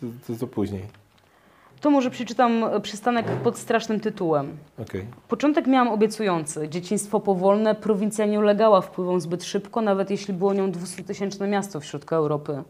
To, 0.00 0.06
to, 0.26 0.38
to 0.40 0.46
później. 0.46 0.82
To 1.80 1.90
może 1.90 2.10
przeczytam 2.10 2.64
przystanek 2.82 3.26
pod 3.26 3.58
strasznym 3.58 4.00
tytułem. 4.00 4.56
Okej. 4.82 5.04
Początek 5.28 5.66
miałam 5.66 5.88
obiecujący. 5.88 6.68
Dzieciństwo 6.68 7.20
powolne, 7.20 7.74
prowincja 7.74 8.26
nie 8.26 8.38
ulegała 8.38 8.80
wpływom 8.80 9.20
zbyt 9.20 9.44
szybko, 9.44 9.80
nawet 9.80 10.10
jeśli 10.10 10.34
było 10.34 10.54
nią 10.54 10.70
200-tysięczne 10.70 11.48
miasto 11.48 11.80
w 11.80 11.84
środku 11.84 12.14
Europy. 12.14 12.62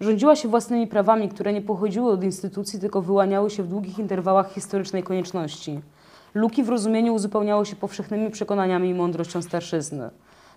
Rządziła 0.00 0.36
się 0.36 0.48
własnymi 0.48 0.86
prawami, 0.86 1.28
które 1.28 1.52
nie 1.52 1.62
pochodziły 1.62 2.12
od 2.12 2.24
instytucji, 2.24 2.80
tylko 2.80 3.02
wyłaniały 3.02 3.50
się 3.50 3.62
w 3.62 3.68
długich 3.68 3.98
interwałach 3.98 4.52
historycznej 4.52 5.02
konieczności. 5.02 5.80
Luki 6.34 6.62
w 6.62 6.68
rozumieniu 6.68 7.14
uzupełniały 7.14 7.66
się 7.66 7.76
powszechnymi 7.76 8.30
przekonaniami 8.30 8.88
i 8.88 8.94
mądrością 8.94 9.42
starszyzny. 9.42 10.10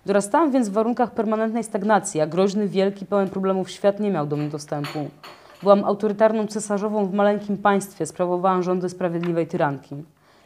Dorastałam 0.06 0.50
więc 0.52 0.68
w 0.68 0.72
warunkach 0.72 1.14
permanentnej 1.14 1.64
stagnacji, 1.64 2.20
a 2.20 2.26
groźny, 2.26 2.68
wielki, 2.68 3.06
pełen 3.06 3.28
problemów 3.28 3.70
świat 3.70 4.00
nie 4.00 4.10
miał 4.10 4.26
do 4.26 4.36
mnie 4.36 4.48
dostępu. 4.48 4.98
Byłam 5.62 5.84
autorytarną 5.84 6.46
cesarzową 6.46 7.06
w 7.06 7.14
maleńkim 7.14 7.56
państwie, 7.58 8.06
sprawowałam 8.06 8.62
rządy 8.62 8.88
sprawiedliwej 8.88 9.46
tyranki. 9.46 9.94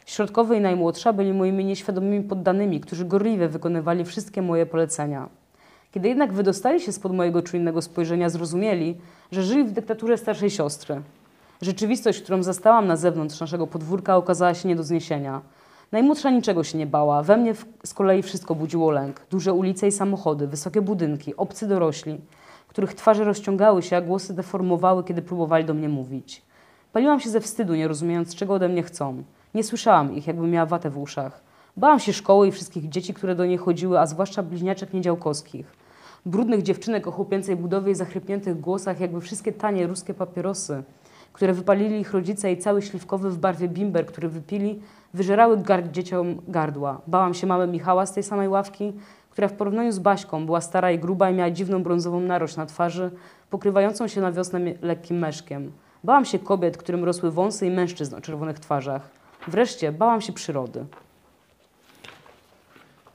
Środkowy 0.05 0.57
i 0.57 0.61
najmłodsza 0.61 1.13
byli 1.13 1.33
moimi 1.33 1.65
nieświadomymi 1.65 2.23
poddanymi, 2.23 2.79
którzy 2.79 3.05
gorliwie 3.05 3.47
wykonywali 3.47 4.05
wszystkie 4.05 4.41
moje 4.41 4.65
polecenia. 4.65 5.38
Kiedy 5.91 6.07
jednak 6.07 6.33
wydostali 6.33 6.81
się 6.81 6.91
spod 6.91 7.13
mojego 7.13 7.41
czujnego 7.41 7.81
spojrzenia, 7.81 8.29
zrozumieli, 8.29 8.97
że 9.31 9.43
żyli 9.43 9.63
w 9.63 9.71
dyktaturze 9.71 10.17
starszej 10.17 10.49
siostry. 10.49 11.01
Rzeczywistość, 11.61 12.21
którą 12.21 12.43
zastałam 12.43 12.87
na 12.87 12.95
zewnątrz 12.95 13.39
naszego 13.39 13.67
podwórka, 13.67 14.17
okazała 14.17 14.53
się 14.53 14.69
nie 14.69 14.75
do 14.75 14.83
zniesienia. 14.83 15.41
Najmłodsza 15.91 16.29
niczego 16.29 16.63
się 16.63 16.77
nie 16.77 16.87
bała, 16.87 17.23
we 17.23 17.37
mnie 17.37 17.53
z 17.85 17.93
kolei 17.93 18.21
wszystko 18.21 18.55
budziło 18.55 18.91
lęk. 18.91 19.21
Duże 19.31 19.53
ulice 19.53 19.87
i 19.87 19.91
samochody, 19.91 20.47
wysokie 20.47 20.81
budynki, 20.81 21.35
obcy 21.35 21.67
dorośli, 21.67 22.17
których 22.67 22.93
twarze 22.93 23.23
rozciągały 23.23 23.81
się, 23.81 23.97
a 23.97 24.01
głosy 24.01 24.33
deformowały, 24.33 25.03
kiedy 25.03 25.21
próbowali 25.21 25.65
do 25.65 25.73
mnie 25.73 25.89
mówić. 25.89 26.41
Paliłam 26.93 27.19
się 27.19 27.29
ze 27.29 27.41
wstydu, 27.41 27.75
nie 27.75 27.87
rozumiejąc, 27.87 28.35
czego 28.35 28.53
ode 28.53 28.69
mnie 28.69 28.83
chcą. 28.83 29.23
Nie 29.53 29.63
słyszałam 29.63 30.15
ich, 30.15 30.27
jakbym 30.27 30.51
miała 30.51 30.65
watę 30.65 30.89
w 30.89 30.97
uszach. 30.97 31.41
Bałam 31.77 31.99
się 31.99 32.13
szkoły 32.13 32.47
i 32.47 32.51
wszystkich 32.51 32.89
dzieci, 32.89 33.13
które 33.13 33.35
do 33.35 33.45
niej 33.45 33.57
chodziły, 33.57 33.99
a 33.99 34.05
zwłaszcza 34.05 34.43
bliźniaczek 34.43 34.93
niedziałkowskich. 34.93 35.78
Brudnych 36.25 36.61
dziewczynek 36.61 37.07
o 37.07 37.11
chłopięcej 37.11 37.55
budowie 37.55 37.91
i 37.91 37.95
zachrypniętych 37.95 38.59
głosach, 38.59 38.99
jakby 38.99 39.21
wszystkie 39.21 39.51
tanie 39.51 39.87
ruskie 39.87 40.13
papierosy, 40.13 40.83
które 41.33 41.53
wypalili 41.53 41.99
ich 41.99 42.13
rodzice 42.13 42.51
i 42.51 42.57
cały 42.57 42.81
śliwkowy 42.81 43.29
w 43.29 43.37
barwie 43.37 43.67
bimber, 43.67 44.05
który 44.05 44.29
wypili, 44.29 44.81
wyżerały 45.13 45.57
gard 45.57 45.91
dzieciom 45.91 46.41
gardła. 46.47 47.01
Bałam 47.07 47.33
się 47.33 47.47
mamy 47.47 47.67
Michała 47.67 48.05
z 48.05 48.13
tej 48.13 48.23
samej 48.23 48.47
ławki, 48.47 48.93
która 49.29 49.47
w 49.47 49.53
porównaniu 49.53 49.91
z 49.91 49.99
Baśką 49.99 50.45
była 50.45 50.61
stara 50.61 50.91
i 50.91 50.99
gruba 50.99 51.29
i 51.29 51.33
miała 51.33 51.51
dziwną 51.51 51.83
brązową 51.83 52.19
narość 52.19 52.55
na 52.55 52.65
twarzy, 52.65 53.11
pokrywającą 53.49 54.07
się 54.07 54.21
na 54.21 54.31
wiosnę 54.31 54.59
lekkim 54.81 55.17
meszkiem. 55.17 55.71
Bałam 56.03 56.25
się 56.25 56.39
kobiet, 56.39 56.77
którym 56.77 57.03
rosły 57.03 57.31
wąsy 57.31 57.67
i 57.67 57.71
mężczyzn 57.71 58.15
o 58.15 58.21
czerwonych 58.21 58.59
twarzach. 58.59 59.09
Wreszcie 59.47 59.91
bałam 59.91 60.21
się 60.21 60.33
przyrody. 60.33 60.85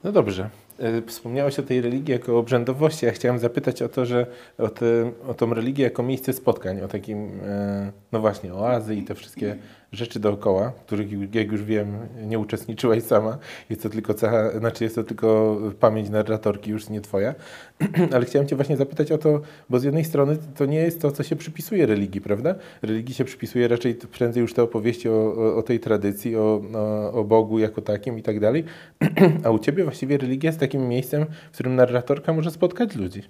No 0.03 0.11
dobrze. 0.11 0.49
E, 0.79 1.01
Wspomniałeś 1.01 1.59
o 1.59 1.63
tej 1.63 1.81
religii 1.81 2.11
jako 2.11 2.39
obrzędowości. 2.39 3.05
Ja 3.05 3.11
chciałem 3.11 3.39
zapytać 3.39 3.81
o 3.81 3.89
to, 3.89 4.05
że 4.05 4.25
o, 4.57 4.67
te, 4.67 5.11
o 5.27 5.33
tą 5.33 5.53
religię 5.53 5.83
jako 5.83 6.03
miejsce 6.03 6.33
spotkań, 6.33 6.81
o 6.81 6.87
takim, 6.87 7.39
e, 7.43 7.91
no 8.11 8.19
właśnie, 8.19 8.53
oazy 8.53 8.95
i 8.95 9.03
te 9.03 9.15
wszystkie 9.15 9.55
rzeczy 9.95 10.19
dookoła, 10.19 10.71
których, 10.85 11.35
jak 11.35 11.51
już 11.51 11.63
wiem, 11.63 11.97
nie 12.27 12.39
uczestniczyłaś 12.39 13.03
sama. 13.03 13.37
Jest 13.69 13.83
to 13.83 13.89
tylko 13.89 14.13
cecha, 14.13 14.59
znaczy 14.59 14.83
jest 14.83 14.95
to 14.95 15.03
tylko 15.03 15.57
pamięć 15.79 16.09
narratorki, 16.09 16.71
już 16.71 16.89
nie 16.89 17.01
twoja. 17.01 17.35
Ale 18.13 18.25
chciałem 18.25 18.47
cię 18.47 18.55
właśnie 18.55 18.77
zapytać 18.77 19.11
o 19.11 19.17
to, 19.17 19.41
bo 19.69 19.79
z 19.79 19.83
jednej 19.83 20.05
strony 20.05 20.37
to 20.57 20.65
nie 20.65 20.77
jest 20.79 21.01
to, 21.01 21.11
co 21.11 21.23
się 21.23 21.35
przypisuje 21.35 21.85
religii, 21.85 22.21
prawda? 22.21 22.55
Religii 22.81 23.15
się 23.15 23.25
przypisuje 23.25 23.67
raczej 23.67 23.95
prędzej 23.95 24.41
już 24.41 24.53
te 24.53 24.63
opowieści 24.63 25.09
o, 25.09 25.13
o, 25.37 25.55
o 25.55 25.63
tej 25.63 25.79
tradycji, 25.79 26.35
o, 26.35 26.61
o, 26.75 27.11
o 27.13 27.23
Bogu 27.23 27.59
jako 27.59 27.81
takim 27.81 28.19
i 28.19 28.23
tak 28.23 28.39
dalej. 28.39 28.63
A 29.45 29.49
u 29.51 29.59
ciebie 29.59 29.83
właściwie 29.83 30.17
religia 30.17 30.47
jest 30.47 30.59
takim 30.59 30.87
miejscem, 30.87 31.25
w 31.51 31.53
którym 31.53 31.75
narratorka 31.75 32.33
może 32.33 32.51
spotkać 32.51 32.95
ludzi. 32.95 33.23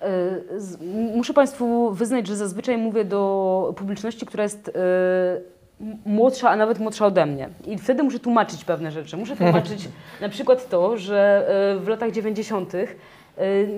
M- 0.00 1.16
Muszę 1.16 1.34
Państwu 1.34 1.90
wyznać, 1.92 2.26
że 2.26 2.36
zazwyczaj 2.36 2.78
mówię 2.78 3.04
do 3.04 3.74
publiczności, 3.76 4.26
która 4.26 4.42
jest 4.42 4.68
m- 4.68 4.74
młodsza, 6.06 6.50
a 6.50 6.56
nawet 6.56 6.78
młodsza 6.78 7.06
ode 7.06 7.26
mnie. 7.26 7.48
I 7.66 7.78
wtedy 7.78 8.02
muszę 8.02 8.18
tłumaczyć 8.18 8.64
pewne 8.64 8.90
rzeczy. 8.90 9.16
Muszę 9.16 9.36
tłumaczyć 9.52 9.88
na 10.20 10.28
przykład 10.28 10.68
to, 10.68 10.96
że 10.96 11.48
y, 11.76 11.80
w 11.80 11.88
latach 11.88 12.10
90. 12.10 12.74
y, 12.74 12.88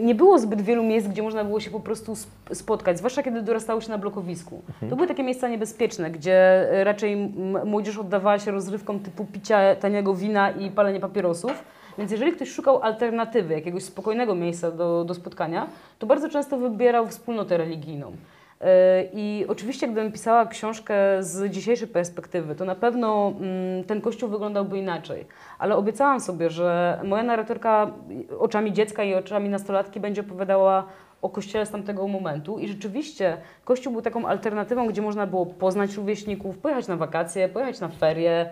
nie 0.03 0.15
było 0.15 0.39
zbyt 0.39 0.61
wielu 0.61 0.83
miejsc, 0.83 1.09
gdzie 1.09 1.23
można 1.23 1.45
było 1.45 1.61
się 1.61 1.71
po 1.71 1.81
prostu 1.81 2.13
sp- 2.23 2.55
spotkać, 2.55 2.99
zwłaszcza 2.99 3.23
kiedy 3.23 3.43
dorastało 3.43 3.81
się 3.81 3.91
na 3.91 3.99
blokowisku. 3.99 4.63
To 4.91 4.97
były 4.97 5.09
takie 5.09 5.23
miejsca 5.23 5.49
niebezpieczne, 5.49 6.11
gdzie 6.11 6.67
y, 6.81 6.85
raczej 6.85 7.17
młodzież 7.65 7.99
oddawała 7.99 8.39
się 8.39 8.51
rozrywkom 8.51 9.01
typu 9.01 9.25
picia 9.25 9.75
taniego 9.75 10.15
wina 10.15 10.51
i 10.51 10.71
palenie 10.71 11.01
papierosów. 11.01 11.65
Więc 11.99 12.11
jeżeli 12.13 12.33
ktoś 12.33 12.49
szukał 12.51 12.83
alternatywy, 12.83 13.55
jakiegoś 13.55 13.83
spokojnego 13.85 14.35
miejsca 14.35 14.71
do, 14.71 15.05
do 15.05 15.15
spotkania, 15.15 15.67
to 15.99 16.07
bardzo 16.07 16.29
często 16.29 16.59
wybierał 16.59 17.09
wspólnotę 17.09 17.57
religijną. 17.57 18.13
Yy, 18.61 18.67
I 19.13 19.45
oczywiście, 19.49 19.89
gdybym 19.89 20.13
pisała 20.13 20.47
książkę 20.47 20.95
z 21.21 21.51
dzisiejszej 21.51 21.89
perspektywy, 21.89 22.55
to 22.55 22.65
na 22.65 22.75
pewno 22.75 23.33
mm, 23.41 23.85
ten 23.85 24.01
kościół 24.01 24.29
wyglądałby 24.29 24.79
inaczej. 24.79 25.27
Ale 25.59 25.77
obiecałam 25.77 26.21
sobie, 26.21 26.51
że 26.51 27.01
moja 27.05 27.23
narratorka 27.23 27.91
oczami 28.39 28.73
dziecka 28.73 29.05
i 29.05 29.15
oczami 29.15 29.49
nastolatki 29.49 30.01
będzie 30.01 30.21
opowiadała 30.21 30.87
o 31.23 31.29
kościele 31.29 31.67
z 31.67 31.71
tamtego 31.71 32.09
momentu. 32.09 32.59
I 32.59 32.69
rzeczywiście 32.69 33.37
kościół 33.65 33.93
był 33.93 34.03
taką 34.03 34.27
alternatywą, 34.27 34.87
gdzie 34.87 35.03
można 35.03 35.27
było 35.27 35.47
poznać 35.47 35.95
rówieśników, 35.95 36.59
pojechać 36.59 36.89
na 36.89 36.97
wakacje, 36.97 37.49
pojechać 37.49 37.81
na 37.81 37.89
ferie, 37.89 38.51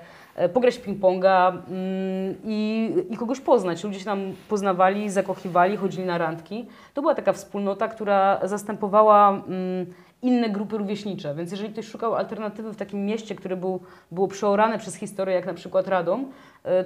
pograć 0.52 0.78
w 0.78 0.86
ping-ponga 0.86 1.48
mm, 1.50 2.34
i, 2.44 2.92
i 3.10 3.16
kogoś 3.16 3.40
poznać. 3.40 3.84
Ludzie 3.84 3.98
się 3.98 4.04
tam 4.04 4.32
poznawali, 4.48 5.10
zakochiwali, 5.10 5.76
chodzili 5.76 6.04
na 6.04 6.18
randki. 6.18 6.66
To 6.94 7.00
była 7.00 7.14
taka 7.14 7.32
wspólnota, 7.32 7.88
która 7.88 8.40
zastępowała 8.42 9.30
mm, 9.30 9.86
inne 10.22 10.50
grupy 10.50 10.78
rówieśnicze. 10.78 11.34
Więc 11.34 11.50
jeżeli 11.50 11.72
ktoś 11.72 11.86
szukał 11.86 12.14
alternatywy 12.14 12.72
w 12.72 12.76
takim 12.76 13.06
mieście, 13.06 13.34
które 13.34 13.56
był, 13.56 13.80
było 14.10 14.28
przeorane 14.28 14.78
przez 14.78 14.94
historię, 14.94 15.34
jak 15.34 15.46
na 15.46 15.54
przykład 15.54 15.88
Radom, 15.88 16.20
e, 16.20 16.26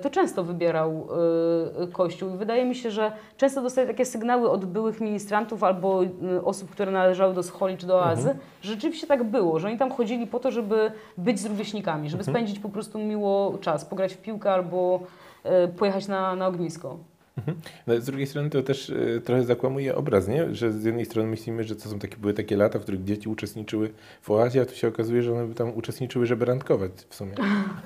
to 0.03 0.11
często 0.11 0.45
wybierał 0.45 1.09
e, 1.83 1.87
Kościół. 1.87 2.35
I 2.35 2.37
wydaje 2.37 2.65
mi 2.65 2.75
się, 2.75 2.91
że 2.91 3.13
często 3.37 3.63
dostaję 3.63 3.87
takie 3.87 4.05
sygnały 4.05 4.51
od 4.51 4.65
byłych 4.65 5.01
ministrantów 5.01 5.65
albo 5.65 6.05
e, 6.05 6.45
osób, 6.45 6.71
które 6.71 6.93
należały 6.93 7.35
do 7.35 7.43
scholi 7.43 7.77
czy 7.77 7.87
do 7.87 7.99
oazy, 7.99 8.37
że 8.63 8.73
rzeczywiście 8.73 9.07
tak 9.07 9.25
było, 9.25 9.59
że 9.59 9.69
oni 9.69 9.79
tam 9.79 9.91
chodzili 9.93 10.27
po 10.27 10.41
to, 10.41 10.51
żeby 10.51 10.93
być 11.19 11.41
z 11.41 11.47
rówieśnikami, 11.47 12.11
żeby 12.11 12.25
spędzić 12.25 12.59
po 12.59 12.69
prostu 12.69 12.99
miło 12.99 13.59
czas, 13.61 13.85
pograć 13.85 14.15
w 14.15 14.19
piłkę 14.19 14.53
albo 14.53 15.01
e, 15.45 15.69
pojechać 15.69 16.09
na, 16.09 16.37
na 16.37 16.47
ognisko. 16.47 16.97
No, 17.87 18.01
z 18.01 18.05
drugiej 18.05 18.27
strony 18.27 18.51
to 18.51 18.63
też 18.63 18.91
e, 18.91 19.21
trochę 19.21 19.45
zakłamuje 19.45 19.95
obraz, 19.95 20.29
nie? 20.29 20.55
Że 20.55 20.73
z 20.73 20.85
jednej 20.85 21.05
strony 21.05 21.29
myślimy, 21.29 21.65
że 21.65 21.77
to 21.77 21.89
są 21.89 21.99
takie, 21.99 22.17
były 22.17 22.35
takie 22.35 22.57
lata, 22.57 22.79
w 22.79 22.83
których 22.83 23.05
dzieci 23.05 23.29
uczestniczyły 23.29 23.91
w 24.23 24.31
oazie, 24.31 24.61
a 24.61 24.65
tu 24.65 24.75
się 24.75 24.89
okazuje, 24.89 25.23
że 25.23 25.33
one 25.33 25.47
by 25.47 25.55
tam 25.55 25.73
uczestniczyły, 25.75 26.27
żeby 26.27 26.45
randkować 26.45 26.91
w 27.09 27.15
sumie. 27.15 27.33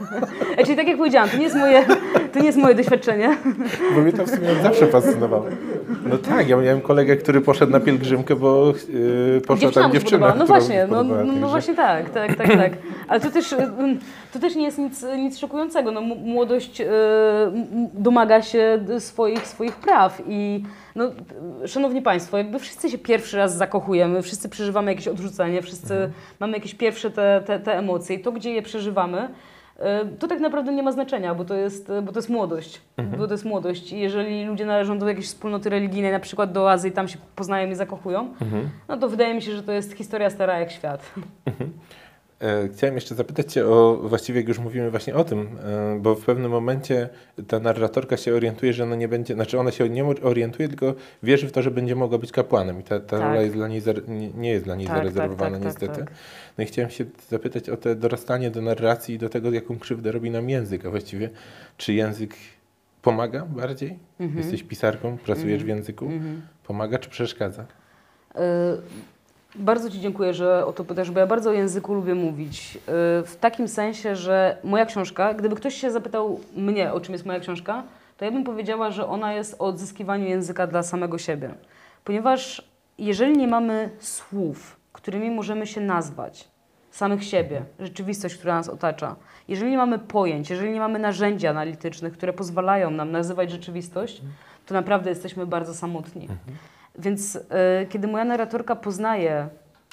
Czyli 0.65 0.77
tak 0.77 0.89
jak 0.89 0.97
powiedziałam, 0.97 1.31
to 1.31 1.37
nie 1.37 1.45
jest 1.45 1.57
moje, 1.57 1.87
to 2.33 2.39
nie 2.39 2.47
jest 2.47 2.59
moje 2.59 2.75
doświadczenie. 2.75 3.37
Bo 3.95 4.01
mnie 4.01 4.13
to 4.13 4.25
w 4.25 4.31
sumie 4.31 4.49
zawsze 4.63 4.87
fascynowało. 4.87 5.45
No 6.07 6.19
tak, 6.19 6.49
ja 6.49 6.57
miałem 6.57 6.81
kolegę, 6.81 7.17
który 7.17 7.41
poszedł 7.41 7.73
na 7.73 7.81
pielgrzymkę, 7.81 8.37
bo 8.37 8.73
yy, 9.35 9.41
poszła 9.47 9.71
tam 9.71 9.93
dziewczyna. 9.93 10.35
No 10.39 10.47
właśnie, 10.47 10.87
no, 10.91 11.03
no, 11.05 11.49
właśnie 11.49 11.75
tak, 11.75 12.11
tak, 12.11 12.35
tak, 12.37 12.49
tak. 12.49 12.73
Ale 13.09 13.21
to 13.21 13.31
też, 13.31 13.53
mm, 13.53 13.99
to 14.33 14.39
też 14.39 14.57
nie 14.57 14.65
jest 14.65 14.79
nic, 14.79 15.07
nic 15.17 15.39
szokującego. 15.39 15.91
No, 15.91 16.01
młodość 16.01 16.81
y, 16.81 16.85
m- 17.47 17.67
domaga 17.95 18.43
się 18.43 18.79
swoich, 18.99 19.47
swoich 19.47 19.77
praw 19.77 20.23
i 20.29 20.63
no, 20.97 21.11
szanowni 21.67 22.03
Państwo, 22.03 22.39
jakby 22.39 22.59
wszyscy 22.59 22.91
się 22.91 22.99
pierwszy 22.99 23.37
raz 23.37 23.57
zakochujemy, 23.57 24.23
wszyscy 24.23 24.49
przeżywamy 24.49 24.91
jakieś 24.93 25.09
odrzucenie, 25.09 25.63
wszyscy 25.63 25.95
Mhm. 25.95 26.13
mamy 26.41 26.53
jakieś 26.53 26.75
pierwsze 26.75 27.11
te, 27.11 27.43
te, 27.47 27.61
te 27.61 27.79
emocje 27.79 28.17
i 28.17 28.21
to, 28.21 28.33
gdzie 28.33 28.51
je 28.53 28.63
przeżywamy, 28.63 29.29
to 30.19 30.29
tak 30.29 30.41
naprawdę 30.41 30.73
nie 30.73 30.83
ma 30.83 30.93
znaczenia, 30.93 31.35
bo 31.35 31.45
to 31.45 31.55
jest, 31.55 31.93
bo 32.03 32.13
to 32.13 32.19
jest 32.19 32.29
młodość. 32.29 32.81
Mhm. 32.97 33.19
Bo 33.19 33.27
to 33.27 33.35
jest 33.35 33.45
młodość. 33.45 33.93
I 33.93 33.99
jeżeli 34.01 34.45
ludzie 34.45 34.67
należą 34.67 34.99
do 34.99 35.09
jakiejś 35.09 35.27
wspólnoty 35.27 35.71
religijnej, 35.71 36.13
na 36.13 36.21
przykład 36.21 36.53
do 36.53 36.63
oazy 36.65 36.89
i 36.89 36.93
tam 36.93 37.09
się 37.09 37.19
poznają 37.37 37.71
i 37.71 37.75
zakochują, 37.75 38.21
Mhm. 38.41 38.71
no 38.89 38.97
to 38.97 39.09
wydaje 39.09 39.35
mi 39.35 39.43
się, 39.43 39.53
że 39.57 39.63
to 39.63 39.73
jest 39.73 39.93
historia 39.93 40.31
stara 40.31 40.59
jak 40.59 40.71
świat. 40.71 41.13
E, 41.47 41.53
Chciałem 42.75 42.95
jeszcze 42.95 43.15
zapytać 43.15 43.53
Cię 43.53 43.67
o, 43.67 43.97
właściwie 44.03 44.41
jak 44.41 44.49
już 44.49 44.59
mówimy 44.59 44.91
właśnie 44.91 45.15
o 45.15 45.25
tym, 45.25 45.41
e, 45.65 45.99
bo 46.01 46.15
w 46.15 46.25
pewnym 46.25 46.51
momencie 46.51 47.09
ta 47.49 47.59
narratorka 47.61 48.17
się 48.17 48.35
orientuje, 48.35 48.73
że 48.73 48.85
ona 48.85 48.97
nie 48.97 49.09
będzie, 49.09 49.35
znaczy 49.35 49.59
ona 49.59 49.71
się 49.71 49.89
nie 49.89 50.05
orientuje, 50.05 50.69
tylko 50.69 50.95
wierzy 51.23 51.49
w 51.49 51.53
to, 51.53 51.63
że 51.63 51.71
będzie 51.71 51.97
mogła 51.97 52.19
być 52.19 52.33
kapłanem 52.33 52.81
i 52.81 52.83
ta, 52.83 53.01
ta 53.01 53.19
Tak. 53.19 53.21
rola 53.21 53.43
jest 53.43 53.55
dla 53.55 53.69
niej, 53.69 53.83
nie- 54.35 54.51
jest 54.51 54.65
dla 54.65 54.75
niej 54.75 54.87
Tak, 54.87 54.97
zarezerwowana 54.97 55.51
tak, 55.51 55.59
tak, 55.59 55.65
niestety. 55.83 56.01
tak, 56.05 56.11
No 56.59 56.65
i 56.65 56.67
chciałem 56.67 56.91
się 56.91 57.05
zapytać 57.29 57.69
o 57.71 57.77
te 57.77 57.95
dorastanie 57.97 58.51
do 58.51 58.63
narracji 58.63 59.15
i 59.15 59.19
do 59.19 59.29
tego, 59.29 59.51
jaką 59.51 59.79
krzywdę 59.79 60.13
robi 60.13 60.31
nam 60.31 60.51
język, 60.51 60.87
a 60.87 60.91
właściwie 60.91 61.31
czy 61.77 61.93
język 61.93 62.35
pomaga 63.03 63.47
bardziej? 63.47 63.99
Mhm. 64.21 64.39
Jesteś 64.39 64.63
pisarką, 64.63 65.19
pracujesz 65.19 65.65
w 65.65 65.69
języku, 65.69 66.05
Mhm. 66.05 66.43
pomaga 66.67 66.99
czy 66.99 67.11
przeszkadza? 67.11 67.63
Y, 67.63 68.39
Bardzo 69.55 69.91
Ci 69.91 70.01
dziękuję, 70.01 70.35
że 70.35 70.67
o 70.67 70.73
to 70.73 70.85
pytasz, 70.85 71.11
bo 71.11 71.21
ja 71.21 71.27
bardzo 71.27 71.51
o 71.51 71.53
języku 71.53 71.95
lubię 71.95 72.15
mówić. 72.15 72.77
Y, 72.77 72.81
W 73.27 73.37
takim 73.41 73.69
sensie, 73.69 74.17
że 74.17 74.57
moja 74.65 74.87
książka, 74.87 75.35
gdyby 75.35 75.57
ktoś 75.57 75.75
się 75.75 75.91
zapytał 75.91 76.41
mnie, 76.57 76.93
o 76.93 77.01
czym 77.01 77.13
jest 77.13 77.27
moja 77.27 77.41
książka, 77.41 77.83
to 78.17 78.25
ja 78.25 78.31
bym 78.31 78.45
powiedziała, 78.45 78.91
że 78.91 79.09
ona 79.09 79.33
jest 79.33 79.57
o 79.59 79.65
odzyskiwaniu 79.67 80.29
języka 80.29 80.67
dla 80.67 80.83
samego 80.83 81.19
siebie. 81.19 81.55
Ponieważ 82.05 82.69
jeżeli 82.99 83.37
nie 83.37 83.49
mamy 83.49 83.91
słów, 83.99 84.77
którymi 84.93 85.31
możemy 85.31 85.67
się 85.67 85.81
nazwać, 85.81 86.49
samych 86.91 87.25
siebie, 87.25 87.63
rzeczywistość, 87.81 88.37
która 88.37 88.55
nas 88.55 88.69
otacza, 88.69 89.17
jeżeli 89.49 89.71
nie 89.71 89.77
mamy 89.77 89.99
pojęć, 89.99 90.51
jeżeli 90.51 90.73
nie 90.73 90.81
mamy 90.81 90.99
narzędzi 90.99 91.47
analitycznych, 91.47 92.13
które 92.13 92.33
pozwalają 92.33 92.91
nam 92.91 93.11
nazywać 93.11 93.51
rzeczywistość, 93.51 94.23
to 94.67 94.75
naprawdę 94.75 95.11
jesteśmy 95.11 95.47
bardzo 95.47 95.75
samotni. 95.75 96.29
Więc 96.99 97.37
e, 97.37 97.87
kiedy 97.87 98.09
moja 98.09 98.25
narratorka 98.25 98.77
poznaje 98.77 99.49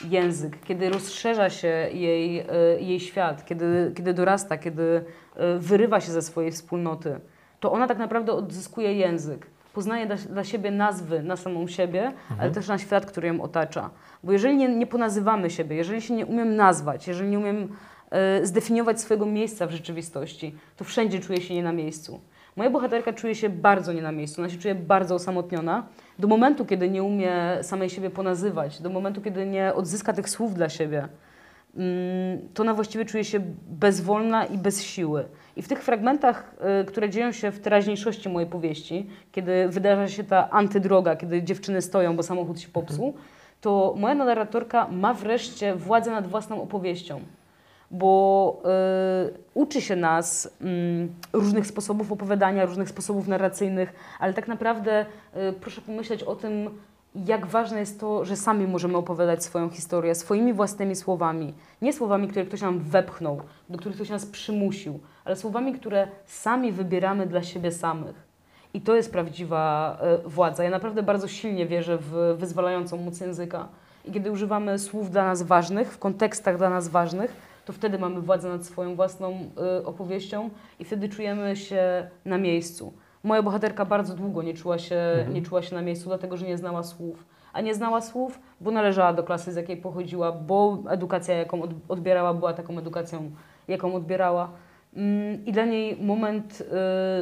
język, 0.10 0.58
kiedy 0.64 0.90
rozszerza 0.90 1.50
się 1.50 1.68
jej, 1.94 2.40
e, 2.40 2.46
jej 2.80 3.00
świat, 3.00 3.46
kiedy, 3.46 3.92
kiedy 3.96 4.14
dorasta, 4.14 4.58
kiedy 4.58 5.06
e, 5.36 5.58
wyrywa 5.60 6.02
się 6.02 6.12
ze 6.12 6.22
swojej 6.22 6.52
wspólnoty, 6.52 7.20
to 7.60 7.72
ona 7.72 7.88
tak 7.88 7.98
naprawdę 7.98 8.34
odzyskuje 8.34 8.94
język. 8.94 9.48
Poznaje 9.74 10.06
dla, 10.06 10.16
dla 10.16 10.44
siebie 10.44 10.72
nazwy 10.72 11.24
na 11.24 11.36
samą 11.36 11.68
siebie, 11.68 12.12
ale 12.40 12.52
też 12.52 12.68
na 12.68 12.78
świat, 12.78 13.06
który 13.06 13.28
ją 13.28 13.42
otacza. 13.42 13.90
Bo 14.24 14.32
jeżeli 14.32 14.58
nie, 14.58 14.76
nie 14.76 14.88
ponazywamy 14.88 15.50
siebie, 15.50 15.76
jeżeli 15.76 16.02
się 16.02 16.14
nie 16.14 16.26
umiem 16.26 16.56
nazwać, 16.56 17.08
jeżeli 17.08 17.30
nie 17.30 17.40
umiem 17.40 17.76
zdefiniować 18.44 19.02
swojego 19.02 19.26
miejsca 19.26 19.68
w 19.68 19.72
rzeczywistości, 19.72 20.56
to 20.78 20.84
wszędzie 20.84 21.20
czuję 21.20 21.42
się 21.42 21.54
nie 21.54 21.64
na 21.64 21.72
miejscu. 21.72 22.22
Moja 22.56 22.70
bohaterka 22.70 23.14
czuje 23.14 23.36
się 23.36 23.50
bardzo 23.50 23.94
nie 23.94 24.02
na 24.02 24.12
miejscu, 24.12 24.42
ona 24.42 24.50
się 24.50 24.58
czuje 24.58 24.76
bardzo 24.76 25.16
osamotniona. 25.16 25.88
Do 26.20 26.28
momentu, 26.28 26.66
kiedy 26.66 26.90
nie 26.90 27.04
umie 27.04 27.34
samej 27.62 27.90
siebie 27.90 28.10
ponazywać, 28.10 28.82
do 28.82 28.90
momentu, 28.90 29.22
kiedy 29.22 29.46
nie 29.46 29.74
odzyska 29.74 30.14
tych 30.14 30.30
słów 30.30 30.54
dla 30.54 30.70
siebie, 30.70 31.08
mm, 31.78 32.40
to 32.54 32.64
ona 32.64 32.74
właściwie 32.74 33.06
czuje 33.06 33.24
się 33.24 33.40
bezwolna 33.68 34.46
i 34.46 34.58
bez 34.58 34.84
siły. 34.84 35.26
I 35.56 35.62
w 35.62 35.68
tych 35.68 35.84
fragmentach, 35.84 36.56
y, 36.82 36.86
które 36.86 37.10
dzieją 37.10 37.32
się 37.32 37.52
w 37.52 37.60
teraźniejszości 37.60 38.30
mojej 38.30 38.50
powieści, 38.50 39.10
kiedy 39.32 39.70
wydarza 39.70 40.08
się 40.08 40.24
ta 40.24 40.50
antydroga, 40.50 41.16
kiedy 41.16 41.44
dziewczyny 41.44 41.82
stoją, 41.82 42.16
bo 42.16 42.24
samochód 42.24 42.60
się 42.60 42.68
popsuł, 42.68 43.14
to 43.62 43.96
moja 43.98 44.16
narratorka 44.16 44.88
ma 44.88 45.14
wreszcie 45.14 45.76
władzę 45.76 46.12
nad 46.12 46.28
własną 46.28 46.62
opowieścią 46.62 47.20
bo 47.94 48.62
y, 49.30 49.34
uczy 49.54 49.82
się 49.82 49.96
nas 49.96 50.50
mm, 50.62 51.14
różnych 51.34 51.68
sposobów 51.68 52.12
opowiadania, 52.12 52.66
różnych 52.66 52.90
sposobów 52.90 53.28
narracyjnych, 53.28 53.94
ale 54.20 54.34
tak 54.34 54.48
naprawdę 54.48 55.06
y, 55.36 55.54
proszę 55.62 55.82
pomyśleć 55.82 56.24
o 56.24 56.36
tym, 56.36 56.70
jak 57.16 57.46
ważne 57.46 57.80
jest 57.80 58.00
to, 58.00 58.26
że 58.26 58.36
sami 58.36 58.68
możemy 58.68 58.98
opowiadać 58.98 59.44
swoją 59.44 59.70
historię 59.70 60.16
swoimi 60.16 60.54
własnymi 60.54 60.96
słowami. 60.96 61.54
Nie 61.82 61.94
słowami, 61.94 62.28
które 62.28 62.46
ktoś 62.46 62.62
nam 62.62 62.80
wepchnął, 62.80 63.42
do 63.70 63.78
których 63.78 63.96
ktoś 63.96 64.10
nas 64.10 64.26
przymusił, 64.26 65.00
ale 65.26 65.36
słowami, 65.36 65.74
które 65.74 66.08
sami 66.26 66.72
wybieramy 66.72 67.26
dla 67.28 67.44
siebie 67.44 67.72
samych. 67.72 68.16
I 68.74 68.82
to 68.82 68.96
jest 68.96 69.12
prawdziwa 69.12 69.98
y, 70.26 70.30
władza. 70.30 70.64
Ja 70.64 70.70
naprawdę 70.70 71.04
bardzo 71.04 71.28
silnie 71.28 71.66
wierzę 71.66 71.98
w 71.98 72.36
wyzwalającą 72.38 72.98
moc 72.98 73.20
języka. 73.20 73.68
I 74.06 74.12
kiedy 74.12 74.32
używamy 74.32 74.80
słów 74.80 75.12
dla 75.12 75.24
nas 75.24 75.44
ważnych, 75.44 75.94
w 75.94 75.98
kontekstach 75.98 76.58
dla 76.58 76.70
nas 76.70 76.88
ważnych, 76.88 77.53
to 77.66 77.74
wtedy 77.74 78.00
mamy 78.00 78.22
władzę 78.22 78.50
nad 78.50 78.66
swoją 78.66 78.96
własną 78.96 79.40
y, 79.80 79.86
opowieścią 79.86 80.50
i 80.80 80.86
wtedy 80.86 81.10
czujemy 81.10 81.56
się 81.56 82.08
na 82.26 82.38
miejscu. 82.38 82.94
Moja 83.24 83.44
bohaterka 83.44 83.86
bardzo 83.86 84.16
długo 84.16 84.42
nie 84.44 84.54
czuła, 84.54 84.78
się, 84.78 85.26
nie 85.34 85.42
czuła 85.42 85.62
się 85.62 85.76
na 85.76 85.82
miejscu, 85.82 86.10
dlatego 86.10 86.38
że 86.38 86.46
nie 86.46 86.58
znała 86.58 86.84
słów. 86.84 87.26
A 87.54 87.62
nie 87.62 87.76
znała 87.76 88.02
słów, 88.02 88.40
bo 88.62 88.72
należała 88.72 89.14
do 89.14 89.24
klasy, 89.24 89.52
z 89.54 89.56
jakiej 89.56 89.78
pochodziła, 89.78 90.32
bo 90.32 90.78
edukacja, 90.90 91.36
jaką 91.36 91.62
od, 91.62 91.72
odbierała, 91.90 92.34
była 92.34 92.54
taką 92.54 92.78
edukacją, 92.78 93.32
jaką 93.68 93.96
odbierała. 93.96 94.50
Mm, 94.96 95.46
I 95.46 95.52
dla 95.52 95.66
niej 95.66 95.98
moment, 96.02 96.64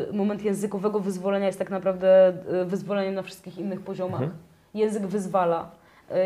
y, 0.09 0.13
moment 0.13 0.43
językowego 0.43 0.99
wyzwolenia 0.99 1.45
jest 1.47 1.59
tak 1.59 1.69
naprawdę 1.69 2.33
y, 2.61 2.65
wyzwoleniem 2.65 3.13
na 3.13 3.21
wszystkich 3.21 3.57
innych 3.57 3.81
poziomach. 3.81 4.21
Język 4.73 5.07
wyzwala. 5.07 5.71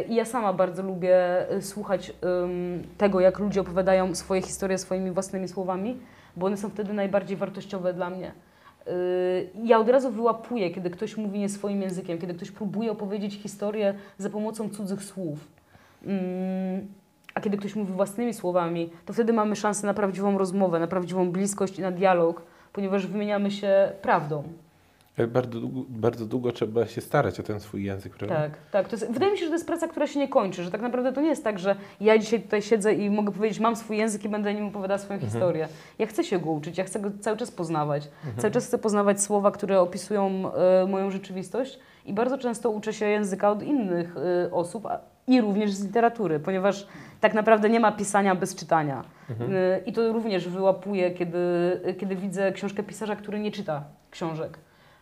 I 0.09 0.15
ja 0.15 0.25
sama 0.25 0.53
bardzo 0.53 0.83
lubię 0.83 1.45
y, 1.51 1.61
słuchać 1.61 2.13
tego, 2.97 3.19
jak 3.19 3.39
ludzie 3.39 3.61
opowiadają 3.61 4.15
swoje 4.15 4.41
historie 4.41 4.77
swoimi 4.77 5.11
własnymi 5.11 5.47
słowami, 5.47 5.97
bo 6.35 6.45
one 6.45 6.57
są 6.57 6.69
wtedy 6.69 6.93
najbardziej 6.93 7.37
wartościowe 7.37 7.93
dla 7.93 8.09
mnie. 8.09 8.31
Y, 8.87 9.49
Ja 9.63 9.79
od 9.79 9.89
razu 9.89 10.11
wyłapuję, 10.11 10.71
kiedy 10.71 10.89
ktoś 10.89 11.17
mówi 11.17 11.39
nie 11.39 11.49
swoim 11.49 11.81
językiem, 11.81 12.17
kiedy 12.17 12.33
ktoś 12.33 12.51
próbuje 12.51 12.91
opowiedzieć 12.91 13.33
historię 13.35 13.93
za 14.17 14.29
pomocą 14.29 14.69
cudzych 14.69 15.03
słów. 15.03 15.39
Ym, 16.07 16.87
A 17.33 17.41
kiedy 17.41 17.57
ktoś 17.57 17.75
mówi 17.75 17.93
własnymi 17.93 18.33
słowami, 18.33 18.89
to 19.05 19.13
wtedy 19.13 19.33
mamy 19.33 19.55
szansę 19.55 19.87
na 19.87 19.93
prawdziwą 19.93 20.37
rozmowę, 20.37 20.79
na 20.79 20.87
prawdziwą 20.87 21.31
bliskość 21.31 21.79
i 21.79 21.81
na 21.81 21.91
dialog, 21.91 22.41
ponieważ 22.73 23.07
wymieniamy 23.07 23.51
się 23.51 23.91
prawdą. 24.01 24.43
Bardzo 25.27 25.59
długo, 25.59 25.81
bardzo 25.89 26.25
długo 26.25 26.51
trzeba 26.51 26.85
się 26.85 27.01
starać 27.01 27.39
o 27.39 27.43
ten 27.43 27.59
swój 27.59 27.83
język, 27.83 28.15
prawda? 28.15 28.35
Tak, 28.35 28.51
tak. 28.71 28.87
To 28.87 28.95
jest, 28.95 29.11
wydaje 29.11 29.31
mi 29.31 29.37
się, 29.37 29.43
że 29.43 29.49
to 29.49 29.55
jest 29.55 29.67
praca, 29.67 29.87
która 29.87 30.07
się 30.07 30.19
nie 30.19 30.27
kończy, 30.27 30.63
że 30.63 30.71
tak 30.71 30.81
naprawdę 30.81 31.13
to 31.13 31.21
nie 31.21 31.29
jest 31.29 31.43
tak, 31.43 31.59
że 31.59 31.75
ja 32.01 32.17
dzisiaj 32.17 32.41
tutaj 32.41 32.61
siedzę 32.61 32.93
i 32.93 33.09
mogę 33.09 33.31
powiedzieć, 33.31 33.59
mam 33.59 33.75
swój 33.75 33.97
język 33.97 34.25
i 34.25 34.29
będę 34.29 34.53
nim 34.53 34.67
opowiadała 34.67 34.97
swoją 34.97 35.19
historię. 35.19 35.67
Ja 35.99 36.07
chcę 36.07 36.23
się 36.23 36.39
go 36.39 36.51
uczyć, 36.51 36.77
ja 36.77 36.83
chcę 36.83 36.99
go 36.99 37.11
cały 37.19 37.37
czas 37.37 37.51
poznawać. 37.51 38.07
Cały 38.37 38.53
czas 38.53 38.67
chcę 38.67 38.77
poznawać 38.77 39.21
słowa, 39.21 39.51
które 39.51 39.81
opisują 39.81 40.51
e, 40.53 40.85
moją 40.87 41.11
rzeczywistość 41.11 41.79
i 42.05 42.13
bardzo 42.13 42.37
często 42.37 42.69
uczę 42.69 42.93
się 42.93 43.05
języka 43.05 43.51
od 43.51 43.63
innych 43.63 44.15
e, 44.17 44.51
osób 44.51 44.87
i 45.27 45.41
również 45.41 45.71
z 45.71 45.83
literatury, 45.85 46.39
ponieważ 46.39 46.87
tak 47.21 47.33
naprawdę 47.33 47.69
nie 47.69 47.79
ma 47.79 47.91
pisania 47.91 48.35
bez 48.35 48.55
czytania. 48.55 49.03
E, 49.29 49.79
I 49.85 49.93
to 49.93 50.13
również 50.13 50.49
wyłapuję, 50.49 51.11
kiedy, 51.11 51.37
kiedy 51.99 52.15
widzę 52.15 52.51
książkę 52.51 52.83
pisarza, 52.83 53.15
który 53.15 53.39
nie 53.39 53.51
czyta 53.51 53.83
książek. 54.11 54.57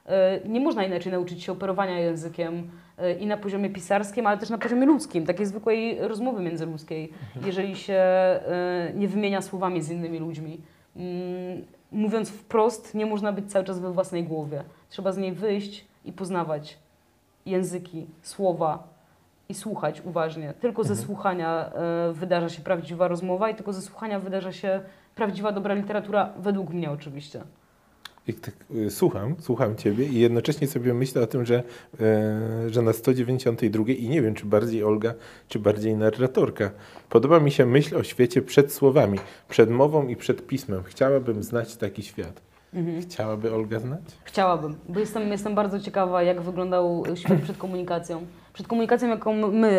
E, 0.05 0.39
Nie 0.45 0.59
można 0.59 0.83
inaczej 0.85 1.11
nauczyć 1.11 1.43
się 1.43 1.51
operowania 1.51 1.99
językiem 1.99 2.69
e, 2.97 3.13
i 3.13 3.25
na 3.27 3.37
poziomie 3.37 3.69
pisarskim, 3.69 4.27
ale 4.27 4.37
też 4.37 4.49
na 4.49 4.57
poziomie 4.57 4.85
ludzkim, 4.85 5.25
takiej 5.25 5.45
zwykłej 5.45 5.97
rozmowy 6.07 6.41
międzyludzkiej, 6.43 7.13
jeżeli 7.45 7.75
się 7.75 7.93
e, 7.93 8.91
nie 8.95 9.07
wymienia 9.07 9.41
słowami 9.41 9.81
z 9.81 9.91
innymi 9.91 10.19
ludźmi. 10.19 10.61
Mm, 10.95 11.65
Mówiąc 11.91 12.29
wprost, 12.29 12.95
nie 12.95 13.05
można 13.05 13.31
być 13.31 13.51
cały 13.51 13.65
czas 13.65 13.79
we 13.79 13.91
własnej 13.93 14.23
głowie. 14.23 14.63
Trzeba 14.89 15.11
z 15.11 15.17
niej 15.17 15.31
wyjść 15.31 15.85
i 16.05 16.11
poznawać 16.13 16.77
języki, 17.45 18.07
słowa 18.21 18.83
i 19.49 19.53
słuchać 19.53 20.01
uważnie. 20.05 20.53
Tylko 20.59 20.83
ze 20.83 20.95
słuchania 20.95 21.71
e, 21.73 22.13
wydarza 22.13 22.49
się 22.49 22.61
prawdziwa 22.61 23.07
rozmowa 23.07 23.49
i 23.49 23.55
tylko 23.55 23.73
ze 23.73 23.81
słuchania 23.81 24.19
wydarza 24.19 24.51
się 24.51 24.81
prawdziwa, 25.15 25.51
dobra 25.51 25.73
literatura, 25.73 26.29
według 26.39 26.69
mnie 26.69 26.91
oczywiście. 26.91 27.41
I 28.27 28.33
tak 28.33 28.53
y, 28.75 28.91
słucham, 28.91 29.35
słucham 29.39 29.75
Ciebie 29.75 30.05
i 30.05 30.19
jednocześnie 30.19 30.67
sobie 30.67 30.93
myślę 30.93 31.21
o 31.21 31.27
tym, 31.27 31.45
że, 31.45 31.63
e, 32.01 32.69
że 32.69 32.81
na 32.81 32.93
192 32.93 33.83
i 33.91 34.09
nie 34.09 34.21
wiem, 34.21 34.33
czy 34.33 34.45
bardziej 34.45 34.83
Olga, 34.83 35.13
czy 35.47 35.59
bardziej 35.59 35.95
narratorka, 35.95 36.71
podoba 37.09 37.39
mi 37.39 37.51
się 37.51 37.65
myśl 37.65 37.97
o 37.97 38.03
świecie 38.03 38.41
przed 38.41 38.73
słowami, 38.73 39.19
przed 39.49 39.69
mową 39.69 40.07
i 40.07 40.15
przed 40.15 40.47
pismem. 40.47 40.83
Chciałabym 40.83 41.43
znać 41.43 41.75
taki 41.75 42.03
świat. 42.03 42.41
Chciałaby 43.01 43.53
Olga 43.53 43.79
znać? 43.79 44.01
Chciałabym, 44.23 44.75
bo 44.89 44.99
jestem, 44.99 45.31
jestem 45.31 45.55
bardzo 45.55 45.79
ciekawa, 45.79 46.23
jak 46.23 46.41
wyglądał 46.41 47.03
świat 47.15 47.41
przed 47.41 47.57
komunikacją. 47.57 48.25
Przed 48.53 48.67
komunikacją, 48.67 49.09
jaką 49.09 49.51
my 49.51 49.69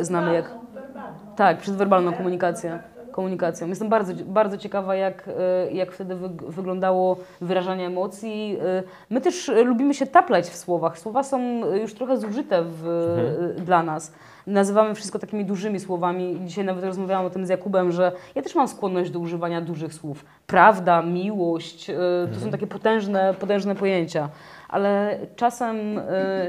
e, 0.00 0.04
znamy, 0.04 0.34
jak, 0.34 0.50
Werbalną. 0.74 1.18
tak, 1.36 1.58
przed 1.58 1.74
werbalną 1.74 2.12
komunikację. 2.12 2.78
Komunikacją. 3.10 3.68
Jestem 3.68 3.88
bardzo, 3.88 4.12
bardzo 4.26 4.58
ciekawa, 4.58 4.94
jak, 4.94 5.28
e, 5.28 5.72
jak 5.72 5.92
wtedy 5.92 6.14
wyg- 6.14 6.50
wyglądało 6.50 7.16
wyrażanie 7.40 7.86
emocji. 7.86 8.56
E, 8.64 8.82
My 9.10 9.20
też 9.20 9.50
lubimy 9.64 9.94
się 9.94 10.06
taplać 10.06 10.44
w 10.44 10.56
słowach. 10.56 10.98
Słowa 10.98 11.22
są 11.22 11.60
już 11.74 11.94
trochę 11.94 12.16
zużyte 12.16 12.62
w, 12.64 12.86
e, 13.58 13.60
dla 13.60 13.82
nas. 13.82 14.12
Nazywamy 14.46 14.94
wszystko 14.94 15.18
takimi 15.18 15.44
dużymi 15.44 15.80
słowami. 15.80 16.40
Dzisiaj 16.44 16.64
nawet 16.64 16.84
rozmawiałam 16.84 17.26
o 17.26 17.30
tym 17.30 17.46
z 17.46 17.48
Jakubem, 17.48 17.92
że 17.92 18.12
ja 18.34 18.42
też 18.42 18.54
mam 18.54 18.68
skłonność 18.68 19.10
do 19.10 19.18
używania 19.18 19.60
dużych 19.60 19.94
słów. 19.94 20.24
Prawda, 20.46 21.02
miłość, 21.02 21.90
e, 21.90 21.96
to 22.34 22.40
są 22.40 22.50
takie 22.50 22.66
potężne, 22.66 23.34
potężne 23.40 23.74
pojęcia. 23.74 24.28
Ale 24.68 25.18
czasem, 25.36 25.76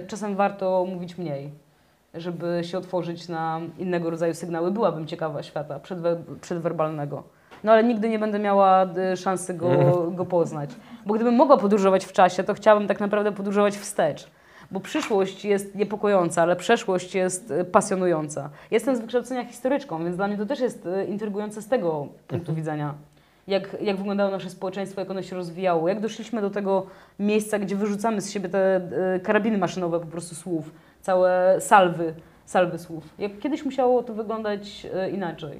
czasem 0.08 0.36
warto 0.36 0.86
mówić 0.90 1.18
mniej 1.18 1.69
żeby 2.14 2.62
się 2.64 2.78
otworzyć 2.78 3.28
na 3.28 3.62
innego 3.78 4.10
rodzaju 4.10 4.34
sygnały. 4.34 4.72
Byłabym 4.72 5.08
ciekawa 5.08 5.44
świata 5.44 5.80
przedwe, 5.80 6.24
przedwerbalnego. 6.42 7.24
No 7.64 7.72
ale 7.72 7.84
nigdy 7.84 8.10
nie 8.10 8.20
będę 8.20 8.40
miała 8.40 8.86
y, 9.14 9.18
szansy 9.18 9.54
go, 9.54 9.70
go 10.18 10.26
poznać. 10.26 10.70
Bo 11.06 11.14
gdybym 11.14 11.36
mogła 11.36 11.58
podróżować 11.58 12.06
w 12.06 12.12
czasie, 12.12 12.44
to 12.44 12.54
chciałabym 12.54 12.88
tak 12.88 13.00
naprawdę 13.00 13.32
podróżować 13.32 13.78
wstecz. 13.78 14.28
Bo 14.72 14.80
przyszłość 14.80 15.46
jest 15.46 15.76
niepokojąca, 15.76 16.42
ale 16.42 16.56
przeszłość 16.56 17.16
jest 17.16 17.52
y, 17.52 17.66
pasjonująca. 17.66 18.50
Jestem 18.72 18.96
z 18.96 19.00
wykształcenia 19.00 19.46
historyczką, 19.46 20.04
więc 20.04 20.16
dla 20.16 20.28
mnie 20.28 20.38
to 20.38 20.46
też 20.46 20.60
jest 20.60 20.86
y, 20.86 21.06
intrygujące 21.06 21.62
z 21.62 21.68
tego 21.68 22.08
punktu 22.28 22.54
widzenia. 22.54 22.94
Jak, 23.50 23.78
jak 23.82 23.98
wyglądało 23.98 24.32
nasze 24.32 24.50
społeczeństwo, 24.50 25.02
jak 25.02 25.12
ono 25.12 25.22
się 25.22 25.36
rozwijało, 25.36 25.90
jak 25.90 26.00
doszliśmy 26.00 26.42
do 26.42 26.50
tego 26.50 26.86
miejsca, 27.20 27.60
gdzie 27.60 27.76
wyrzucamy 27.76 28.22
z 28.22 28.32
siebie 28.32 28.50
te 28.50 28.82
y, 29.16 29.20
karabiny 29.20 29.58
maszynowe 29.58 30.00
po 30.00 30.06
prostu 30.06 30.36
słów, 30.36 30.72
całe 31.02 31.58
salwy, 31.62 32.14
salwy 32.46 32.80
słów. 32.80 33.04
Jak 33.20 33.40
kiedyś 33.40 33.66
musiało 33.66 34.04
to 34.04 34.14
wyglądać 34.14 34.88
y, 35.08 35.10
inaczej. 35.12 35.60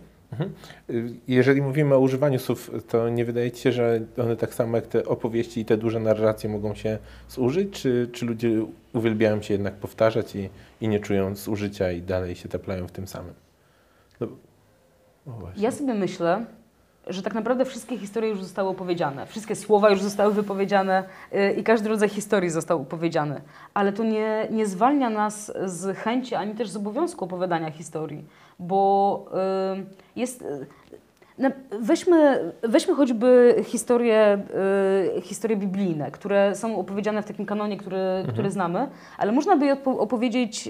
Y, 0.90 1.14
Jeżeli 1.28 1.62
mówimy 1.62 1.96
o 1.96 2.00
używaniu 2.00 2.40
słów, 2.40 2.72
to 2.88 3.10
nie 3.10 3.26
wydaje 3.26 3.52
Ci 3.52 3.62
się, 3.62 3.72
że 3.72 4.00
one 4.18 4.36
tak 4.36 4.54
samo 4.54 4.76
jak 4.76 4.88
te 4.88 5.06
opowieści 5.06 5.62
i 5.62 5.66
te 5.66 5.78
duże 5.78 6.00
narracje 6.00 6.50
mogą 6.50 6.76
się 6.76 6.98
zużyć, 7.30 7.82
czy, 7.82 8.10
czy 8.14 8.26
ludzie 8.26 8.66
uwielbiają 8.94 9.42
się 9.42 9.54
jednak 9.54 9.74
powtarzać 9.74 10.36
i, 10.36 10.50
i 10.82 10.88
nie 10.88 11.00
czują 11.00 11.36
zużycia 11.36 11.92
i 11.92 12.02
dalej 12.02 12.36
się 12.36 12.50
taplają 12.50 12.88
w 12.88 12.92
tym 12.92 13.08
samym? 13.08 13.34
No, 14.20 14.28
o 15.28 15.32
właśnie. 15.32 15.64
Ja 15.64 15.72
sobie 15.72 15.94
myślę, 15.94 16.46
że 17.08 17.22
tak 17.22 17.34
naprawdę 17.34 17.66
wszystkie 17.66 17.98
historie 17.98 18.30
już 18.30 18.44
zostały 18.44 18.70
opowiedziane, 18.70 19.26
wszystkie 19.26 19.56
słowa 19.56 19.90
już 19.90 20.02
zostały 20.02 20.34
wypowiedziane 20.34 21.04
y, 21.34 21.54
i 21.54 21.64
każdy 21.64 21.90
rodzaj 21.90 22.10
historii 22.10 22.50
został 22.50 22.82
opowiedziany. 22.82 23.42
Ale 23.74 23.94
to 23.94 24.04
nie, 24.04 24.48
nie 24.52 24.66
zwalnia 24.66 25.10
nas 25.10 25.52
z 25.66 25.98
chęci 25.98 26.36
ani 26.36 26.56
też 26.56 26.70
z 26.70 26.76
obowiązku 26.76 27.26
opowiadania 27.26 27.72
historii, 27.72 28.26
bo 28.60 29.26
y, 29.76 30.20
jest. 30.20 30.42
y, 30.42 30.66
Weźmy, 31.80 32.52
weźmy 32.64 32.96
choćby 32.96 33.56
historie, 33.66 34.40
historie 35.22 35.58
biblijne, 35.58 36.12
które 36.12 36.56
są 36.56 36.80
opowiedziane 36.80 37.22
w 37.22 37.26
takim 37.26 37.46
kanonie, 37.46 37.78
który, 37.78 37.98
który 38.30 38.52
znamy, 38.52 38.88
ale 39.18 39.32
można 39.32 39.58
by 39.58 39.66
je 39.66 39.78
opowiedzieć, 39.86 40.70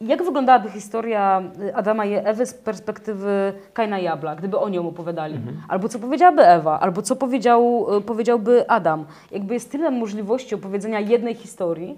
jak 0.00 0.24
wyglądałaby 0.24 0.70
historia 0.70 1.42
y, 1.62 1.74
Adama 1.74 2.04
i 2.04 2.14
Ewy 2.14 2.46
z 2.46 2.54
perspektywy 2.54 3.52
Kaina 3.72 3.98
i 3.98 4.06
Abla, 4.06 4.36
gdyby 4.36 4.58
oni 4.58 4.76
ją 4.76 4.88
opowiadali. 4.88 5.34
Albo 5.68 5.88
co 5.88 5.98
powiedziałaby 5.98 6.46
Ewa, 6.46 6.80
albo 6.80 7.02
co 7.02 7.16
powiedział, 7.16 7.86
y, 7.96 8.00
powiedziałby 8.00 8.70
Adam. 8.70 9.04
Jakby 9.30 9.54
jest 9.54 9.72
tyle 9.72 9.90
możliwości 9.90 10.54
opowiedzenia 10.54 11.00
jednej 11.00 11.34
historii, 11.34 11.96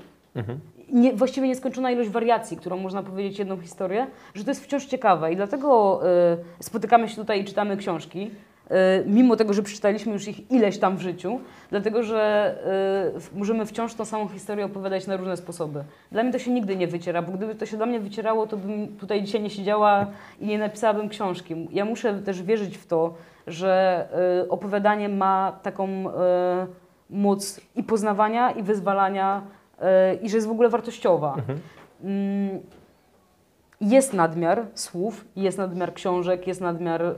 nie, 0.92 1.12
właściwie 1.12 1.48
nieskończona 1.48 1.90
ilość 1.90 2.10
wariacji, 2.10 2.56
którą 2.56 2.76
można 2.76 3.02
powiedzieć 3.02 3.38
jedną 3.38 3.60
historię, 3.60 4.06
że 4.34 4.44
to 4.44 4.50
jest 4.50 4.64
wciąż 4.64 4.84
ciekawe 4.86 5.32
i 5.32 5.36
dlatego 5.36 6.00
y, 6.60 6.64
spotykamy 6.64 7.08
się 7.08 7.16
tutaj 7.16 7.40
i 7.40 7.44
czytamy 7.44 7.76
książki, 7.76 8.30
mimo 9.06 9.36
tego, 9.36 9.52
że 9.52 9.62
przeczytaliśmy 9.62 10.12
już 10.12 10.28
ich 10.28 10.50
ileś 10.50 10.78
tam 10.78 10.96
w 10.96 11.00
życiu, 11.00 11.40
dlatego 11.70 12.02
że 12.02 12.54
y, 13.34 13.38
możemy 13.38 13.66
wciąż 13.66 13.94
tą 13.94 14.04
samą 14.04 14.28
historię 14.28 14.64
opowiadać 14.64 15.06
na 15.06 15.16
różne 15.16 15.36
sposoby. 15.36 15.84
Dla 16.12 16.22
mnie 16.22 16.32
to 16.32 16.38
się 16.38 16.50
nigdy 16.50 16.76
nie 16.76 16.86
wyciera, 16.86 17.22
bo 17.22 17.32
gdyby 17.32 17.54
to 17.54 17.66
się 17.66 17.76
dla 17.76 17.86
mnie 17.86 18.00
wycierało, 18.00 18.46
to 18.46 18.56
bym 18.56 18.88
tutaj 18.88 19.22
dzisiaj 19.22 19.42
nie 19.42 19.50
siedziała 19.50 20.06
i 20.40 20.46
nie 20.46 20.58
napisałabym 20.58 21.08
książki. 21.08 21.68
Ja 21.72 21.84
muszę 21.84 22.14
też 22.14 22.42
wierzyć 22.42 22.78
w 22.78 22.86
to, 22.86 23.14
że 23.46 24.06
y, 24.42 24.48
opowiadanie 24.48 25.08
ma 25.08 25.58
taką 25.62 26.08
y, 26.08 26.12
moc 27.10 27.60
i 27.76 27.82
poznawania, 27.82 28.50
i 28.50 28.62
wyzwalania, 28.62 29.42
y, 29.78 29.84
i 30.22 30.28
że 30.28 30.36
jest 30.36 30.48
w 30.48 30.50
ogóle 30.50 30.68
wartościowa. 30.68 31.36
Mm, 32.04 32.60
Jest 33.82 34.12
nadmiar 34.12 34.66
słów, 34.74 35.24
jest 35.36 35.58
nadmiar 35.58 35.94
książek, 35.94 36.46
jest 36.46 36.60
nadmiar 36.60 37.02
e, 37.02 37.14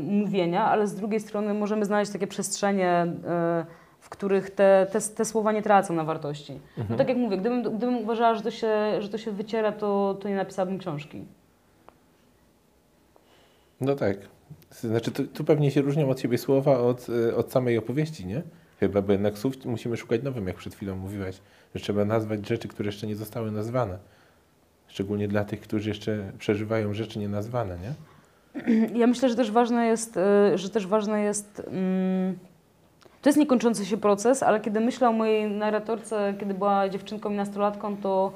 mówienia, 0.00 0.64
ale 0.64 0.86
z 0.86 0.94
drugiej 0.94 1.20
strony 1.20 1.54
możemy 1.54 1.84
znaleźć 1.84 2.12
takie 2.12 2.26
przestrzenie, 2.26 2.90
e, 3.26 3.66
w 4.00 4.08
których 4.08 4.50
te, 4.50 4.86
te, 4.92 5.00
te 5.00 5.24
słowa 5.24 5.52
nie 5.52 5.62
tracą 5.62 5.94
na 5.94 6.04
wartości. 6.04 6.60
No 6.90 6.96
tak 6.96 7.08
jak 7.08 7.16
mówię, 7.16 7.36
gdybym, 7.36 7.62
gdybym 7.62 7.98
uważała, 7.98 8.34
że 8.34 8.42
to 8.42 8.50
się, 8.50 8.72
że 8.98 9.08
to 9.08 9.18
się 9.18 9.30
wyciera, 9.30 9.72
to, 9.72 10.16
to 10.20 10.28
nie 10.28 10.36
napisałabym 10.36 10.78
książki. 10.78 11.24
No 13.80 13.94
tak. 13.94 14.16
Znaczy, 14.70 15.10
tu, 15.10 15.26
tu 15.26 15.44
pewnie 15.44 15.70
się 15.70 15.82
różnią 15.82 16.10
od 16.10 16.20
siebie 16.20 16.38
słowa 16.38 16.78
od, 16.78 17.08
y, 17.08 17.36
od 17.36 17.52
samej 17.52 17.78
opowieści, 17.78 18.26
nie? 18.26 18.42
Chyba, 18.80 19.02
bo 19.02 19.12
jednak 19.12 19.38
słów 19.38 19.64
musimy 19.64 19.96
szukać 19.96 20.22
nowym, 20.22 20.46
jak 20.46 20.56
przed 20.56 20.74
chwilą 20.74 20.96
mówiłaś, 20.96 21.40
że 21.74 21.80
trzeba 21.80 22.04
nazwać 22.04 22.48
rzeczy, 22.48 22.68
które 22.68 22.86
jeszcze 22.86 23.06
nie 23.06 23.16
zostały 23.16 23.50
nazwane. 23.50 23.98
Szczególnie 24.98 25.28
dla 25.28 25.44
tych, 25.44 25.60
którzy 25.60 25.88
jeszcze 25.88 26.32
przeżywają 26.38 26.94
rzeczy 26.94 27.18
nienazwane, 27.18 27.76
nie? 27.78 27.94
Ja 28.98 29.06
myślę, 29.06 29.28
że 29.28 29.36
też 29.36 29.50
ważne 29.50 29.86
jest, 29.86 30.16
y, 30.54 30.58
że 30.58 30.70
też 30.70 30.86
ważne 30.86 31.22
jest. 31.22 31.62
mm, 31.70 32.38
To 33.22 33.28
jest 33.28 33.38
niekończący 33.38 33.86
się 33.86 33.96
proces, 33.96 34.42
ale 34.42 34.60
kiedy 34.60 34.80
myślę 34.80 35.08
o 35.08 35.12
mojej 35.12 35.50
narratorce, 35.50 36.34
kiedy 36.40 36.54
była 36.54 36.88
dziewczynką 36.88 37.30
i 37.30 37.34
nastolatką, 37.36 37.96
to 37.96 38.32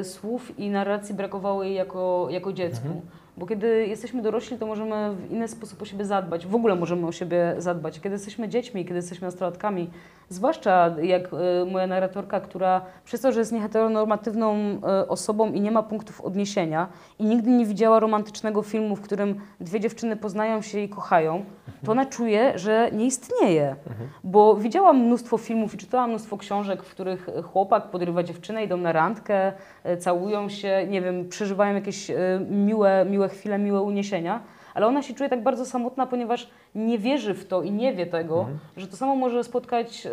y, 0.00 0.04
słów 0.04 0.58
i 0.58 0.70
narracji 0.70 1.14
brakowało 1.14 1.64
jej 1.64 1.74
jako, 1.74 2.26
jako 2.30 2.52
dziecku. 2.52 3.02
Bo 3.36 3.46
kiedy 3.46 3.86
jesteśmy 3.86 4.22
dorośli, 4.22 4.58
to 4.58 4.66
możemy 4.66 5.14
w 5.14 5.30
inny 5.30 5.48
sposób 5.48 5.82
o 5.82 5.84
siebie 5.84 6.04
zadbać. 6.04 6.46
W 6.46 6.54
ogóle 6.54 6.74
możemy 6.74 7.06
o 7.06 7.12
siebie 7.12 7.54
zadbać. 7.58 8.00
Kiedy 8.00 8.14
jesteśmy 8.14 8.48
dziećmi, 8.48 8.84
kiedy 8.84 8.96
jesteśmy 8.96 9.26
nastolatkami, 9.26 9.90
zwłaszcza 10.28 10.94
jak 11.02 11.26
y, 11.32 11.70
moja 11.70 11.86
narratorka, 11.86 12.40
która 12.40 12.82
przez 13.04 13.20
to, 13.20 13.32
że 13.32 13.38
jest 13.38 13.52
nieheteronormatywną 13.52 14.56
y, 15.02 15.08
osobą 15.08 15.52
i 15.52 15.60
nie 15.60 15.70
ma 15.70 15.82
punktów 15.82 16.20
odniesienia 16.20 16.88
i 17.18 17.24
nigdy 17.24 17.50
nie 17.50 17.66
widziała 17.66 18.00
romantycznego 18.00 18.62
filmu, 18.62 18.96
w 18.96 19.00
którym 19.00 19.40
dwie 19.60 19.80
dziewczyny 19.80 20.16
poznają 20.16 20.62
się 20.62 20.80
i 20.80 20.88
kochają, 20.88 21.44
to 21.84 21.92
ona 21.92 22.06
czuje, 22.06 22.58
że 22.58 22.90
nie 22.92 23.06
istnieje. 23.06 23.76
Bo 24.24 24.54
widziałam 24.54 24.98
mnóstwo 24.98 25.38
filmów 25.38 25.74
i 25.74 25.78
czytałam 25.78 26.10
mnóstwo 26.10 26.36
książek, 26.36 26.82
w 26.82 26.90
których 26.90 27.28
chłopak 27.42 27.90
podrywa 27.90 28.22
dziewczynę, 28.22 28.64
idą 28.64 28.76
na 28.76 28.92
randkę, 28.92 29.52
y, 29.86 29.96
całują 29.96 30.48
się, 30.48 30.86
nie 30.88 31.02
wiem, 31.02 31.28
przeżywają 31.28 31.74
jakieś 31.74 32.10
y, 32.10 32.16
miłe, 32.50 33.04
miłe 33.22 33.28
chwile, 33.28 33.58
miłe 33.58 33.82
uniesienia. 33.82 34.40
Ale 34.74 34.86
ona 34.86 35.02
się 35.02 35.14
czuje 35.14 35.28
tak 35.28 35.42
bardzo 35.42 35.66
samotna, 35.66 36.06
ponieważ 36.06 36.50
nie 36.74 36.98
wierzy 36.98 37.34
w 37.34 37.44
to 37.44 37.62
i 37.62 37.70
nie 37.70 37.94
wie 37.94 38.06
tego, 38.06 38.46
że 38.76 38.88
to 38.88 38.96
samo 38.96 39.16
może 39.16 39.44
spotkać, 39.44 40.06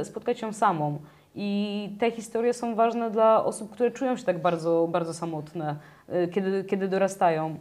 y, 0.00 0.04
spotkać 0.04 0.42
ją 0.42 0.52
samą. 0.52 0.98
I 1.34 1.90
te 1.98 2.10
historie 2.10 2.54
są 2.54 2.74
ważne 2.74 3.10
dla 3.10 3.44
osób, 3.44 3.70
które 3.70 3.90
czują 3.90 4.16
się 4.16 4.24
tak 4.24 4.42
bardzo, 4.42 4.88
bardzo 4.92 5.14
samotne, 5.14 5.76
y, 6.24 6.28
kiedy, 6.28 6.64
kiedy 6.64 6.88
dorastają 6.88 7.56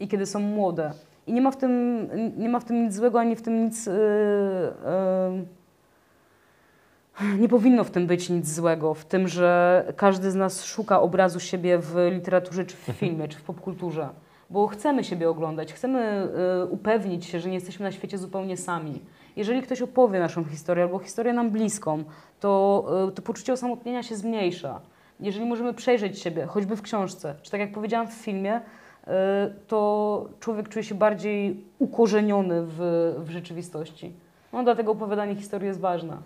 i, 0.00 0.08
kiedy 0.08 0.26
są 0.26 0.40
młode. 0.40 0.92
I 1.26 1.32
nie 1.32 1.40
ma 1.40 1.50
w 1.50 1.56
tym, 1.56 2.08
nie 2.36 2.48
ma 2.48 2.60
w 2.60 2.64
tym 2.64 2.84
nic 2.84 2.94
złego, 2.94 3.20
ani 3.20 3.36
w 3.36 3.42
tym 3.42 3.64
nic. 3.64 3.86
y, 3.86 3.90
y, 3.90 5.60
nie 7.38 7.48
powinno 7.48 7.84
w 7.84 7.90
tym 7.90 8.06
być 8.06 8.30
nic 8.30 8.54
złego, 8.54 8.94
w 8.94 9.04
tym, 9.04 9.28
że 9.28 9.84
każdy 9.96 10.30
z 10.30 10.34
nas 10.34 10.64
szuka 10.64 11.00
obrazu 11.00 11.40
siebie 11.40 11.78
w 11.78 12.08
literaturze, 12.12 12.64
czy 12.64 12.76
w 12.76 12.80
filmie, 12.80 13.28
czy 13.28 13.38
w 13.38 13.42
popkulturze. 13.42 14.08
Bo 14.50 14.66
chcemy 14.66 15.04
siebie 15.04 15.30
oglądać, 15.30 15.72
chcemy 15.72 16.28
y, 16.62 16.66
upewnić 16.66 17.26
się, 17.26 17.40
że 17.40 17.48
nie 17.48 17.54
jesteśmy 17.54 17.84
na 17.84 17.92
świecie 17.92 18.18
zupełnie 18.18 18.56
sami. 18.56 19.00
Jeżeli 19.36 19.62
ktoś 19.62 19.82
opowie 19.82 20.18
naszą 20.18 20.44
historię 20.44 20.84
albo 20.84 20.98
historię 20.98 21.32
nam 21.32 21.50
bliską, 21.50 22.04
to, 22.40 22.84
y, 23.08 23.12
to 23.12 23.22
poczucie 23.22 23.52
osamotnienia 23.52 24.02
się 24.02 24.16
zmniejsza. 24.16 24.80
Jeżeli 25.20 25.46
możemy 25.46 25.74
przejrzeć 25.74 26.18
siebie, 26.18 26.46
choćby 26.46 26.76
w 26.76 26.82
książce, 26.82 27.34
czy 27.42 27.50
tak 27.50 27.60
jak 27.60 27.72
powiedziałam 27.72 28.08
w 28.08 28.12
filmie, 28.12 28.56
y, 28.56 29.10
to 29.66 30.28
człowiek 30.40 30.68
czuje 30.68 30.84
się 30.84 30.94
bardziej 30.94 31.64
ukorzeniony 31.78 32.62
w, 32.62 32.78
w 33.18 33.30
rzeczywistości. 33.30 34.12
No 34.52 34.64
dlatego 34.64 34.92
opowiadanie 34.92 35.36
historii 35.36 35.68
jest 35.68 35.80
ważne. 35.80 36.16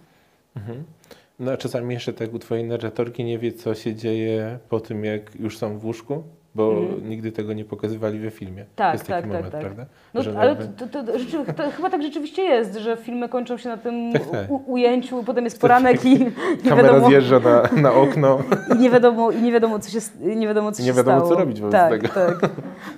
No 1.38 1.52
a 1.52 1.56
czasami 1.56 1.94
jeszcze 1.94 2.12
tak 2.12 2.34
u 2.34 2.38
twojej 2.38 2.64
narratorki 2.64 3.24
nie 3.24 3.38
wie, 3.38 3.52
co 3.52 3.74
się 3.74 3.94
dzieje 3.94 4.58
po 4.68 4.80
tym, 4.80 5.04
jak 5.04 5.34
już 5.40 5.58
są 5.58 5.78
w 5.78 5.84
łóżku, 5.84 6.22
bo 6.54 6.72
Mhm. 6.72 7.08
nigdy 7.08 7.32
tego 7.32 7.52
nie 7.52 7.64
pokazywali 7.64 8.18
we 8.18 8.30
filmie. 8.30 8.64
Tak, 8.76 8.92
jest 8.92 9.06
taki 9.06 9.12
tak, 9.12 9.22
tak, 9.24 9.32
moment, 9.32 9.52
tak. 9.52 9.60
prawda? 9.60 9.86
No, 10.14 10.22
Że 10.22 10.38
ale 10.38 10.48
jakby- 10.48 10.68
to, 10.68 10.86
to, 10.86 11.04
to, 11.12 11.18
rzeczy, 11.18 11.38
to 11.56 11.70
chyba 11.70 11.90
tak 11.90 12.02
rzeczywiście 12.02 12.42
jest, 12.42 12.74
że 12.76 12.96
filmy 12.96 13.28
kończą 13.28 13.56
się 13.56 13.68
na 13.68 13.76
tym 13.76 14.12
Tak, 14.12 14.30
tak. 14.30 14.50
U, 14.50 14.72
ujęciu, 14.72 15.24
potem 15.24 15.44
jest 15.44 15.60
poranek 15.60 16.04
i 16.04 16.10
nie 16.64 16.70
Kamera 16.70 16.88
wiadomo, 16.88 17.08
zjeżdża 17.08 17.40
na, 17.40 17.62
na 17.82 17.92
okno. 17.92 18.38
i 18.76 18.78
nie 18.78 18.90
wiadomo, 18.90 19.30
i 19.30 19.42
nie 19.42 19.52
wiadomo, 19.52 19.78
co 19.78 19.90
się, 19.90 19.98
nie 20.36 20.46
wiadomo, 20.48 20.72
co 20.72 20.82
Nie 20.82 20.92
wiadomo, 20.92 21.16
stało. 21.18 21.30
co 21.34 21.40
robić 21.40 21.60
wobec 21.60 21.72
tak, 21.72 21.90
tego. 21.90 22.08
Tak. 22.08 22.38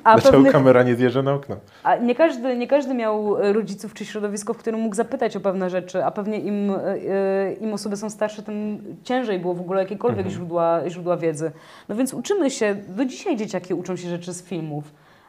A, 0.04 0.12
Dlaczego 0.14 0.32
pewnych, 0.32 0.52
kamera 0.52 0.82
nie 0.82 0.94
zjeżdża 0.94 1.22
na 1.22 1.34
okno? 1.34 1.56
a 1.82 1.96
nie, 1.96 2.14
każdy, 2.14 2.56
nie 2.56 2.66
każdy 2.66 2.94
miał 2.94 3.36
rodziców 3.52 3.94
czy 3.94 4.04
środowisko, 4.04 4.54
w 4.54 4.56
którym 4.58 4.80
mógł 4.80 4.94
zapytać 4.94 5.36
o 5.36 5.40
pewne 5.40 5.70
rzeczy, 5.70 6.04
a 6.04 6.10
pewnie 6.10 6.38
im, 6.40 6.70
e, 6.70 6.74
e, 6.84 7.52
im 7.52 7.72
osoby 7.74 7.96
są 7.96 8.10
starsze, 8.10 8.42
tym 8.42 8.78
ciężej 9.02 9.38
było 9.38 9.54
w 9.54 9.60
ogóle 9.60 9.80
jakiekolwiek 9.82 10.18
Mhm. 10.18 10.34
źródła, 10.36 10.80
źródła 10.88 11.16
wiedzy. 11.16 11.50
No 11.88 11.96
więc 11.96 12.14
uczymy 12.14 12.50
się, 12.50 12.76
do 12.88 13.04
dzisiaj 13.04 13.36
dzieciaki 13.46 13.74
uczą 13.74 13.96
się 13.96 14.08
rzeczy 14.08 14.32
z 14.34 14.42
filmów. 14.42 14.84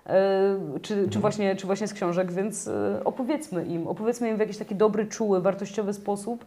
e, 0.05 0.09
Czy, 0.81 0.93
Mhm. 0.93 1.09
czy, 1.09 1.19
właśnie, 1.19 1.55
czy 1.55 1.65
właśnie 1.67 1.87
z 1.87 1.93
książek, 1.93 2.31
więc 2.31 2.67
e, 2.67 3.01
opowiedzmy 3.05 3.65
im, 3.65 3.87
opowiedzmy 3.87 4.29
im 4.29 4.35
w 4.37 4.39
jakiś 4.39 4.57
taki 4.57 4.75
dobry, 4.75 5.05
czuły, 5.05 5.41
wartościowy 5.41 5.93
sposób, 5.93 6.45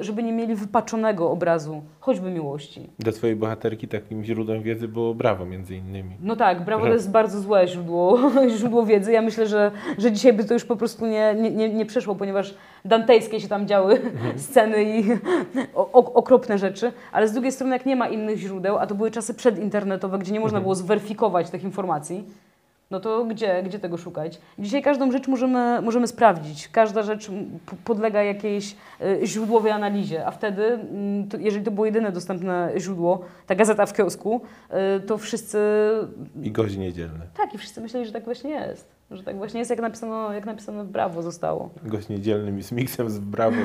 żeby 0.00 0.22
nie 0.22 0.32
mieli 0.32 0.54
wypaczonego 0.54 1.30
obrazu, 1.30 1.82
choćby 2.00 2.30
miłości. 2.30 2.90
Dla 2.98 3.12
twojej 3.12 3.36
bohaterki 3.36 3.88
takim 3.88 4.24
źródłem 4.24 4.62
wiedzy 4.62 4.88
było 4.88 5.14
brawo 5.14 5.46
między 5.46 5.76
innymi. 5.76 6.16
No 6.22 6.36
tak, 6.36 6.64
brawo 6.64 6.86
to 6.86 6.92
jest 6.92 7.10
bardzo 7.10 7.40
złe 7.40 7.68
źródło, 7.68 8.18
źródło 8.58 8.86
wiedzy. 8.86 9.12
Ja 9.12 9.22
myślę, 9.22 9.46
że, 9.46 9.70
że 9.98 10.12
dzisiaj 10.12 10.32
by 10.32 10.44
to 10.44 10.54
już 10.54 10.64
po 10.64 10.76
prostu 10.76 11.06
nie, 11.06 11.34
nie, 11.34 11.50
nie, 11.50 11.68
nie 11.68 11.86
przeszło, 11.86 12.14
ponieważ 12.14 12.54
dantejskie 12.84 13.40
się 13.40 13.48
tam 13.48 13.66
działy 13.66 14.00
sceny 14.36 14.84
i 14.84 15.04
o, 15.74 15.92
o, 15.92 16.12
okropne 16.14 16.58
rzeczy, 16.58 16.92
ale 17.12 17.28
z 17.28 17.32
drugiej 17.32 17.52
strony 17.52 17.76
jak 17.76 17.86
nie 17.86 17.96
ma 17.96 18.08
innych 18.08 18.38
źródeł, 18.38 18.78
a 18.78 18.86
to 18.86 18.94
były 18.94 19.10
czasy 19.10 19.34
przedinternetowe, 19.34 20.18
gdzie 20.18 20.32
nie 20.32 20.40
można 20.40 20.60
było 20.60 20.74
zweryfikować 20.74 21.50
tych 21.50 21.64
informacji, 21.64 22.24
no 22.90 23.00
to 23.00 23.24
gdzie, 23.24 23.62
gdzie 23.62 23.78
tego 23.78 23.96
szukać? 23.96 24.40
Dzisiaj 24.58 24.82
każdą 24.82 25.12
rzecz 25.12 25.28
możemy, 25.28 25.82
możemy 25.82 26.06
sprawdzić. 26.06 26.68
Każda 26.68 27.02
rzecz 27.02 27.30
podlega 27.84 28.22
jakiejś 28.22 28.76
y, 29.00 29.26
źródłowej 29.26 29.72
analizie, 29.72 30.26
a 30.26 30.30
wtedy, 30.30 30.64
mm, 30.64 31.28
jeżeli 31.38 31.64
to 31.64 31.70
było 31.70 31.86
jedyne 31.86 32.12
dostępne 32.12 32.72
źródło, 32.78 33.24
ta 33.46 33.54
gazeta 33.54 33.86
w 33.86 33.92
kiosku, 33.92 34.40
y, 34.96 35.00
to 35.00 35.18
wszyscy 35.18 35.58
I 36.42 36.52
gość 36.52 36.76
niedzielny. 36.76 37.26
tak, 37.36 37.54
i 37.54 37.58
wszyscy 37.58 37.80
myśleli, 37.80 38.06
że 38.06 38.12
tak 38.12 38.24
właśnie 38.24 38.50
jest. 38.50 38.99
Że 39.10 39.22
tak 39.22 39.36
właśnie 39.36 39.58
jest, 39.58 39.70
jak 39.70 39.80
napisano, 39.80 40.32
jak 40.32 40.46
napisano 40.46 40.84
w 40.84 40.88
Brawo 40.88 41.22
zostało. 41.22 41.70
Gość 41.84 42.08
niedzielny 42.08 42.62
z 42.62 42.72
miksem 42.72 43.10
z 43.10 43.18
brawo. 43.18 43.56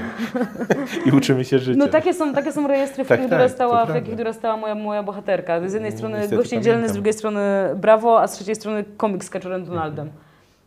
I 1.05 1.11
uczymy 1.11 1.45
się 1.45 1.59
życia. 1.59 1.77
No 1.79 1.87
takie 1.87 2.13
są, 2.13 2.33
takie 2.33 2.51
są 2.51 2.67
rejestry, 2.67 3.03
w 3.03 3.07
Tak, 3.07 3.17
których 3.19 3.29
tak, 3.29 3.39
dorastała, 3.39 3.85
w 3.85 3.95
jakich 3.95 4.15
dorastała 4.15 4.57
moja, 4.57 4.75
moja 4.75 5.03
bohaterka. 5.03 5.69
Z 5.69 5.73
jednej 5.73 5.91
No, 5.91 5.97
strony 5.97 6.17
niestety 6.17 6.35
gość 6.37 6.51
niedzielny, 6.51 6.79
z 6.79 6.81
pamiętam. 6.81 6.93
drugiej 6.93 7.13
strony 7.13 7.41
Brawo, 7.75 8.21
a 8.21 8.27
z 8.27 8.33
trzeciej 8.33 8.55
strony 8.55 8.85
komik 8.97 9.23
z 9.23 9.29
Kaczorem 9.29 9.65
Donaldem. 9.65 10.09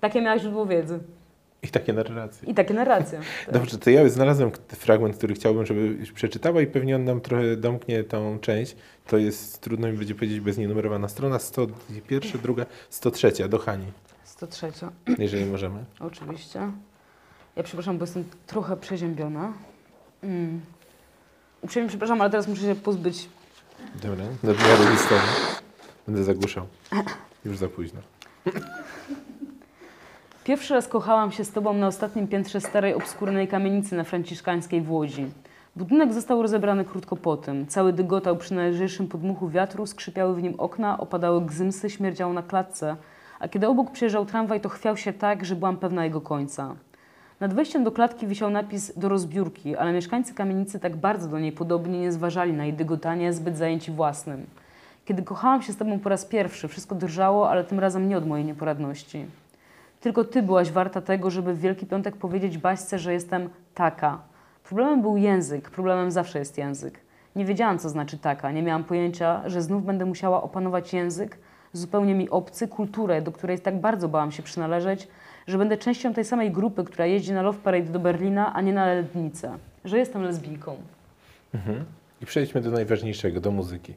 Takie 0.00 0.20
miała 0.22 0.38
źródło 0.38 0.66
wiedzy. 0.66 0.98
I 1.62 1.68
takie 1.68 1.92
narracje. 1.92 2.48
I 2.50 2.54
takie 2.54 2.74
narracje. 2.74 3.18
Tak. 3.46 3.54
Dobrze, 3.60 3.78
to 3.78 3.90
ja 3.90 4.08
znalazłem 4.08 4.50
fragment, 4.68 5.16
który 5.16 5.34
chciałbym, 5.34 5.66
żebyś 5.66 6.12
przeczytała 6.12 6.60
i 6.60 6.66
pewnie 6.66 6.96
on 6.96 7.04
nam 7.04 7.20
trochę 7.20 7.56
domknie 7.56 8.04
tą 8.04 8.38
część. 8.38 8.76
To 9.06 9.16
jest, 9.16 9.60
trudno 9.60 9.88
mi 9.88 9.98
będzie 9.98 10.14
powiedzieć, 10.14 10.40
bez 10.40 10.58
nienumerowana 10.58 11.08
strona, 11.08 11.38
101, 11.38 12.40
druga, 12.42 12.66
103, 12.90 13.48
do 13.48 13.58
Hani, 13.58 13.84
103. 14.38 14.72
jeżeli 15.18 15.44
możemy. 15.46 15.84
Oczywiście. 16.00 16.70
Ja 17.56 17.62
przepraszam, 17.62 17.98
bo 17.98 18.02
jestem 18.04 18.24
trochę 18.46 18.76
przeziębiona. 18.76 19.52
Mm. 20.22 20.60
Uprzejmie 21.62 21.88
przepraszam, 21.88 22.20
ale 22.20 22.30
teraz 22.30 22.48
muszę 22.48 22.62
się 22.62 22.74
pozbyć. 22.74 23.28
Dobra, 24.02 24.24
nadmiaru 24.42 24.90
listowy. 24.90 25.20
Będę 26.06 26.24
zagłuszał. 26.24 26.66
Już 27.44 27.56
za 27.58 27.68
późno. 27.68 28.00
Pierwszy 30.44 30.74
raz 30.74 30.88
kochałam 30.88 31.32
się 31.32 31.44
z 31.44 31.50
tobą 31.50 31.74
na 31.74 31.86
ostatnim 31.86 32.28
piętrze 32.28 32.60
starej, 32.60 32.94
obskurnej 32.94 33.48
kamienicy 33.48 33.96
na 33.96 34.04
Franciszkańskiej 34.04 34.82
w 34.82 34.90
Łodzi. 34.90 35.26
Budynek 35.76 36.12
został 36.12 36.42
rozebrany 36.42 36.84
krótko 36.84 37.16
po 37.16 37.36
tym. 37.36 37.66
Cały 37.66 37.92
dygotał 37.92 38.36
przy 38.36 38.54
najlżejszym 38.54 39.08
podmuchu 39.08 39.48
wiatru, 39.48 39.86
skrzypiały 39.86 40.34
w 40.34 40.42
nim 40.42 40.54
okna, 40.58 40.98
opadały 40.98 41.46
gzymsy, 41.46 41.90
śmierdziało 41.90 42.32
na 42.32 42.42
klatce. 42.42 42.96
A 43.40 43.48
kiedy 43.48 43.68
obok 43.68 43.90
przejeżdżał 43.90 44.26
tramwaj, 44.26 44.60
to 44.60 44.68
chwiał 44.68 44.96
się 44.96 45.12
tak, 45.12 45.44
że 45.44 45.56
byłam 45.56 45.76
pewna 45.76 46.04
jego 46.04 46.20
końca. 46.20 46.74
Nad 47.40 47.54
wejściem 47.54 47.84
do 47.84 47.92
klatki 47.92 48.26
wisiał 48.26 48.50
napis 48.50 48.98
do 48.98 49.08
rozbiórki, 49.08 49.76
ale 49.76 49.92
mieszkańcy 49.92 50.34
kamienicy 50.34 50.80
tak 50.80 50.96
bardzo 50.96 51.28
do 51.28 51.38
niej 51.38 51.52
podobnie 51.52 52.00
nie 52.00 52.12
zważali 52.12 52.52
na 52.52 52.64
jej 52.64 52.74
dygotanie, 52.74 53.32
zbyt 53.32 53.56
zajęci 53.56 53.92
własnym. 53.92 54.46
Kiedy 55.04 55.22
kochałam 55.22 55.62
się 55.62 55.72
z 55.72 55.76
tobą 55.76 55.98
po 55.98 56.08
raz 56.08 56.24
pierwszy, 56.24 56.68
wszystko 56.68 56.94
drżało, 56.94 57.50
ale 57.50 57.64
tym 57.64 57.80
razem 57.80 58.08
nie 58.08 58.18
od 58.18 58.26
mojej 58.26 58.46
nieporadności. 58.46 59.26
Tylko 60.00 60.24
ty 60.24 60.42
byłaś 60.42 60.72
warta 60.72 61.00
tego, 61.00 61.30
żeby 61.30 61.54
w 61.54 61.60
Wielki 61.60 61.86
Piątek 61.86 62.16
powiedzieć 62.16 62.58
Baśce, 62.58 62.98
że 62.98 63.12
jestem 63.12 63.48
taka. 63.74 64.18
Problemem 64.64 65.02
był 65.02 65.16
język, 65.16 65.70
problemem 65.70 66.10
zawsze 66.10 66.38
jest 66.38 66.58
język. 66.58 67.00
Nie 67.36 67.44
wiedziałam, 67.44 67.78
co 67.78 67.88
znaczy 67.88 68.18
taka, 68.18 68.52
nie 68.52 68.62
miałam 68.62 68.84
pojęcia, 68.84 69.42
że 69.46 69.62
znów 69.62 69.84
będę 69.84 70.04
musiała 70.04 70.42
opanować 70.42 70.92
język, 70.92 71.38
zupełnie 71.72 72.14
mi 72.14 72.30
obcy, 72.30 72.68
kulturę, 72.68 73.22
do 73.22 73.32
której 73.32 73.60
tak 73.60 73.80
bardzo 73.80 74.08
bałam 74.08 74.32
się 74.32 74.42
przynależeć, 74.42 75.08
że 75.46 75.58
będę 75.58 75.76
częścią 75.76 76.14
tej 76.14 76.24
samej 76.24 76.50
grupy, 76.50 76.84
która 76.84 77.06
jeździ 77.06 77.32
na 77.32 77.42
Love 77.42 77.58
Parade 77.58 77.92
do 77.92 77.98
Berlina, 77.98 78.54
a 78.54 78.60
nie 78.60 78.72
na 78.72 78.86
Lednicę. 78.86 79.58
Że 79.84 79.98
jestem 79.98 80.22
lesbijką. 80.22 80.76
Mhm. 81.54 81.84
I 82.22 82.26
przejdźmy 82.26 82.60
do 82.60 82.70
najważniejszego, 82.70 83.40
do 83.40 83.50
muzyki. 83.50 83.94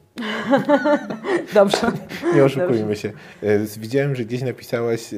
Dobrze. 1.54 1.92
Nie 2.34 2.44
oszukujmy 2.44 2.96
się. 2.96 3.12
E, 3.42 3.58
Widziałem, 3.78 4.14
że 4.16 4.24
gdzieś 4.24 4.42
napisałaś, 4.42 5.10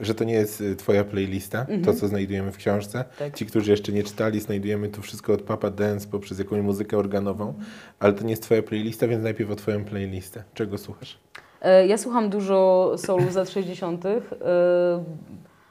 że 0.00 0.14
to 0.14 0.24
nie 0.24 0.34
jest 0.34 0.60
e, 0.72 0.74
twoja 0.76 1.04
playlista, 1.04 1.66
to 1.84 1.94
co 1.94 2.08
znajdujemy 2.08 2.52
w 2.52 2.56
książce. 2.56 3.04
Tak. 3.18 3.34
Ci, 3.34 3.46
którzy 3.46 3.70
jeszcze 3.70 3.92
nie 3.92 4.02
czytali, 4.02 4.40
znajdujemy 4.40 4.88
tu 4.88 5.02
wszystko 5.02 5.32
od 5.32 5.42
Papa 5.42 5.70
Dance 5.70 6.08
poprzez 6.08 6.38
jakąś 6.38 6.60
muzykę 6.62 6.98
organową, 6.98 7.54
ale 8.00 8.12
to 8.12 8.24
nie 8.24 8.30
jest 8.30 8.42
twoja 8.42 8.62
playlista, 8.62 9.08
więc 9.08 9.22
najpierw 9.22 9.50
o 9.50 9.56
twoją 9.56 9.84
playlistę. 9.84 10.44
Czego 10.54 10.78
słuchasz? 10.78 11.18
E, 11.60 11.86
Ja 11.86 11.98
słucham 11.98 12.30
dużo 12.30 12.92
soulów 12.98 13.32
z 13.32 13.36
lat 13.36 13.50
60. 13.50 14.04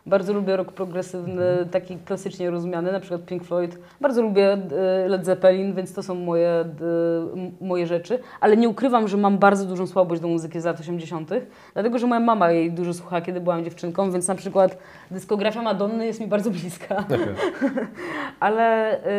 E, 0.08 0.10
Bardzo 0.10 0.34
lubię 0.34 0.56
rock 0.58 0.72
progresywny, 0.72 1.43
taki 1.72 1.97
klasycznie 1.97 2.49
rozumiany, 2.49 2.91
na 2.91 2.99
przykład 2.99 3.26
Pink 3.26 3.43
Floyd. 3.43 3.78
Bardzo 4.02 4.22
lubię 4.22 4.54
e, 4.54 5.08
Led 5.08 5.26
Zeppelin, 5.26 5.74
więc 5.74 5.93
to 5.93 6.04
są 6.04 6.16
moje, 6.16 6.49
e, 6.49 6.66
moje 7.62 7.88
rzeczy. 7.88 8.20
Ale 8.39 8.58
nie 8.58 8.70
ukrywam, 8.70 9.08
że 9.08 9.18
mam 9.18 9.38
bardzo 9.38 9.66
dużą 9.66 9.88
słabość 9.88 10.22
do 10.22 10.28
muzyki 10.28 10.62
z 10.62 10.66
lat 10.66 10.80
80., 10.80 11.30
dlatego 11.74 11.99
że 11.99 12.08
moja 12.08 12.22
mama 12.22 12.52
jej 12.52 12.72
dużo 12.72 12.93
słuchała, 12.93 13.22
kiedy 13.22 13.41
byłam 13.41 13.64
dziewczynką, 13.64 14.12
więc 14.12 14.28
na 14.28 14.36
przykład 14.36 14.78
dyskografia 15.12 15.62
Madonny 15.62 16.06
jest 16.06 16.20
mi 16.20 16.28
bardzo 16.28 16.52
bliska. 16.52 17.04
Ale 18.39 18.97
y, 18.97 19.10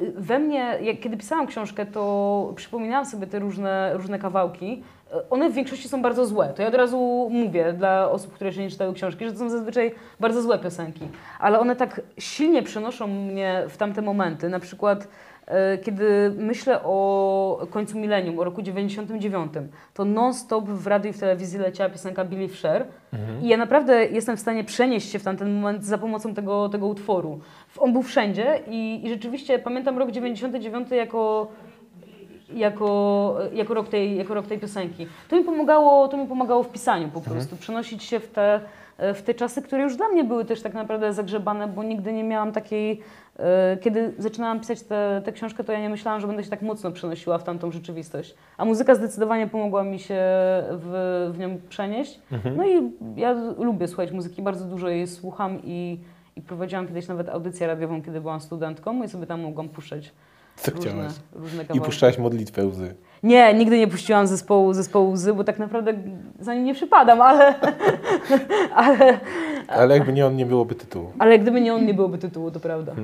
y, 0.00 0.12
we 0.16 0.38
mnie, 0.38 0.78
jak, 0.82 1.00
kiedy 1.00 1.16
pisałam 1.16 1.46
książkę, 1.46 1.86
to 1.86 2.52
przypominałam 2.56 3.06
sobie 3.06 3.26
te 3.26 3.38
różne, 3.38 3.90
różne 3.94 4.18
kawałki. 4.18 4.82
Y, 5.14 5.28
One 5.30 5.50
w 5.50 5.54
większości 5.54 5.88
są 5.88 6.02
bardzo 6.02 6.26
złe. 6.26 6.52
To 6.56 6.62
ja 6.62 6.68
od 6.68 6.74
razu 6.74 7.28
mówię 7.32 7.72
dla 7.72 8.10
osób, 8.10 8.32
które 8.32 8.48
jeszcze 8.48 8.62
nie 8.62 8.70
czytały 8.70 8.94
książki, 8.94 9.24
że 9.24 9.32
to 9.32 9.38
są 9.38 9.50
zazwyczaj 9.50 9.94
bardzo 10.20 10.42
złe 10.42 10.58
piosenki. 10.58 11.08
Ale 11.40 11.60
one 11.60 11.76
tak 11.76 12.00
silnie 12.18 12.62
przenoszą 12.62 13.06
mnie 13.06 13.62
w 13.68 13.76
tamte 13.76 14.02
momenty. 14.02 14.48
Na 14.48 14.60
przykład 14.60 15.08
y, 15.74 15.78
kiedy 15.78 16.32
myślę 16.38 16.80
o 16.84 17.66
końcu 17.70 17.98
milenium, 17.98 18.38
o 18.38 18.44
roku 18.44 18.62
99, 18.62 19.52
to 19.94 20.04
non-stop 20.04 20.64
w 20.68 20.86
radiu 20.86 21.10
i 21.10 21.12
w 21.12 21.20
telewizji 21.20 21.58
leciała 21.58 21.90
piosenka 21.90 22.24
Billy 22.24 22.48
Sher 22.48 22.86
i 23.42 23.48
ja 23.48 23.56
naprawdę 23.56 24.06
jestem 24.06 24.36
w 24.36 24.40
stanie 24.40 24.64
przenieść 24.64 25.10
się 25.12 25.18
w 25.18 25.22
tamten 25.22 25.60
moment 25.60 25.84
za 25.84 25.98
pomocą 25.98 26.34
tego, 26.34 26.68
tego 26.68 26.86
utworu. 26.86 27.40
On 27.78 27.92
był 27.92 28.02
wszędzie 28.02 28.60
i, 28.68 29.00
i 29.04 29.08
rzeczywiście 29.08 29.58
pamiętam 29.58 29.98
rok 29.98 30.10
99 30.10 30.90
jako, 30.90 31.48
jako, 32.54 33.36
jako, 33.52 33.74
rok 33.74 33.88
tej, 33.88 34.16
jako 34.16 34.34
rok 34.34 34.46
tej 34.46 34.58
piosenki. 34.58 35.06
To 35.28 35.36
mi 35.36 35.44
pomagało, 35.44 36.08
to 36.08 36.16
mi 36.16 36.26
pomagało 36.26 36.62
w 36.62 36.68
pisaniu 36.72 37.08
po 37.08 37.20
prostu, 37.20 37.56
przenosić 37.56 38.02
się 38.04 38.20
w 38.20 38.28
te, 38.28 38.60
w 39.14 39.22
te 39.22 39.34
czasy, 39.34 39.62
które 39.62 39.82
już 39.82 39.96
dla 39.96 40.08
mnie 40.08 40.24
były 40.24 40.44
też 40.44 40.62
tak 40.62 40.74
naprawdę 40.74 41.12
zagrzebane, 41.12 41.68
bo 41.68 41.82
nigdy 41.82 42.12
nie 42.12 42.24
miałam 42.24 42.52
takiej... 42.52 43.00
e, 43.38 43.76
Kiedy 43.80 44.12
zaczynałam 44.18 44.60
pisać 44.60 44.78
tę 45.24 45.32
książkę, 45.32 45.64
to 45.64 45.72
ja 45.72 45.80
nie 45.80 45.88
myślałam, 45.88 46.20
że 46.20 46.26
będę 46.26 46.44
się 46.44 46.50
tak 46.50 46.62
mocno 46.62 46.90
przenosiła 46.92 47.38
w 47.38 47.44
tamtą 47.44 47.70
rzeczywistość. 47.70 48.34
A 48.58 48.64
muzyka 48.64 48.94
zdecydowanie 48.94 49.46
pomogła 49.46 49.84
mi 49.84 49.98
się 49.98 50.18
w, 50.70 51.30
w 51.34 51.38
nią 51.38 51.58
przenieść. 51.68 52.20
No 52.56 52.66
i 52.66 52.92
ja 53.16 53.32
lubię 53.58 53.88
słuchać 53.88 54.12
muzyki, 54.12 54.42
bardzo 54.42 54.64
dużo 54.64 54.88
jej 54.88 55.06
słucham 55.06 55.58
i, 55.64 55.98
i 56.36 56.40
prowadziłam 56.40 56.86
kiedyś 56.86 57.08
nawet 57.08 57.28
audycję 57.28 57.66
radiową, 57.66 58.02
kiedy 58.02 58.20
byłam 58.20 58.40
studentką 58.40 59.02
i 59.02 59.08
sobie 59.08 59.26
tam 59.26 59.40
mogłam 59.40 59.68
puszczać 59.68 60.12
Co 60.60 60.70
różne, 60.70 60.90
chciałaś? 60.90 61.12
różne 61.32 61.64
I 61.74 61.80
puszczałaś 61.80 62.18
modlitwę 62.18 62.66
łzy. 62.66 62.94
Nie, 63.22 63.54
nigdy 63.54 63.78
nie 63.78 63.88
puściłam 63.88 64.26
zespołu, 64.26 64.72
zespołu 64.74 65.10
Łzy, 65.10 65.34
bo 65.34 65.44
tak 65.44 65.58
naprawdę 65.58 65.92
za 66.40 66.54
nim 66.54 66.64
nie 66.64 66.74
przypadam, 66.74 67.20
ale, 67.22 67.54
ale, 68.74 69.20
Ale 69.68 69.94
jakby 69.96 70.12
nie 70.12 70.26
on, 70.26 70.36
nie 70.36 70.46
byłoby 70.46 70.74
tytułu. 70.74 71.12
ale 71.18 71.38
gdyby 71.38 71.60
nie 71.60 71.74
on, 71.74 71.86
nie 71.86 71.94
byłoby 71.94 72.18
tytułu, 72.18 72.50
to 72.50 72.60
prawda. 72.60 72.92
E, 72.92 72.96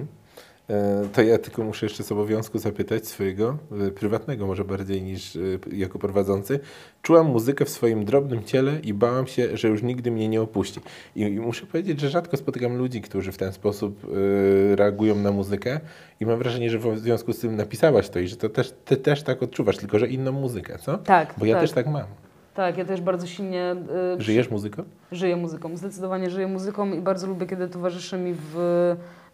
To 1.12 1.22
ja 1.22 1.38
tylko 1.38 1.64
muszę 1.64 1.86
jeszcze 1.86 2.02
z 2.02 2.12
obowiązku 2.12 2.58
zapytać 2.58 3.06
swojego, 3.06 3.58
e, 3.86 3.90
prywatnego 3.90 4.46
może 4.46 4.64
bardziej 4.64 5.02
niż 5.02 5.36
e, 5.36 5.40
jako 5.72 5.98
prowadzący. 5.98 6.60
Czułam 7.02 7.26
muzykę 7.26 7.64
w 7.64 7.70
swoim 7.70 8.04
drobnym 8.04 8.44
ciele 8.44 8.80
i 8.82 8.94
bałam 8.94 9.26
się, 9.26 9.56
że 9.56 9.68
już 9.68 9.82
nigdy 9.82 10.10
mnie 10.10 10.28
nie 10.28 10.42
opuści. 10.42 10.80
I, 11.16 11.20
i 11.20 11.40
muszę 11.40 11.66
powiedzieć, 11.66 12.00
że 12.00 12.10
rzadko 12.10 12.36
spotykam 12.36 12.76
ludzi, 12.76 13.00
którzy 13.00 13.32
w 13.32 13.36
ten 13.36 13.52
sposób 13.52 14.04
e, 14.04 14.76
reagują 14.76 15.14
na 15.14 15.32
muzykę 15.32 15.80
i 16.20 16.26
mam 16.26 16.38
wrażenie, 16.38 16.70
że 16.70 16.78
w 16.78 16.98
związku 16.98 17.32
z 17.32 17.38
tym 17.38 17.56
napisałaś 17.56 18.08
to 18.08 18.18
i 18.18 18.28
że 18.28 18.36
to 18.36 18.48
też, 18.48 18.74
ty 18.84 18.96
też 18.96 19.22
tak 19.22 19.42
odczuwasz, 19.42 19.76
tylko 19.76 19.98
że 19.98 20.08
inną 20.08 20.32
muzykę, 20.32 20.78
co? 20.78 20.98
Tak, 20.98 21.34
Bo 21.38 21.46
ja 21.46 21.54
tak, 21.54 21.62
też 21.62 21.72
tak 21.72 21.86
mam. 21.86 22.25
Tak, 22.56 22.78
ja 22.78 22.84
też 22.84 23.00
bardzo 23.00 23.26
silnie 23.26 23.76
y, 24.18 24.22
Żyjesz 24.22 24.50
muzyką? 24.50 24.82
żyję 25.12 25.36
muzyką, 25.36 25.76
zdecydowanie 25.76 26.30
żyję 26.30 26.46
muzyką 26.46 26.92
i 26.92 27.00
bardzo 27.00 27.26
lubię, 27.26 27.46
kiedy 27.46 27.68
towarzyszy 27.68 28.18
mi 28.18 28.34
w, 28.34 28.56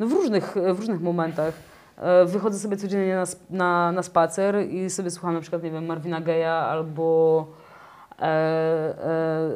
no 0.01 0.07
w, 0.07 0.13
różnych, 0.13 0.55
w 0.75 0.79
różnych 0.79 1.01
momentach. 1.01 1.55
E, 1.99 2.25
Wychodzę 2.25 2.59
sobie 2.59 2.77
codziennie 2.77 3.15
na, 3.15 3.25
na, 3.51 3.93
na 3.93 4.03
spacer 4.03 4.69
i 4.71 4.91
sobie 4.91 5.11
słucham 5.11 5.35
na 5.35 5.41
przykład, 5.41 5.63
nie 5.63 5.71
wiem, 5.71 5.87
Marvina 5.87 6.21
Gaye'a 6.21 6.63
albo 6.63 7.47
e, 8.19 8.25
e, 8.25 9.51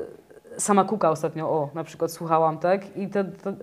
sama 0.58 0.84
Kuka 0.84 1.10
ostatnio, 1.10 1.48
o, 1.50 1.70
na 1.74 1.84
przykład 1.84 2.12
słuchałam, 2.12 2.58
tak? 2.58 2.96
I 2.96 3.08
te, 3.08 3.24
te, 3.24 3.54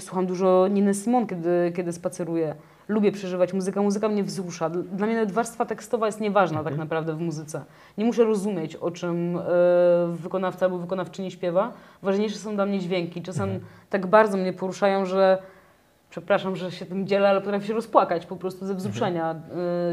słucham 0.00 0.26
dużo 0.26 0.68
Niny 0.70 0.94
Simon, 0.94 1.26
kiedy, 1.26 1.72
kiedy 1.76 1.92
spaceruję. 1.92 2.54
Lubię 2.88 3.12
przeżywać 3.12 3.52
muzykę, 3.52 3.80
muzyka 3.80 4.08
mnie 4.08 4.24
wzrusza. 4.24 4.70
Dl- 4.70 4.82
Dla 4.82 5.06
mnie 5.06 5.14
nawet 5.16 5.32
warstwa 5.32 5.64
tekstowa 5.64 6.06
jest 6.06 6.20
nieważna 6.20 6.64
tak 6.64 6.76
naprawdę 6.76 7.12
w 7.14 7.20
muzyce. 7.20 7.64
Nie 7.98 8.04
muszę 8.04 8.24
rozumieć, 8.24 8.76
o 8.76 8.90
czym 8.90 9.38
e, 9.38 9.42
wykonawca 10.12 10.66
albo 10.66 10.78
wykonawczyni 10.78 11.30
śpiewa. 11.30 11.72
Ważniejsze 12.02 12.36
są 12.38 12.54
dla 12.54 12.66
mnie 12.66 12.78
dźwięki. 12.78 13.22
Czasem 13.22 13.48
tak 13.90 14.06
bardzo 14.06 14.36
mnie 14.36 14.52
poruszają, 14.52 15.04
że 15.04 15.38
przepraszam, 16.10 16.56
że 16.56 16.70
się 16.72 16.86
tym 16.86 17.06
dzielę, 17.06 17.28
ale 17.28 17.40
potrafię 17.40 17.66
się 17.66 17.74
rozpłakać 17.74 18.26
po 18.26 18.36
prostu 18.36 18.66
ze 18.66 18.74
wzruszenia 18.74 19.34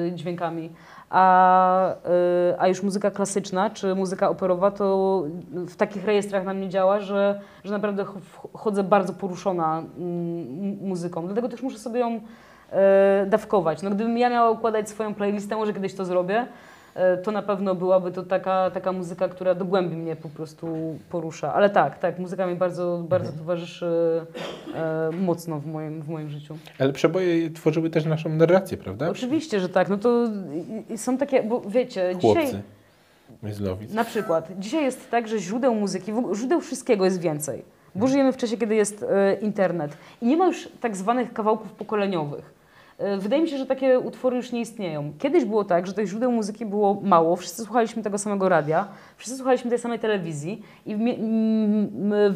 y, 0.08 0.12
dźwiękami. 0.12 0.70
A, 1.10 1.94
y, 1.94 2.60
a 2.60 2.68
już 2.68 2.84
muzyka 2.84 3.12
klasyczna 3.12 3.70
czy 3.70 3.96
muzyka 3.96 4.30
operowa 4.30 4.72
to 4.72 5.24
w 5.54 5.76
takich 5.76 6.06
rejestrach 6.06 6.46
na 6.46 6.54
mnie 6.54 6.70
działa, 6.70 7.00
że, 7.00 7.42
że 7.64 7.74
naprawdę 7.74 8.06
ch- 8.06 8.48
chodzę 8.54 8.84
bardzo 8.84 9.14
poruszona 9.14 9.84
muzyką. 10.82 11.26
Dlatego 11.26 11.50
też 11.50 11.62
muszę 11.62 11.78
sobie 11.78 12.00
ją 12.00 12.08
e, 12.08 12.20
dawkować. 13.28 13.82
No, 13.82 13.90
gdybym 13.90 14.18
ja 14.18 14.30
miała 14.30 14.52
układać 14.52 14.90
swoją 14.90 15.14
playlistę, 15.14 15.56
może 15.56 15.74
kiedyś 15.74 15.94
to 15.94 16.06
zrobię, 16.06 16.46
e, 16.96 17.18
to 17.18 17.32
na 17.32 17.42
pewno 17.42 17.76
byłaby 17.76 18.12
to 18.12 18.24
taka, 18.24 18.72
taka 18.72 18.92
muzyka, 18.92 19.30
która 19.30 19.56
do 19.56 19.66
głębi 19.66 19.96
mnie 19.96 20.16
po 20.16 20.30
prostu 20.30 20.98
porusza. 21.10 21.54
Ale 21.54 21.70
tak, 21.70 22.00
tak, 22.00 22.20
muzyka 22.20 22.48
mi 22.48 22.56
bardzo, 22.56 23.04
bardzo 23.10 23.32
towarzyszy 23.32 24.22
e, 24.76 25.10
mocno 25.22 25.60
w 25.60 25.66
moim, 25.68 26.02
w 26.02 26.10
moim 26.10 26.30
życiu. 26.30 26.58
Ale 26.80 26.94
przeboje 26.94 27.50
tworzyły 27.50 27.90
też 27.90 28.06
naszą 28.06 28.30
narrację, 28.30 28.78
prawda? 28.78 29.10
Oczywiście, 29.10 29.60
że 29.60 29.70
tak. 29.70 29.90
No 29.90 29.98
to 29.98 30.28
są 30.96 31.18
takie, 31.18 31.44
bo 31.44 31.62
wiecie, 31.62 32.16
dzisiaj 32.16 32.36
Chłopcy. 32.36 32.62
My 33.44 33.54
z 33.54 33.62
Nowic. 33.62 33.94
na 33.94 34.04
przykład, 34.04 34.48
dzisiaj 34.60 34.84
jest 34.84 35.12
tak, 35.12 35.28
że 35.28 35.40
źródeł 35.40 35.76
muzyki, 35.76 36.12
źródeł 36.36 36.62
wszystkiego 36.62 37.06
jest 37.06 37.22
więcej. 37.22 37.64
bo 37.96 38.08
żyjemy 38.08 38.34
w 38.34 38.38
czasie, 38.38 38.58
kiedy 38.58 38.76
jest 38.76 39.04
e, 39.04 39.34
internet 39.34 39.98
i 40.22 40.26
nie 40.26 40.38
ma 40.38 40.48
już 40.48 40.70
tak 40.82 40.98
zwanych 40.98 41.34
kawałków 41.34 41.72
pokoleniowych. 41.72 42.61
E, 43.02 43.18
Wydaje 43.18 43.42
mi 43.42 43.50
się, 43.50 43.58
że 43.58 43.66
takie 43.66 44.00
utwory 44.00 44.38
już 44.38 44.52
nie 44.52 44.62
istnieją. 44.62 45.14
Kiedyś 45.20 45.46
było 45.46 45.64
tak, 45.64 45.88
że 45.88 45.94
tych 45.94 46.08
źródeł 46.08 46.32
muzyki 46.32 46.66
było 46.66 47.02
mało, 47.04 47.36
wszyscy 47.36 47.64
słuchaliśmy 47.64 48.04
tego 48.04 48.18
samego 48.18 48.50
radia, 48.50 48.88
wszyscy 49.18 49.38
słuchaliśmy 49.38 49.70
tej 49.70 49.80
samej 49.80 50.00
telewizji 50.00 50.62
i 50.86 50.96
w, 50.96 51.00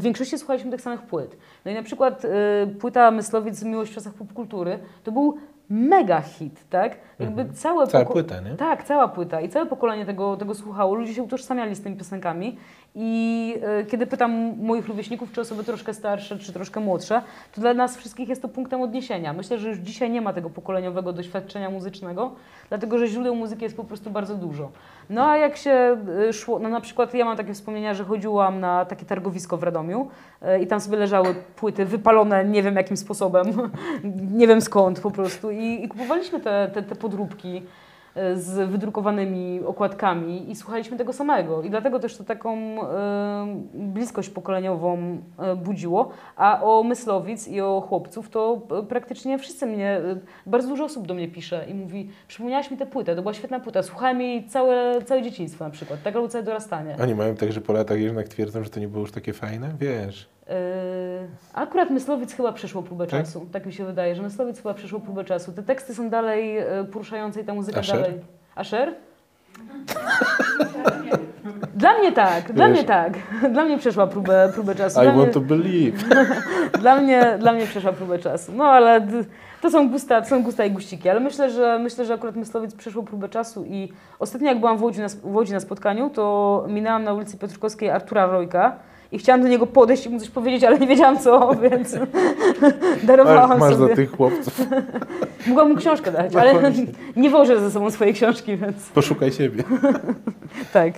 większości 0.02 0.38
słuchaliśmy 0.38 0.72
tych 0.72 0.82
samych 0.82 1.02
płyt. 1.02 1.38
No 1.66 1.72
i 1.72 1.74
na 1.74 1.84
przykład 1.84 2.26
e, 2.26 2.68
płyta 2.68 3.12
Myslowiec 3.12 3.64
Miłość 3.64 3.92
w 3.92 3.96
czasach 3.96 4.14
popkultury 4.14 4.80
to 5.04 5.12
był 5.12 5.38
mega 5.70 6.22
hit, 6.22 6.70
tak? 6.70 6.98
Jakby 7.20 7.46
całe 7.54 7.88
Cała 7.88 8.06
płyta, 8.06 8.40
nie? 8.42 8.52
tak, 8.56 8.84
cała 8.84 9.08
płyta 9.08 9.42
i 9.42 9.50
całe 9.50 9.66
pokolenie 9.66 10.06
tego, 10.06 10.38
tego 10.38 10.56
słuchało. 10.56 10.96
Ludzie 10.96 11.14
się 11.14 11.24
utożsamiali 11.24 11.76
z 11.76 11.82
tymi 11.82 11.96
piosenkami 11.96 12.58
i 12.96 13.54
e, 13.62 13.86
kiedy 13.86 14.08
pytam 14.08 14.54
moich 14.62 14.88
rówieśników, 14.88 15.32
czy 15.32 15.42
osoby 15.42 15.64
troszkę 15.64 15.94
starsze, 15.94 16.38
czy 16.40 16.54
troszkę 16.54 16.80
młodsze, 16.80 17.22
to 17.56 17.62
dla 17.62 17.74
nas 17.74 17.98
wszystkich 17.98 18.30
jest 18.30 18.42
to 18.42 18.48
punktem 18.48 18.82
odniesienia. 18.82 19.34
Myślę, 19.34 19.58
że 19.58 19.70
już 19.70 19.78
dzisiaj 19.78 20.10
nie 20.10 20.22
ma 20.22 20.34
tego 20.34 20.50
pokoleniowego 20.50 21.14
doświadczenia 21.14 21.70
muzycznego, 21.70 22.32
dlatego 22.70 22.98
że 22.98 23.08
źródeł 23.08 23.36
muzyki 23.36 23.64
jest 23.64 23.78
po 23.78 23.84
prostu 23.84 24.10
bardzo 24.10 24.36
dużo. 24.36 24.72
No 25.10 25.30
a 25.30 25.38
jak 25.38 25.58
się 25.58 25.98
e, 26.30 26.34
szło, 26.34 26.60
no 26.60 26.70
na 26.70 26.82
przykład 26.82 27.14
ja 27.14 27.26
mam 27.26 27.38
takie 27.38 27.54
wspomnienia, 27.54 27.94
że 27.94 28.04
chodziłam 28.04 28.60
na 28.60 28.86
takie 28.86 29.06
targowisko 29.06 29.58
w 29.58 29.64
Radomiu 29.64 30.10
e, 30.42 30.62
i 30.62 30.68
tam 30.68 30.80
sobie 30.80 30.98
leżały 30.98 31.36
płyty 31.56 31.86
wypalone 31.86 32.46
nie 32.46 32.64
wiem 32.64 32.76
jakim 32.76 32.98
sposobem, 32.98 33.72
nie 34.40 34.48
wiem 34.48 34.62
skąd 34.62 35.00
po 35.00 35.12
prostu 35.12 35.52
i, 35.52 35.84
i 35.84 35.88
kupowaliśmy 35.88 36.40
te, 36.40 36.72
te, 36.74 36.84
te 36.84 36.96
podróbki 36.96 37.62
z 38.36 38.70
wydrukowanymi 38.70 39.60
okładkami 39.66 40.52
i 40.52 40.56
słuchaliśmy 40.56 40.98
tego 40.98 41.14
samego. 41.14 41.62
I 41.64 41.70
dlatego 41.70 42.00
też 42.00 42.18
to 42.18 42.24
taką 42.24 42.58
e, 42.58 43.64
bliskość 43.74 44.30
pokoleniową 44.30 45.18
e, 45.38 45.56
budziło. 45.56 46.10
A 46.36 46.62
o 46.64 46.84
Myslowic 46.84 47.48
i 47.48 47.62
o 47.62 47.82
chłopców 47.82 48.30
to 48.30 48.62
e, 48.80 48.84
praktycznie 48.84 49.40
wszyscy 49.40 49.66
mnie, 49.66 49.90
e, 49.98 50.20
bardzo 50.46 50.68
dużo 50.68 50.86
osób 50.86 51.08
do 51.08 51.14
mnie 51.14 51.28
pisze 51.28 51.66
i 51.70 51.74
mówi, 51.74 52.10
przypomniałaś 52.28 52.72
mi 52.72 52.78
tę 52.78 52.86
płytę, 52.86 53.16
to 53.16 53.22
była 53.22 53.34
świetna 53.34 53.60
płyta, 53.60 53.84
słuchałem 53.84 54.22
jej 54.22 54.48
całe, 54.48 55.02
całe 55.06 55.22
dzieciństwo 55.22 55.64
na 55.64 55.70
przykład, 55.70 56.04
tak 56.04 56.16
albo 56.16 56.28
całe 56.28 56.44
dorastanie. 56.44 56.96
Oni 57.02 57.16
mają 57.16 57.36
tak, 57.36 57.52
że 57.52 57.62
po 57.62 57.74
latach 57.74 58.00
jednak 58.00 58.28
twierdzą, 58.28 58.64
że 58.64 58.70
to 58.70 58.80
nie 58.80 58.88
było 58.88 59.02
już 59.02 59.12
takie 59.12 59.34
fajne? 59.34 59.72
Wiesz. 59.80 60.35
Yy, 60.48 60.54
akurat 61.54 61.90
Myslowic 61.90 62.34
chyba 62.34 62.52
przeszło 62.52 62.84
próbę 62.84 63.08
Tak? 63.08 63.20
czasu. 63.20 63.46
Tak 63.52 63.66
mi 63.66 63.74
się 63.74 63.86
wydaje, 63.86 64.16
że 64.16 64.22
Myslowic 64.24 64.58
chyba 64.58 64.74
przeszło 64.74 65.00
próbę 65.00 65.24
czasu. 65.24 65.52
Te 65.52 65.64
teksty 65.64 65.96
są 65.96 66.10
dalej 66.10 66.58
e, 66.58 66.66
poruszające 66.92 67.42
i 67.42 67.44
ta 67.46 67.54
muzyka 67.54 67.80
Asher? 67.80 68.02
dalej. 68.02 68.20
Asher? 68.56 68.94
Dla 71.76 71.98
mnie 71.98 72.12
tak, 72.12 72.52
dla 72.54 72.68
Wiesz- 72.68 72.78
mnie 72.78 72.84
tak. 72.88 73.14
Dla 73.54 73.66
mnie 73.66 73.78
przeszła 73.78 74.08
próbę, 74.08 74.52
próbę 74.54 74.76
czasu. 74.76 75.00
I 75.00 75.04
Dla 75.04 75.12
mnie, 75.12 75.22
want 75.22 75.34
to 75.34 75.42
believe. 75.42 75.98
dla, 76.82 76.96
mnie, 76.96 77.36
dla 77.40 77.54
mnie 77.54 77.66
przeszła 77.66 77.94
próbę 77.94 78.20
czasu. 78.20 78.52
No 78.56 78.64
ale 78.64 79.08
to 79.62 79.72
są 79.72 79.90
gusta, 79.90 80.22
to 80.22 80.28
są 80.28 80.44
gusta 80.44 80.66
i 80.66 80.72
guściki. 80.72 81.10
Ale 81.10 81.20
myślę, 81.20 81.50
że 81.52 81.80
myślę, 81.80 82.06
że 82.06 82.14
akurat 82.14 82.36
Myslowic 82.36 82.76
przeszło 82.76 83.04
próbę 83.04 83.30
czasu 83.30 83.66
i 83.66 83.94
ostatnio 84.20 84.48
jak 84.48 84.60
byłam 84.60 84.78
w 84.78 84.84
Łodzi 84.84 85.00
na, 85.02 85.08
w 85.10 85.36
Łodzi 85.36 85.54
na 85.54 85.60
spotkaniu, 85.60 86.10
to 86.10 86.66
minęłam 86.70 87.04
na 87.04 87.14
ulicy 87.14 87.38
Piotrkowskiej 87.38 87.90
Artura 87.90 88.26
Rojka 88.26 88.76
i 89.12 89.20
chciałam 89.20 89.42
do 89.42 89.48
niego 89.48 89.68
podejść 89.68 90.06
i 90.06 90.10
mu 90.10 90.20
coś 90.20 90.30
powiedzieć, 90.30 90.64
ale 90.64 90.80
nie 90.80 90.88
wiedziałam 90.88 91.20
co, 91.20 91.56
więc 91.70 91.96
darowałam 93.04 93.50
Masz, 93.50 93.60
masz 93.60 93.74
sobie. 93.76 93.90
za 93.90 93.96
tych 93.96 94.12
chłopców. 94.12 94.62
Mogłam 95.48 95.70
mu 95.70 95.76
książkę 95.76 96.12
dać, 96.12 96.34
No 96.34 96.40
ale 96.42 96.60
właśnie. 96.60 96.86
nie 97.16 97.30
wożę 97.30 97.60
ze 97.60 97.72
sobą 97.72 97.92
swojej 97.92 98.14
książki, 98.14 98.58
więc 98.58 98.90
Poszukaj 98.90 99.32
siebie. 99.32 99.64
tak. 100.74 100.94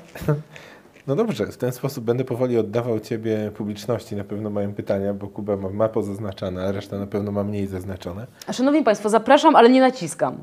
No 1.08 1.16
dobrze, 1.16 1.46
w 1.48 1.58
ten 1.58 1.72
sposób 1.72 2.04
będę 2.04 2.24
powoli 2.24 2.58
oddawał 2.58 3.00
Ciebie 3.00 3.52
publiczności. 3.58 4.16
Na 4.16 4.24
pewno 4.24 4.50
mają 4.50 4.74
pytania, 4.74 5.14
bo 5.14 5.28
Kuba 5.28 5.58
ma, 5.58 5.70
ma 5.70 5.90
pozaznaczone, 5.90 6.66
a 6.68 6.72
reszta 6.72 6.98
na 7.00 7.08
pewno 7.08 7.32
ma 7.32 7.44
mniej 7.44 7.68
zaznaczone. 7.68 8.28
A 8.48 8.54
szanowni 8.54 8.84
Państwo, 8.84 9.10
zapraszam, 9.10 9.56
ale 9.56 9.70
nie 9.70 9.82
naciskam. 9.82 10.38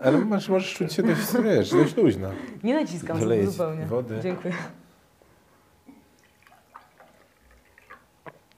Ale 0.00 0.18
masz, 0.18 0.48
możesz 0.48 0.74
czuć 0.74 0.92
się 0.92 1.02
dość, 1.02 1.20
wiesz, 1.44 1.70
dość 1.70 1.96
luźno. 1.96 2.28
Nie 2.64 2.74
naciskam 2.74 3.20
Doleję 3.20 3.46
zupełnie. 3.46 3.86
wody. 3.86 4.14
Dziękuję. 4.22 4.54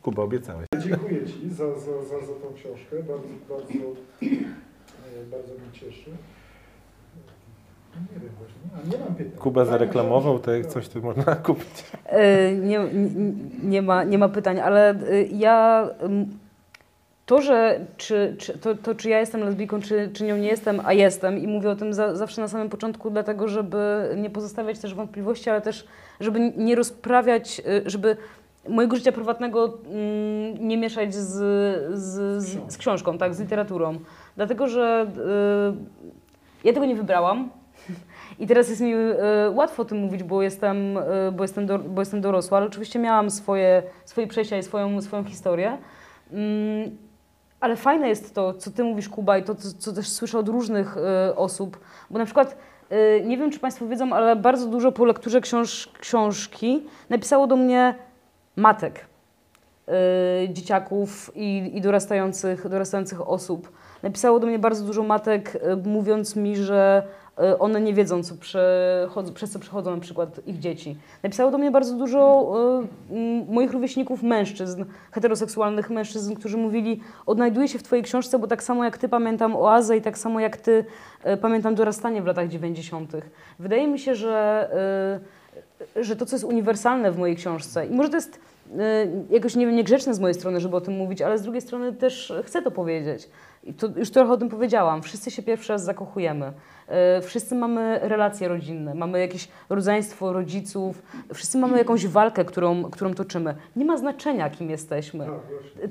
Kuba, 0.03 0.23
obiecałeś. 0.23 0.67
Dziękuję 0.79 1.27
Ci 1.27 1.51
za, 1.51 1.79
za, 1.79 1.81
za, 1.81 2.27
za 2.27 2.33
tą 2.33 2.55
książkę. 2.57 2.97
Bardzo, 2.97 3.29
bardzo, 3.49 3.73
e, 4.23 5.27
bardzo 5.31 5.53
mnie 5.53 5.73
cieszy. 5.73 6.11
Nie 8.15 8.21
wiem 8.21 8.31
właśnie, 8.39 8.99
nie 8.99 9.05
mam 9.05 9.15
pytań. 9.15 9.39
Kuba 9.39 9.61
Fajna 9.65 9.79
zareklamował, 9.79 10.39
to 10.39 10.53
jak 10.53 10.63
tak. 10.63 10.73
coś 10.73 10.89
to 10.89 11.01
można 11.01 11.37
kupić. 11.47 11.85
E, 12.07 12.53
Nie, 12.53 12.79
nie, 12.79 13.33
nie, 13.63 13.83
ma, 13.83 14.05
nie 14.05 14.19
ma 14.19 14.29
pytań, 14.29 14.61
ale 14.61 14.91
e, 14.91 15.23
ja 15.23 15.89
to, 17.27 17.43
że 17.43 17.81
czy, 17.97 18.35
czy, 18.39 18.59
to, 18.59 18.75
to, 18.75 18.95
czy 18.95 19.09
ja 19.09 19.21
jestem 19.21 19.41
lesbijką, 19.41 19.81
czy, 19.81 20.11
czy 20.13 20.25
nią 20.25 20.37
nie 20.37 20.49
jestem, 20.49 20.81
a 20.85 20.93
jestem 20.93 21.39
i 21.39 21.47
mówię 21.47 21.71
o 21.71 21.77
tym 21.77 21.95
za, 21.95 22.17
zawsze 22.17 22.41
na 22.41 22.49
samym 22.49 22.69
początku, 22.69 23.11
dlatego 23.11 23.49
żeby 23.49 24.09
nie 24.17 24.31
pozostawiać 24.31 24.79
też 24.79 24.95
wątpliwości, 24.95 25.51
ale 25.51 25.61
też 25.61 25.87
żeby 26.21 26.53
nie 26.57 26.75
rozprawiać, 26.75 27.63
żeby 27.87 28.17
mojego 28.69 28.97
życia 28.97 29.13
prywatnego 29.13 29.65
mm, 29.65 30.69
nie 30.69 30.77
mieszać 30.77 31.15
z, 31.15 31.29
z, 31.99 32.43
z, 32.45 32.73
z 32.73 32.77
książką, 32.77 33.19
tak, 33.19 33.35
z 33.35 33.41
literaturą. 33.41 33.99
Dlatego, 34.37 34.69
że 34.69 35.07
e, 36.65 36.65
ja 36.65 36.73
tego 36.73 36.87
nie 36.87 36.97
wybrałam. 36.97 37.51
I 38.41 38.47
teraz 38.47 38.69
jest 38.69 38.81
mi 38.81 38.93
e, 38.93 39.17
łatwo 39.51 39.83
o 39.83 39.85
tym 39.85 39.99
mówić, 39.99 40.23
bo 40.23 40.43
jestem, 40.43 40.99
e, 40.99 41.33
bo 41.33 41.45
jestem, 41.45 41.67
do, 41.67 41.79
bo 41.79 42.03
jestem 42.03 42.21
dorosła, 42.21 42.59
ale 42.59 42.67
oczywiście 42.67 42.99
miałam 42.99 43.31
swoje, 43.31 43.83
swoje 44.05 44.27
przejścia 44.27 44.59
i 44.59 44.63
swoją, 44.63 45.03
swoją 45.03 45.25
historię. 45.25 45.79
Mm, 46.33 46.97
ale 47.61 47.77
fajne 47.77 48.09
jest 48.09 48.35
to, 48.35 48.55
co 48.55 48.71
ty 48.71 48.85
mówisz, 48.85 49.09
Kuba, 49.09 49.39
i 49.39 49.45
to, 49.45 49.55
co, 49.55 49.69
co 49.79 49.93
też 49.93 50.09
słyszę 50.09 50.39
od 50.39 50.49
różnych 50.49 50.97
e, 50.97 51.37
osób, 51.37 51.81
bo 52.11 52.19
na 52.19 52.25
przykład 52.25 52.57
e, 52.91 53.21
nie 53.21 53.39
wiem, 53.39 53.51
czy 53.51 53.59
Państwo 53.59 53.87
wiedzą, 53.87 54.13
ale 54.13 54.37
bardzo 54.37 54.67
dużo 54.67 54.93
po 54.93 55.05
lekturze 55.05 55.41
książ, 55.41 55.93
książki 56.01 56.87
napisało 57.09 57.47
do 57.47 57.57
mnie 57.57 57.95
matek, 58.57 59.07
e, 59.89 60.49
dzieciaków 60.49 61.31
i, 61.35 61.71
i 61.75 61.81
dorastających, 61.81 62.69
dorastających 62.69 63.29
osób. 63.29 63.73
Napisało 64.03 64.41
do 64.41 64.47
mnie 64.47 64.59
bardzo 64.59 64.85
dużo 64.85 65.03
matek, 65.03 65.59
e, 65.63 65.77
mówiąc 65.77 66.37
mi, 66.37 66.57
że 66.57 67.03
e, 67.39 67.59
one 67.59 67.81
nie 67.81 67.95
wiedzą, 67.95 68.23
co 68.23 68.35
przez 69.35 69.51
co 69.51 69.59
przechodzą 69.59 69.95
na 69.95 70.01
przykład 70.01 70.41
ich 70.47 70.59
dzieci. 70.59 70.97
Napisało 71.23 71.51
do 71.51 71.59
mnie 71.59 71.71
bardzo 71.71 71.95
dużo 71.95 72.53
m, 73.11 73.47
moich 73.49 73.73
rówieśników 73.73 74.23
mężczyzn, 74.23 74.85
heteroseksualnych 75.13 75.91
mężczyzn, 75.91 76.35
którzy 76.35 76.57
mówili, 76.57 77.01
odnajduję 77.27 77.69
się 77.69 77.79
w 77.79 77.83
Twojej 77.83 78.05
książce, 78.05 78.39
bo 78.39 78.47
tak 78.47 78.63
samo 78.63 78.85
jak 78.85 78.99
Ty 78.99 79.09
pamiętam 79.09 79.57
oazę 79.57 79.97
i 79.97 80.03
tak 80.03 80.19
samo 80.19 80.41
jak 80.41 80.57
Ty 80.57 80.85
e, 81.25 81.37
pamiętam 81.37 81.75
dorastanie 81.75 82.23
w 82.23 82.27
latach 82.27 82.49
90. 82.49 83.13
Wydaje 83.59 83.89
mi 83.89 83.99
się, 83.99 84.15
że, 84.15 84.69
e, 85.25 85.40
że 85.97 86.17
to, 86.17 86.27
co 86.27 86.37
jest 86.37 86.45
uniwersalne 86.45 87.13
w 87.13 87.19
mojej 87.19 87.37
książce 87.37 87.87
i 87.87 87.91
może 87.91 88.09
to 88.09 88.17
jest 88.17 88.41
e, 88.79 89.07
jakoś, 89.31 89.57
nie 89.57 89.67
wiem, 89.67 89.77
niegrzeczne 89.77 90.15
z 90.15 90.21
mojej 90.21 90.35
strony, 90.35 90.61
żeby 90.61 90.77
o 90.77 90.81
tym 90.81 90.95
mówić, 90.97 91.23
ale 91.23 91.39
z 91.39 91.43
drugiej 91.43 91.61
strony 91.63 91.93
też 91.93 92.33
chcę 92.45 92.63
to 92.63 92.71
powiedzieć. 92.71 93.29
I 93.65 93.75
to 93.75 93.89
już 93.97 94.11
trochę 94.11 94.33
o 94.33 94.37
tym 94.37 94.49
powiedziałam. 94.49 95.03
Wszyscy 95.03 95.31
się 95.31 95.43
pierwszy 95.43 95.73
raz 95.73 95.85
zakochujemy. 95.85 96.53
E, 96.89 97.21
Wszyscy 97.21 97.55
mamy 97.55 97.99
relacje 98.03 98.49
rodzinne, 98.49 98.95
mamy 98.95 99.21
jakieś 99.21 99.49
rodzeństwo 99.69 100.33
rodziców, 100.33 101.03
wszyscy 101.35 101.59
mamy 101.59 101.79
jakąś 101.79 102.07
walkę, 102.07 102.45
którą, 102.45 102.85
którą 102.85 103.15
toczymy. 103.15 103.55
Nie 103.77 103.85
ma 103.85 103.97
znaczenia, 103.97 104.51
kim 104.51 104.71
jesteśmy. 104.71 105.27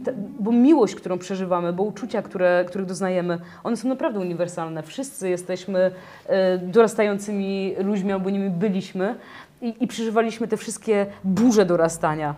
Tak, 0.05 0.15
bo 0.39 0.51
miłość, 0.51 0.95
którą 0.95 1.17
przeżywamy, 1.17 1.73
bo 1.73 1.83
uczucia, 1.83 2.21
które, 2.21 2.65
których 2.67 2.87
doznajemy, 2.87 3.39
one 3.63 3.77
są 3.77 3.87
naprawdę 3.87 4.19
uniwersalne. 4.19 4.83
Wszyscy 4.83 5.29
jesteśmy 5.29 5.91
e, 6.27 6.57
dorastającymi 6.57 7.75
ludźmi, 7.79 8.11
albo 8.11 8.29
nimi 8.29 8.49
byliśmy 8.49 9.15
i, 9.61 9.83
i 9.83 9.87
przeżywaliśmy 9.87 10.47
te 10.47 10.57
wszystkie 10.57 11.05
burze 11.23 11.65
dorastania. 11.65 12.35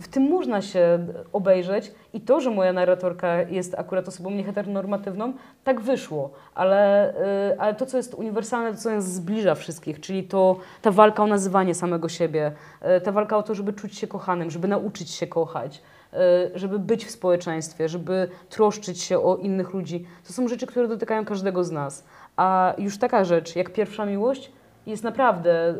W 0.00 0.08
tym 0.08 0.22
można 0.22 0.62
się 0.62 1.06
obejrzeć 1.32 1.92
i 2.12 2.20
to, 2.20 2.40
że 2.40 2.50
moja 2.50 2.72
narratorka 2.72 3.42
jest 3.42 3.74
akurat 3.78 4.08
osobą 4.08 4.30
nieheteronormatywną, 4.30 5.32
tak 5.64 5.80
wyszło, 5.80 6.30
ale, 6.54 7.14
e, 7.50 7.60
ale 7.60 7.74
to, 7.74 7.86
co 7.86 7.96
jest 7.96 8.14
uniwersalne, 8.14 8.72
to, 8.72 8.78
co 8.78 8.90
nas 8.90 9.12
zbliża 9.12 9.54
wszystkich, 9.54 10.00
czyli 10.00 10.24
to, 10.24 10.56
ta 10.82 10.90
walka 10.90 11.22
o 11.22 11.26
nazywanie 11.26 11.74
samego 11.74 12.08
siebie, 12.08 12.52
e, 12.80 13.00
ta 13.00 13.12
walka 13.12 13.36
o 13.36 13.42
to, 13.42 13.54
żeby 13.54 13.72
czuć 13.72 13.98
się 13.98 14.06
kochanym, 14.06 14.50
żeby 14.50 14.68
nauczyć 14.68 15.10
się 15.10 15.26
kochać, 15.26 15.82
e, 16.12 16.18
żeby 16.54 16.78
być 16.78 17.06
w 17.06 17.10
społeczeństwie, 17.10 17.88
żeby 17.88 18.28
troszczyć 18.48 19.02
się 19.02 19.18
o 19.18 19.36
innych 19.36 19.74
ludzi. 19.74 20.06
To 20.26 20.32
są 20.32 20.48
rzeczy, 20.48 20.66
które 20.66 20.88
dotykają 20.88 21.24
każdego 21.24 21.64
z 21.64 21.70
nas. 21.70 22.04
A 22.36 22.74
już 22.78 22.98
taka 22.98 23.24
rzecz, 23.24 23.56
jak 23.56 23.72
pierwsza 23.72 24.06
miłość, 24.06 24.52
jest 24.90 25.04
naprawdę, 25.04 25.50
e, 25.52 25.74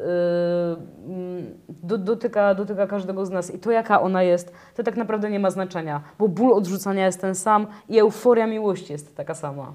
mm, 1.07 1.59
do, 1.69 1.99
dotyka, 1.99 2.55
dotyka 2.55 2.87
każdego 2.87 3.27
z 3.27 3.31
nas. 3.31 3.55
I 3.55 3.59
to, 3.59 3.71
jaka 3.71 4.01
ona 4.01 4.23
jest, 4.23 4.53
to 4.75 4.83
tak 4.83 4.97
naprawdę 4.97 5.31
nie 5.31 5.41
ma 5.41 5.51
znaczenia, 5.51 6.03
bo 6.19 6.29
ból 6.29 6.53
odrzucania 6.53 7.07
jest 7.07 7.21
ten 7.21 7.35
sam 7.35 7.67
i 7.89 7.99
euforia 7.99 8.47
miłości 8.47 8.93
jest 8.93 9.17
taka 9.17 9.35
sama. 9.35 9.75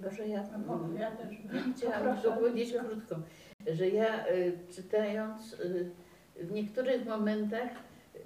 Może 0.00 0.28
ja, 0.28 0.42
No, 0.66 0.78
ja 0.98 1.10
też. 1.10 1.36
chciałam 2.20 2.38
powiedzieć 2.38 2.72
krótko, 2.72 3.16
że 3.72 3.88
ja 3.88 4.26
y, 4.26 4.58
czytając 4.74 5.52
y, 5.52 5.90
w 6.40 6.52
niektórych 6.52 7.06
momentach 7.06 7.70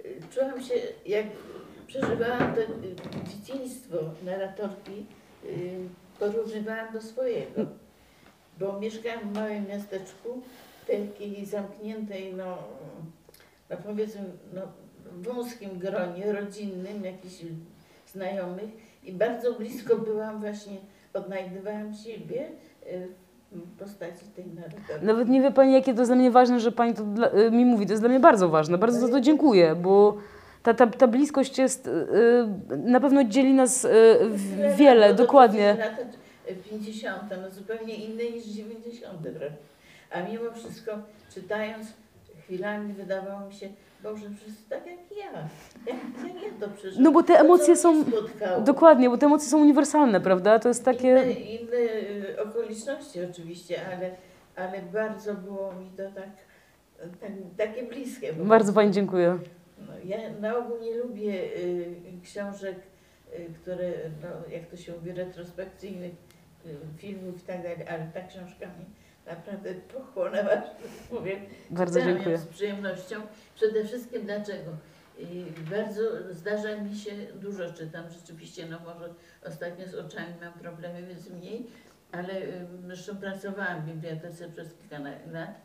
y, 0.05 0.19
czułam 0.33 0.61
się, 0.61 0.73
jak 1.05 1.25
przeżywałam 1.87 2.55
to 2.55 2.61
y, 2.61 2.95
dzieciństwo 3.29 3.97
narratorki, 4.25 5.05
y, 5.45 5.79
porównywałam 6.19 6.93
do 6.93 7.01
swojego. 7.01 7.65
Bo 8.59 8.79
mieszkałam 8.79 9.19
w 9.19 9.35
małym 9.35 9.67
miasteczku, 9.67 10.41
takiej 10.87 11.45
zamkniętej, 11.45 12.33
no, 12.33 12.57
no 13.69 13.77
powiedzmy, 13.85 14.21
no, 14.53 14.61
wąskim 15.21 15.79
gronie 15.79 16.33
rodzinnym, 16.33 17.03
jakichś 17.03 17.35
znajomych 18.13 18.69
i 19.03 19.11
bardzo 19.11 19.53
blisko 19.53 19.97
byłam 19.97 20.39
właśnie, 20.39 20.77
odnajdywałam 21.13 21.93
siebie 21.93 22.47
y, 22.91 23.07
w 23.51 23.79
postaci 23.79 24.25
tej 24.35 24.45
narratorki. 24.45 25.05
Nawet 25.05 25.29
nie 25.29 25.41
wie 25.41 25.51
Pani, 25.51 25.73
jakie 25.73 25.93
to 25.93 25.99
jest 26.01 26.11
dla 26.11 26.15
mnie 26.15 26.31
ważne, 26.31 26.59
że 26.59 26.71
Pani 26.71 26.93
to 26.93 27.03
dla, 27.03 27.31
y, 27.33 27.51
mi 27.51 27.65
mówi. 27.65 27.85
To 27.85 27.93
jest 27.93 28.01
dla 28.01 28.09
mnie 28.09 28.19
bardzo 28.19 28.49
ważne. 28.49 28.77
Bardzo 28.77 28.99
za 28.99 29.07
to 29.07 29.21
dziękuję, 29.21 29.75
bo 29.75 30.17
ta, 30.63 30.73
ta, 30.73 30.87
ta 30.87 31.07
bliskość 31.07 31.57
jest, 31.57 31.87
y, 31.87 31.91
na 32.77 32.99
pewno 32.99 33.23
dzieli 33.23 33.53
nas 33.53 33.87
wiele, 34.77 35.13
dokładnie. 35.13 35.77
Lata 36.47 36.69
50, 36.69 37.23
no 37.41 37.51
zupełnie 37.51 37.95
inne 37.95 38.23
niż 38.23 38.45
90 38.45 39.21
wręcz. 39.27 39.53
A 40.11 40.21
mimo 40.21 40.51
wszystko 40.51 40.91
czytając, 41.33 41.87
chwilami 42.43 42.93
wydawało 42.93 43.47
mi 43.47 43.53
się, 43.53 43.69
Boże, 44.03 44.25
przecież 44.35 44.55
tak 44.69 44.85
jak 44.85 45.17
ja. 45.17 45.31
Jak, 45.87 46.33
jak 46.33 46.43
ja 46.43 46.49
to 46.67 46.69
przeżyłam. 46.75 47.03
No 47.03 47.11
bo 47.11 47.23
te 47.23 47.39
emocje 47.39 47.75
są, 47.75 48.05
dokładnie, 48.65 49.09
bo 49.09 49.17
te 49.17 49.25
emocje 49.25 49.49
są 49.49 49.61
uniwersalne, 49.61 50.21
prawda? 50.21 50.59
To 50.59 50.67
jest 50.67 50.81
Inne, 50.87 50.93
takie, 50.93 51.31
inne 51.31 51.77
y, 51.77 52.43
okoliczności 52.43 53.19
oczywiście, 53.31 53.81
ale, 53.97 54.11
ale 54.55 54.81
bardzo 54.81 55.33
było 55.33 55.73
mi 55.73 55.89
to 55.97 56.03
tak, 56.03 56.29
tak 57.21 57.31
takie 57.57 57.83
bliskie. 57.83 58.33
bardzo. 58.33 58.73
Pani 58.73 58.91
dziękuję. 58.91 59.39
No, 59.87 59.93
ja 60.05 60.17
na 60.41 60.57
ogół 60.57 60.77
nie 60.81 60.95
lubię 60.97 61.33
y, 61.33 61.95
książek, 62.23 62.75
y, 63.39 63.53
które, 63.61 63.91
no, 64.23 64.53
jak 64.55 64.65
to 64.67 64.77
się 64.77 64.93
mówi, 64.93 65.11
retrospekcyjnych, 65.11 66.11
filmów 66.97 67.43
i 67.43 67.47
tak 67.47 67.63
dalej, 67.63 67.87
ale 67.87 68.07
ta 68.13 68.21
książka 68.21 68.65
mnie 68.65 68.85
naprawdę 69.27 69.73
pochłonęła, 69.93 70.55
że 70.55 70.61
tak 70.61 71.07
powiem. 71.09 71.39
Bardzo 71.69 72.01
dziękuję. 72.01 72.37
z 72.37 72.45
przyjemnością. 72.45 73.15
Przede 73.55 73.85
wszystkim 73.85 74.21
dlaczego? 74.25 74.71
I 75.19 75.45
bardzo 75.71 76.01
zdarza 76.29 76.77
mi 76.77 76.95
się, 76.95 77.11
dużo 77.35 77.73
czytam 77.73 78.03
rzeczywiście, 78.09 78.65
no 78.65 78.79
może 78.79 79.13
ostatnio 79.47 79.87
z 79.87 79.95
oczami 79.95 80.33
mam 80.41 80.53
problemy, 80.53 81.03
więc 81.07 81.29
mniej, 81.29 81.67
ale 82.11 82.33
y, 82.33 82.65
zresztą 82.85 83.17
pracowałam 83.17 83.81
w 83.81 83.85
bibliotece 83.85 84.49
przez 84.49 84.73
kilka 84.73 84.99
lat. 85.31 85.61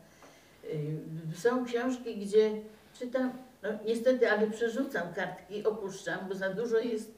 Y, 0.63 0.99
Są 1.35 1.65
książki, 1.65 2.17
gdzie 2.17 2.51
czytam, 2.99 3.33
no 3.63 3.69
niestety, 3.85 4.31
ale 4.31 4.47
przerzucam 4.47 5.13
kartki, 5.13 5.63
opuszczam, 5.63 6.19
bo 6.29 6.35
za 6.35 6.49
dużo 6.49 6.77
jest 6.77 7.09
y, 7.09 7.13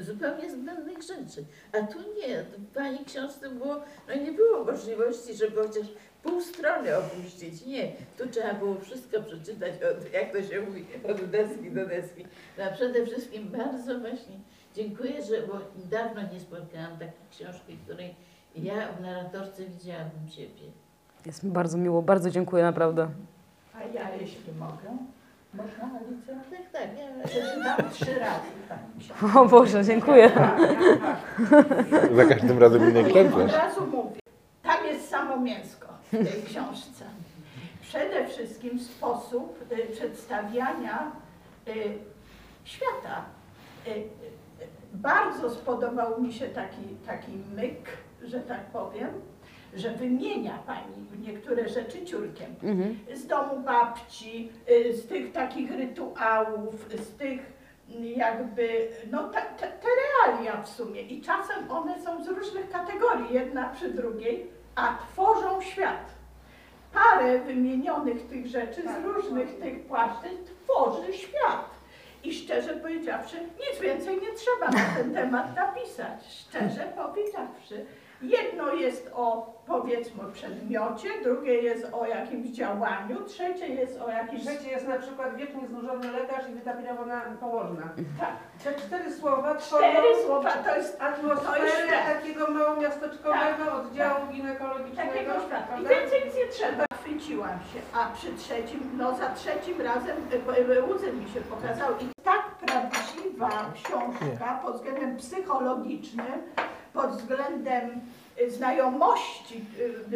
zupełnie 0.00 0.50
zbędnych 0.50 1.02
rzeczy. 1.02 1.44
A 1.72 1.86
tu 1.86 1.98
nie, 1.98 2.42
w 2.42 2.74
Pani 2.74 3.04
książce 3.04 3.50
było, 3.50 3.76
no 4.08 4.14
nie 4.14 4.32
było 4.32 4.64
możliwości, 4.64 5.34
żeby 5.34 5.62
chociaż 5.62 5.86
pół 6.22 6.40
strony 6.40 6.96
opuścić. 6.96 7.66
Nie, 7.66 7.92
tu 8.18 8.28
trzeba 8.28 8.54
było 8.54 8.80
wszystko 8.80 9.22
przeczytać, 9.22 9.72
od, 9.72 10.12
jak 10.12 10.32
to 10.32 10.42
się 10.42 10.60
mówi, 10.60 10.84
od 11.08 11.24
deski 11.24 11.70
do 11.70 11.86
deski. 11.86 12.26
No, 12.58 12.64
a 12.64 12.70
przede 12.70 13.06
wszystkim 13.06 13.48
bardzo 13.48 14.00
właśnie 14.00 14.36
dziękuję, 14.74 15.22
że, 15.22 15.46
bo 15.46 15.58
dawno 15.90 16.22
nie 16.32 16.40
spotkałam 16.40 16.92
takiej 16.92 17.28
książki, 17.30 17.78
której 17.84 18.14
ja 18.56 18.92
w 18.92 19.00
narratorce 19.00 19.64
widziałabym 19.64 20.28
siebie. 20.28 20.72
Jest 21.26 21.42
mi 21.42 21.50
bardzo 21.50 21.78
miło, 21.78 22.02
bardzo 22.02 22.30
dziękuję 22.30 22.62
naprawdę. 22.62 23.08
A 23.74 23.84
ja 23.84 24.14
jeśli 24.14 24.52
mogę, 24.52 24.96
można 25.54 25.84
Alicja? 25.84 26.34
Tak, 26.72 26.72
tak, 26.72 26.98
ja 26.98 27.24
Przeczytam 27.24 27.90
trzy 27.90 28.18
razy 28.18 28.48
Pani. 28.68 29.36
O 29.38 29.44
Boże, 29.44 29.84
dziękuję. 29.84 30.30
Tak, 30.30 30.58
tak, 31.50 31.68
tak. 31.90 32.14
Za 32.16 32.24
każdym 32.24 32.58
razem 32.58 32.90
inny 32.90 33.10
I 33.10 33.18
od 33.18 33.52
razu 33.52 33.86
mówię, 33.86 34.20
tam 34.62 34.86
jest 34.86 35.08
samo 35.08 35.36
mięsko 35.40 35.88
w 36.06 36.10
tej 36.10 36.42
książce. 36.42 37.04
Przede 37.80 38.28
wszystkim 38.28 38.78
sposób 38.78 39.72
y, 39.72 39.92
przedstawiania 39.92 41.12
y, 41.68 41.72
świata. 42.64 43.24
Y, 43.86 43.90
y, 43.90 44.04
bardzo 44.92 45.50
spodobał 45.50 46.22
mi 46.22 46.32
się 46.32 46.48
taki, 46.48 46.82
taki 47.06 47.32
myk, 47.54 47.88
że 48.24 48.40
tak 48.40 48.60
powiem, 48.60 49.08
że 49.74 49.90
wymienia 49.90 50.58
Pani 50.66 51.06
niektóre 51.26 51.68
rzeczy 51.68 52.04
ciurkiem 52.04 52.54
Mhm. 52.62 52.98
z 53.14 53.26
domu 53.26 53.60
babci, 53.60 54.48
y, 54.70 54.96
z 54.96 55.06
tych 55.06 55.32
takich 55.32 55.70
rytuałów, 55.70 56.74
z 56.94 57.16
tych 57.16 57.40
mm, 57.90 58.04
jakby, 58.04 58.88
no 59.10 59.28
te, 59.28 59.40
te, 59.42 59.66
te 59.68 59.88
realia 60.02 60.62
w 60.62 60.68
sumie 60.68 61.02
i 61.02 61.20
czasem 61.20 61.70
one 61.70 62.02
są 62.02 62.24
z 62.24 62.28
różnych 62.28 62.70
kategorii, 62.70 63.34
jedna 63.34 63.68
przy 63.68 63.90
drugiej, 63.90 64.46
a 64.74 64.98
tworzą 65.12 65.60
świat. 65.60 66.12
Parę 66.92 67.38
wymienionych 67.38 68.26
tych 68.28 68.46
rzeczy 68.46 68.82
z 68.82 69.04
różnych 69.04 69.58
tych 69.58 69.84
płaszczyzn 69.86 70.36
tworzy 70.64 71.12
świat. 71.12 71.70
I 72.24 72.34
szczerze 72.34 72.74
powiedziawszy, 72.76 73.36
nic 73.40 73.80
więcej 73.80 74.14
nie 74.20 74.32
trzeba 74.32 74.70
na 74.70 74.94
ten 74.96 75.14
temat 75.14 75.56
napisać. 75.56 76.24
Szczerze 76.28 76.92
powiedziawszy, 76.96 77.86
jedno 78.22 78.72
jest 78.72 79.10
o 79.14 79.52
powiedzmy 79.66 80.22
przedmiocie, 80.32 81.08
drugie 81.22 81.54
jest 81.54 81.88
o 81.92 82.06
jakimś 82.06 82.46
działaniu, 82.46 83.24
trzecie 83.24 83.68
jest 83.68 84.00
o 84.00 84.10
jakimś... 84.10 84.42
Trzecie 84.42 84.70
jest 84.70 84.88
na 84.88 84.98
przykład 84.98 85.36
wiecznie 85.36 85.66
znużony 85.68 86.12
lekarz 86.12 86.48
i 86.48 86.52
wytapirowana 86.52 87.22
położna. 87.40 87.88
Tak, 88.20 88.36
Te 88.64 88.74
cztery 88.80 89.12
słowa 89.12 89.54
cztery 89.54 89.92
tworzą 89.92 90.26
słowa 90.26 90.50
to 90.52 90.76
jest 90.76 90.98
To 90.98 91.04
atmosferę 91.04 91.66
jest 91.66 91.88
takiego 92.06 92.50
małomiasteczkowego 92.50 93.74
oddziału 93.74 94.26
ginekologicznego. 94.32 95.12
takiego 95.12 95.32
świata. 95.46 95.76
I 95.80 95.86
więcej 95.86 96.24
nic 96.24 96.34
nie 96.36 96.46
trzeba. 96.46 96.84
Chwyciłam 97.02 97.58
się, 97.72 97.80
a 97.98 98.10
przy 98.14 98.32
trzecim, 98.34 98.90
no 98.96 99.14
za 99.16 99.30
trzecim 99.30 99.80
razem 99.80 100.16
łzy 100.94 101.12
mi 101.12 101.28
się 101.28 101.40
pokazały. 101.40 101.94
I 102.00 102.22
tak 102.22 102.42
prawdziwa 102.66 103.72
książka 103.74 104.60
pod 104.62 104.74
względem 104.76 105.16
psychologicznym, 105.16 106.42
pod 106.94 107.10
względem 107.10 107.90
e, 108.46 108.50
znajomości 108.50 109.64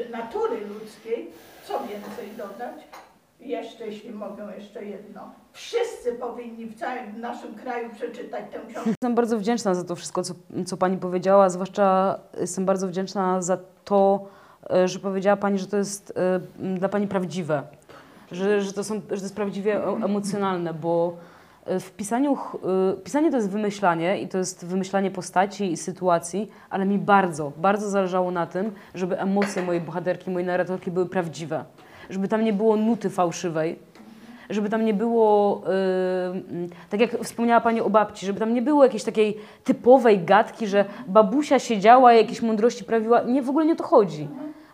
e, 0.06 0.10
natury 0.10 0.56
ludzkiej, 0.66 1.30
co 1.68 1.78
więcej 1.80 2.36
dodać? 2.36 2.74
Jeszcze, 3.40 3.86
jeśli 3.86 4.10
mogę, 4.10 4.48
jeszcze 4.58 4.84
jedno. 4.84 5.20
Wszyscy 5.52 6.12
powinni 6.12 6.66
w 6.66 6.78
całym 6.78 7.20
naszym 7.20 7.54
kraju 7.54 7.90
przeczytać 7.94 8.44
tę 8.52 8.58
książkę. 8.68 8.90
Jestem 8.90 9.14
bardzo 9.14 9.38
wdzięczna 9.38 9.74
za 9.74 9.84
to 9.84 9.96
wszystko, 9.96 10.22
co, 10.22 10.34
co 10.66 10.76
Pani 10.76 10.96
powiedziała, 10.96 11.50
zwłaszcza 11.50 12.18
jestem 12.40 12.66
bardzo 12.66 12.88
wdzięczna 12.88 13.42
za 13.42 13.58
to, 13.84 14.28
e, 14.70 14.88
że 14.88 14.98
powiedziała 14.98 15.36
Pani, 15.36 15.58
że 15.58 15.66
to 15.66 15.76
jest 15.76 16.12
dla 16.78 16.88
Pani 16.88 17.08
prawdziwe, 17.08 17.62
że, 18.32 18.62
że, 18.62 18.72
to, 18.72 18.84
są, 18.84 18.94
że 18.94 19.00
to 19.08 19.14
jest 19.14 19.34
prawdziwie 19.36 19.84
e- 19.84 20.04
emocjonalne, 20.04 20.74
bo 20.74 21.16
w 21.80 21.90
pisaniu, 21.90 22.32
e, 22.34 22.96
pisanie 23.04 23.30
to 23.30 23.36
jest 23.36 23.50
wymyślanie 23.50 24.20
i 24.20 24.28
to 24.28 24.38
jest 24.38 24.66
wymyślanie 24.66 25.10
postaci 25.10 25.72
i 25.72 25.76
sytuacji, 25.76 26.50
ale 26.70 26.84
mi 26.84 26.98
bardzo, 26.98 27.52
bardzo 27.56 27.90
zależało 27.90 28.30
na 28.30 28.46
tym, 28.46 28.72
żeby 28.94 29.20
emocje 29.20 29.62
mojej 29.62 29.80
bohaterki, 29.80 30.30
mojej 30.30 30.46
narratorki 30.46 30.90
były 30.90 31.06
prawdziwe, 31.06 31.64
żeby 32.10 32.28
tam 32.28 32.44
nie 32.44 32.52
było 32.52 32.76
nuty 32.76 33.10
fałszywej, 33.10 33.78
żeby 34.50 34.68
tam 34.68 34.84
nie 34.84 34.94
było, 34.94 35.62
yy, 36.52 36.68
tak 36.90 37.00
jak 37.00 37.18
wspomniała 37.22 37.60
Pani 37.60 37.80
o 37.80 37.90
babci, 37.90 38.26
żeby 38.26 38.38
tam 38.38 38.54
nie 38.54 38.62
było 38.62 38.84
jakiejś 38.84 39.04
takiej 39.04 39.36
typowej 39.64 40.24
gadki, 40.24 40.66
że 40.66 40.84
babusia 41.06 41.58
siedziała 41.58 42.14
i 42.14 42.16
jakieś 42.16 42.42
mądrości 42.42 42.84
prawiła. 42.84 43.22
Nie, 43.22 43.42
w 43.42 43.50
ogóle 43.50 43.66
nie 43.66 43.72
o 43.72 43.76
to 43.76 43.84
chodzi. 43.84 44.28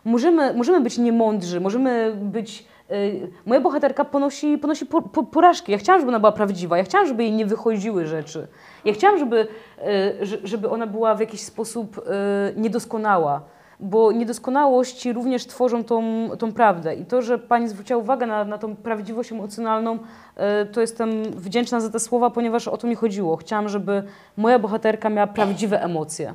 Możemy, 0.05 0.53
możemy 0.53 0.81
być 0.81 0.97
niemądrzy, 0.97 1.61
możemy 1.61 2.13
być... 2.21 2.65
Yy, 2.89 3.29
moja 3.45 3.61
bohaterka 3.61 4.05
ponosi, 4.05 4.57
ponosi 4.57 4.85
po, 4.85 5.01
po, 5.01 5.23
porażki. 5.23 5.71
Ja 5.71 5.77
chciałam, 5.77 6.01
żeby 6.01 6.09
ona 6.09 6.19
była 6.19 6.31
prawdziwa. 6.31 6.77
Ja 6.77 6.83
chciałam, 6.83 7.07
żeby 7.07 7.23
jej 7.23 7.31
nie 7.31 7.45
wychodziły 7.45 8.05
rzeczy. 8.05 8.47
Ja 8.85 8.93
chciałam, 8.93 9.19
żeby, 9.19 9.47
że- 10.21 10.37
żeby 10.43 10.69
ona 10.69 10.87
była 10.87 11.15
w 11.15 11.19
jakiś 11.19 11.41
sposób 11.41 11.95
yy, 11.97 12.61
niedoskonała 12.61 13.41
bo 13.79 14.11
niedoskonałości 14.11 15.13
również 15.13 15.45
tworzą 15.47 15.83
tą, 15.83 16.03
tą 16.39 16.51
prawdę. 16.53 16.95
I 16.95 17.05
to, 17.05 17.21
że 17.21 17.39
Pani 17.39 17.67
zwróciła 17.67 17.99
uwagę 17.99 18.25
na, 18.27 18.45
na 18.45 18.57
tą 18.57 18.75
prawdziwość 18.75 19.31
emocjonalną, 19.31 19.97
to 20.73 20.81
jestem 20.81 21.23
wdzięczna 21.23 21.79
za 21.79 21.89
te 21.89 21.99
słowa, 21.99 22.29
ponieważ 22.29 22.67
o 22.67 22.77
to 22.77 22.87
mi 22.87 22.95
chodziło. 22.95 23.35
Chciałam, 23.37 23.69
żeby 23.69 24.03
moja 24.37 24.59
bohaterka 24.59 25.09
miała 25.09 25.27
prawdziwe 25.27 25.81
emocje. 25.83 26.33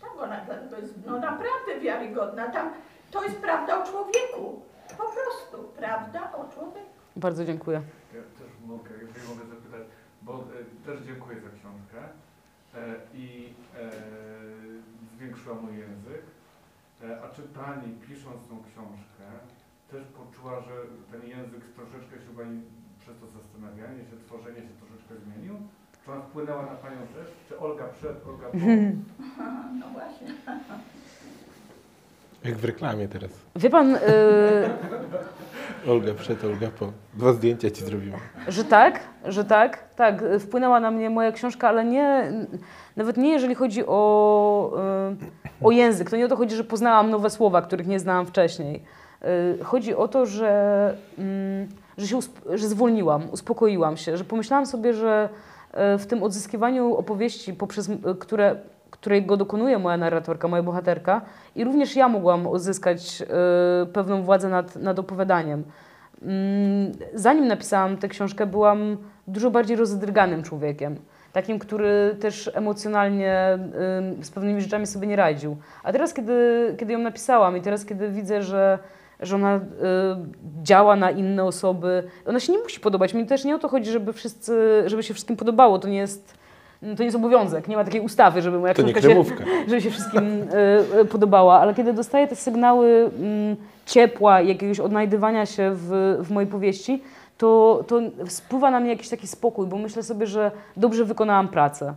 Tak, 0.00 0.10
ona 0.22 0.36
to 0.70 0.76
jest 0.80 0.94
no, 1.06 1.12
naprawdę 1.18 1.80
wiarygodna. 1.80 2.48
Tam, 2.50 2.70
to 3.10 3.24
jest 3.24 3.36
prawda 3.36 3.82
o 3.82 3.86
człowieku. 3.86 4.60
Po 4.98 5.04
prostu 5.04 5.68
prawda 5.76 6.32
o 6.32 6.48
człowieku. 6.54 6.90
Bardzo 7.16 7.44
dziękuję. 7.44 7.82
Ja 8.14 8.22
też 8.22 8.50
mogę, 8.66 8.90
jeżeli 8.90 9.28
mogę 9.28 9.44
zapytać, 9.54 9.82
bo 10.22 10.32
e, 10.34 10.86
też 10.86 11.00
dziękuję 11.06 11.40
za 11.40 11.48
książkę 11.48 12.00
e, 12.74 12.94
i 13.14 13.54
e, 13.78 13.90
zwiększyła 15.16 15.54
mój 15.54 15.78
język. 15.78 16.22
E, 17.02 17.22
a 17.22 17.28
czy 17.34 17.42
Pani 17.42 17.92
pisząc 18.08 18.48
tą 18.48 18.56
książkę 18.68 19.24
też 19.90 20.04
poczuła, 20.04 20.60
że 20.60 20.74
ten 21.12 21.28
język 21.28 21.62
troszeczkę 21.76 22.14
się 22.16 22.30
Pani 22.36 22.62
przez 23.00 23.14
to 23.20 23.26
zastanawianie 23.26 24.02
się, 24.04 24.16
tworzenie 24.26 24.60
się 24.60 24.74
troszeczkę 24.80 25.14
zmienił? 25.24 25.54
Czy 26.04 26.12
ona 26.12 26.20
wpłynęła 26.20 26.62
na 26.62 26.76
Panią 26.82 27.00
też? 27.16 27.28
Czy 27.48 27.58
Olga 27.58 27.88
przed, 27.88 28.26
Olga 28.26 28.46
po? 28.50 28.58
No 29.80 29.86
właśnie. 29.88 30.28
Jak 32.44 32.54
w 32.54 32.64
reklamie 32.64 33.08
teraz. 33.08 33.30
Wie 33.56 33.70
pan, 33.70 33.94
y, 33.94 33.98
Olga 35.88 36.14
przed, 36.14 36.44
Olga 36.44 36.68
po. 36.78 36.92
Dwa 37.14 37.32
zdjęcia 37.32 37.70
ci 37.70 37.84
zrobiłem. 37.84 38.20
że 38.48 38.64
tak, 38.64 39.00
że 39.24 39.44
tak, 39.44 39.94
tak, 39.96 40.22
wpłynęła 40.40 40.80
na 40.80 40.90
mnie 40.90 41.10
moja 41.10 41.32
książka, 41.32 41.68
ale 41.68 41.84
nie, 41.84 42.32
nawet 42.96 43.16
nie 43.16 43.30
jeżeli 43.32 43.54
chodzi 43.54 43.86
o, 43.86 44.72
y, 45.62 45.66
o 45.66 45.70
język. 45.70 46.10
To 46.10 46.16
nie 46.16 46.24
o 46.24 46.28
to 46.28 46.36
chodzi, 46.36 46.56
że 46.56 46.64
poznałam 46.64 47.10
nowe 47.10 47.30
słowa, 47.30 47.62
których 47.62 47.86
nie 47.86 48.00
znałam 48.00 48.26
wcześniej. 48.26 48.82
Y, 49.60 49.64
Chodzi 49.64 49.94
o 49.94 50.08
to, 50.08 50.26
że, 50.26 50.94
mm, 51.18 51.68
że 51.98 52.06
się 52.06 52.18
że 52.54 52.68
zwolniłam, 52.68 53.30
uspokoiłam 53.32 53.96
się, 53.96 54.16
że 54.16 54.24
pomyślałam 54.24 54.66
sobie, 54.66 54.94
że 54.94 55.28
y, 55.94 55.98
w 55.98 56.06
tym 56.06 56.22
odzyskiwaniu 56.22 56.94
opowieści, 56.96 57.54
poprzez 57.54 57.90
które, 58.18 58.56
którego 59.00 59.36
dokonuje 59.36 59.78
moja 59.78 59.96
narratorka, 59.96 60.48
moja 60.48 60.62
bohaterka, 60.62 61.20
i 61.56 61.64
również 61.64 61.96
ja 61.96 62.08
mogłam 62.08 62.46
uzyskać 62.46 63.22
y, 63.22 63.86
pewną 63.86 64.22
władzę 64.22 64.48
nad, 64.48 64.76
nad 64.76 64.98
opowiadaniem. 64.98 65.64
Mm, 66.22 66.92
Zanim 67.14 67.46
napisałam 67.46 67.96
tę 67.96 68.08
książkę, 68.08 68.46
byłam 68.46 68.96
dużo 69.26 69.50
bardziej 69.50 69.76
rozdryganym 69.76 70.42
człowiekiem. 70.42 70.96
Takim, 71.32 71.58
który 71.58 72.16
też 72.20 72.50
emocjonalnie 72.54 73.58
ym, 73.98 74.24
z 74.24 74.30
pewnymi 74.30 74.60
rzeczami 74.60 74.86
sobie 74.86 75.06
nie 75.06 75.16
radził. 75.16 75.56
A 75.82 75.92
teraz, 75.92 76.14
kiedy, 76.14 76.74
kiedy 76.78 76.92
ją 76.92 76.98
napisałam 76.98 77.56
i 77.56 77.60
teraz, 77.60 77.84
kiedy 77.84 78.08
widzę, 78.08 78.42
że, 78.42 78.78
że 79.20 79.36
ona 79.36 79.56
y, 79.56 79.60
działa 80.62 80.96
na 80.96 81.10
inne 81.10 81.44
osoby, 81.44 82.02
ona 82.26 82.40
się 82.40 82.52
nie 82.52 82.58
musi 82.58 82.80
podobać. 82.80 83.14
Mi 83.14 83.26
też 83.26 83.44
nie 83.44 83.54
o 83.54 83.58
to 83.58 83.68
chodzi, 83.68 83.90
żeby 83.90 84.12
wszyscy, 84.12 84.82
żeby 84.86 85.02
się 85.02 85.14
wszystkim 85.14 85.36
podobało. 85.36 85.78
To 85.78 85.88
nie 85.88 85.98
jest, 85.98 86.39
to 86.80 86.86
nie 86.86 87.04
jest 87.04 87.16
obowiązek. 87.16 87.68
Nie 87.68 87.76
ma 87.76 87.84
takiej 87.84 88.00
ustawy, 88.00 88.42
żeby 88.42 88.58
moja 88.58 88.74
To 88.74 88.82
książka 88.82 89.00
się, 89.00 89.24
żeby 89.68 89.80
się 89.80 89.90
wszystkim 89.90 90.42
y, 90.42 91.00
y, 91.00 91.04
podobała, 91.04 91.60
ale 91.60 91.74
kiedy 91.74 91.92
dostaję 91.92 92.28
te 92.28 92.36
sygnały 92.36 93.10
mm, 93.20 93.56
ciepła, 93.86 94.40
jakiegoś 94.40 94.80
odnajdywania 94.80 95.46
się 95.46 95.70
w, 95.74 96.16
w 96.20 96.30
mojej 96.30 96.50
powieści, 96.50 97.02
to, 97.38 97.84
to 97.88 98.00
spływa 98.26 98.70
na 98.70 98.80
mnie 98.80 98.90
jakiś 98.90 99.08
taki 99.08 99.26
spokój, 99.26 99.66
bo 99.66 99.78
myślę 99.78 100.02
sobie, 100.02 100.26
że 100.26 100.50
dobrze 100.76 101.04
wykonałam 101.04 101.48
pracę. 101.48 101.94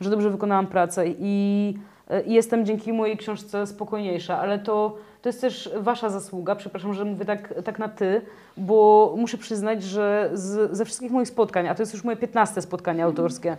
Że 0.00 0.10
dobrze 0.10 0.30
wykonałam 0.30 0.66
pracę 0.66 1.04
i, 1.18 1.74
y, 2.10 2.22
i 2.22 2.32
jestem 2.32 2.66
dzięki 2.66 2.92
mojej 2.92 3.16
książce 3.16 3.66
spokojniejsza, 3.66 4.38
ale 4.38 4.58
to, 4.58 4.96
to 5.22 5.28
jest 5.28 5.40
też 5.40 5.70
wasza 5.76 6.10
zasługa, 6.10 6.54
przepraszam, 6.54 6.94
że 6.94 7.04
mówię 7.04 7.24
tak, 7.24 7.54
tak 7.64 7.78
na 7.78 7.88
ty, 7.88 8.20
bo 8.56 9.14
muszę 9.16 9.38
przyznać, 9.38 9.82
że 9.82 10.30
z, 10.32 10.76
ze 10.76 10.84
wszystkich 10.84 11.10
moich 11.10 11.28
spotkań, 11.28 11.68
a 11.68 11.74
to 11.74 11.82
jest 11.82 11.92
już 11.92 12.04
moje 12.04 12.16
15 12.16 12.62
spotkanie 12.62 13.04
autorskie, 13.04 13.56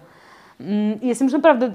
Jestem 1.01 1.26
już 1.26 1.34
naprawdę 1.34 1.72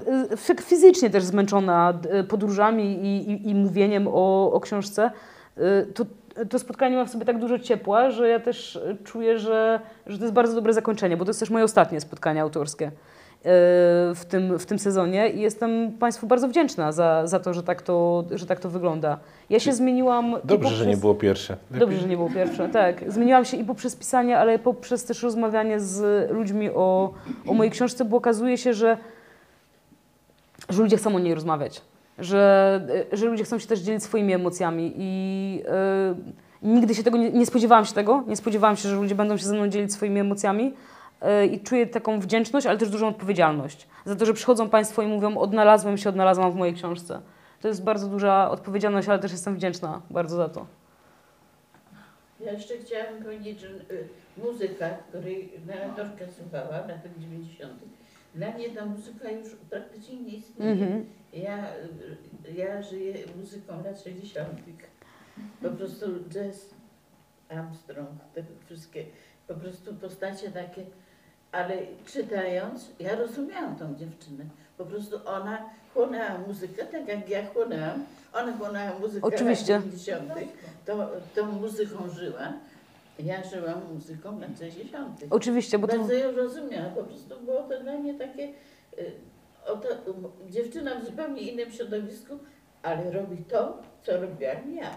y, 0.50 0.62
fizycznie 0.62 1.10
też 1.10 1.24
zmęczona 1.24 1.98
y, 2.20 2.24
podróżami 2.24 2.84
i, 2.84 3.30
i, 3.30 3.48
i 3.50 3.54
mówieniem 3.54 4.08
o, 4.08 4.52
o 4.52 4.60
książce. 4.60 5.10
Y, 5.58 5.86
To, 5.94 6.04
to 6.50 6.58
spotkanie 6.58 6.96
ma 6.96 7.04
w 7.04 7.10
sobie 7.10 7.24
tak 7.24 7.38
dużo 7.38 7.58
ciepła, 7.58 8.10
że 8.10 8.28
ja 8.28 8.40
też 8.40 8.80
czuję, 9.04 9.38
że, 9.38 9.80
że 10.06 10.18
to 10.18 10.24
jest 10.24 10.34
bardzo 10.34 10.54
dobre 10.54 10.72
zakończenie, 10.72 11.16
bo 11.16 11.24
to 11.24 11.30
jest 11.30 11.40
też 11.40 11.50
moje 11.50 11.64
ostatnie 11.64 12.00
spotkanie 12.00 12.42
autorskie 12.42 12.90
w 14.14 14.20
tym, 14.28 14.58
w 14.58 14.66
tym 14.66 14.78
sezonie 14.78 15.30
i 15.30 15.40
jestem 15.40 15.92
Państwu 15.92 16.26
bardzo 16.26 16.48
wdzięczna 16.48 16.92
za, 16.92 17.26
za 17.26 17.40
to, 17.40 17.54
że 17.54 17.62
tak 17.62 17.82
to, 17.82 18.24
że 18.30 18.46
tak 18.46 18.60
to 18.60 18.70
wygląda. 18.70 19.18
Ja 19.50 19.60
się 19.60 19.72
zmieniłam. 19.72 20.36
Dobrze, 20.44 20.68
że 20.68 20.86
nie 20.86 20.92
poprzez- 20.92 21.00
było 21.00 21.14
pierwsze. 21.14 21.56
Dobrze, 21.70 21.98
że 21.98 22.08
nie 22.08 22.16
było 22.16 22.30
pierwsze, 22.30 22.68
tak. 22.68 23.12
Zmieniłam 23.12 23.44
się 23.44 23.56
i 23.56 23.64
poprzez 23.64 23.96
pisanie, 23.96 24.38
ale 24.38 24.58
poprzez 24.58 25.04
też 25.04 25.22
rozmawianie 25.22 25.80
z 25.80 26.30
ludźmi 26.30 26.70
o, 26.70 27.12
o 27.46 27.54
mojej 27.54 27.70
książce, 27.70 28.04
bo 28.04 28.16
okazuje 28.16 28.58
się, 28.58 28.74
że, 28.74 28.96
że 30.68 30.82
ludzie 30.82 30.96
chcą 30.96 31.16
o 31.16 31.18
niej 31.18 31.34
rozmawiać. 31.34 31.82
Że, 32.18 32.80
że 33.12 33.26
ludzie 33.26 33.44
chcą 33.44 33.58
się 33.58 33.66
też 33.66 33.80
dzielić 33.80 34.02
swoimi 34.02 34.32
emocjami 34.32 34.92
i 34.96 35.62
y, 36.62 36.66
nigdy 36.68 36.94
się 36.94 37.02
tego 37.02 37.18
nie, 37.18 37.30
nie 37.30 37.46
spodziewałam 37.46 37.84
się 37.84 37.94
tego. 37.94 38.24
Nie 38.28 38.36
spodziewałam 38.36 38.76
się, 38.76 38.88
że 38.88 38.96
ludzie 38.96 39.14
będą 39.14 39.36
się 39.36 39.44
ze 39.44 39.54
mną 39.54 39.68
dzielić 39.68 39.92
swoimi 39.92 40.20
emocjami 40.20 40.74
i 41.52 41.60
czuję 41.60 41.86
taką 41.86 42.20
wdzięczność, 42.20 42.66
ale 42.66 42.78
też 42.78 42.90
dużą 42.90 43.08
odpowiedzialność 43.08 43.88
za 44.04 44.16
to, 44.16 44.26
że 44.26 44.34
przychodzą 44.34 44.70
Państwo 44.70 45.02
i 45.02 45.06
mówią 45.06 45.38
odnalazłem 45.38 45.98
się, 45.98 46.08
odnalazłam 46.08 46.52
w 46.52 46.54
mojej 46.54 46.74
książce. 46.74 47.20
To 47.60 47.68
jest 47.68 47.84
bardzo 47.84 48.08
duża 48.08 48.50
odpowiedzialność, 48.50 49.08
ale 49.08 49.18
też 49.18 49.32
jestem 49.32 49.56
wdzięczna 49.56 50.02
bardzo 50.10 50.36
za 50.36 50.48
to. 50.48 50.66
Ja 52.40 52.52
jeszcze 52.52 52.74
chciałam 52.78 53.22
powiedzieć, 53.22 53.60
że 53.60 53.68
y, 53.68 54.08
muzyka, 54.36 54.90
której 54.90 55.52
narratorka 55.66 56.24
słuchała 56.38 56.82
w 56.82 56.88
latach 56.88 57.18
90. 57.18 57.72
Dla 58.34 58.50
mnie 58.50 58.70
ta 58.70 58.86
muzyka 58.86 59.30
już 59.30 59.56
praktycznie 59.70 60.20
nie 60.20 60.32
istnieje. 60.32 60.72
Mhm. 60.72 61.06
Ja, 61.32 61.68
y, 62.48 62.52
ja 62.54 62.82
żyję 62.82 63.14
muzyką 63.36 63.84
lat 63.84 64.02
60. 64.02 64.48
Po 65.62 65.68
prostu 65.70 66.06
jazz, 66.28 66.74
Armstrong, 67.48 68.20
te 68.34 68.42
wszystkie 68.66 69.04
po 69.46 69.54
prostu 69.54 69.94
postacie 69.94 70.50
takie, 70.50 70.84
ale 71.54 71.76
czytając, 72.06 72.90
ja 73.00 73.16
rozumiałam 73.16 73.76
tą 73.76 73.94
dziewczynę. 73.94 74.44
Po 74.78 74.84
prostu 74.84 75.20
ona 75.26 75.58
chłonęła 75.94 76.38
muzykę, 76.48 76.86
tak 76.86 77.08
jak 77.08 77.28
ja 77.28 77.46
chłonęłam. 77.46 78.04
Ona 78.32 78.56
chłonęła 78.56 78.98
muzykę 78.98 79.26
Oczywiście. 79.26 79.72
lat 79.72 79.82
90. 79.82 80.32
To, 80.86 81.10
tą 81.34 81.52
muzyką 81.52 82.08
żyła. 82.08 82.52
Ja 83.18 83.44
żyłam 83.44 83.80
muzyką 83.94 84.40
lat 84.40 84.50
60. 84.58 85.20
Oczywiście, 85.30 85.78
bo 85.78 85.86
to 85.86 85.98
Bardzo 85.98 86.14
ją 86.14 86.32
rozumiałam. 86.32 86.94
Po 86.94 87.02
prostu 87.02 87.40
było 87.40 87.62
to 87.62 87.80
dla 87.80 87.92
mnie 87.92 88.14
takie, 88.14 88.42
y, 88.98 89.12
um, 90.06 90.32
dziewczyna 90.50 91.00
w 91.00 91.04
zupełnie 91.04 91.42
innym 91.42 91.72
środowisku, 91.72 92.38
ale 92.82 93.10
robi 93.10 93.36
to, 93.36 93.82
co 94.02 94.20
robiłam 94.20 94.74
ja. 94.74 94.90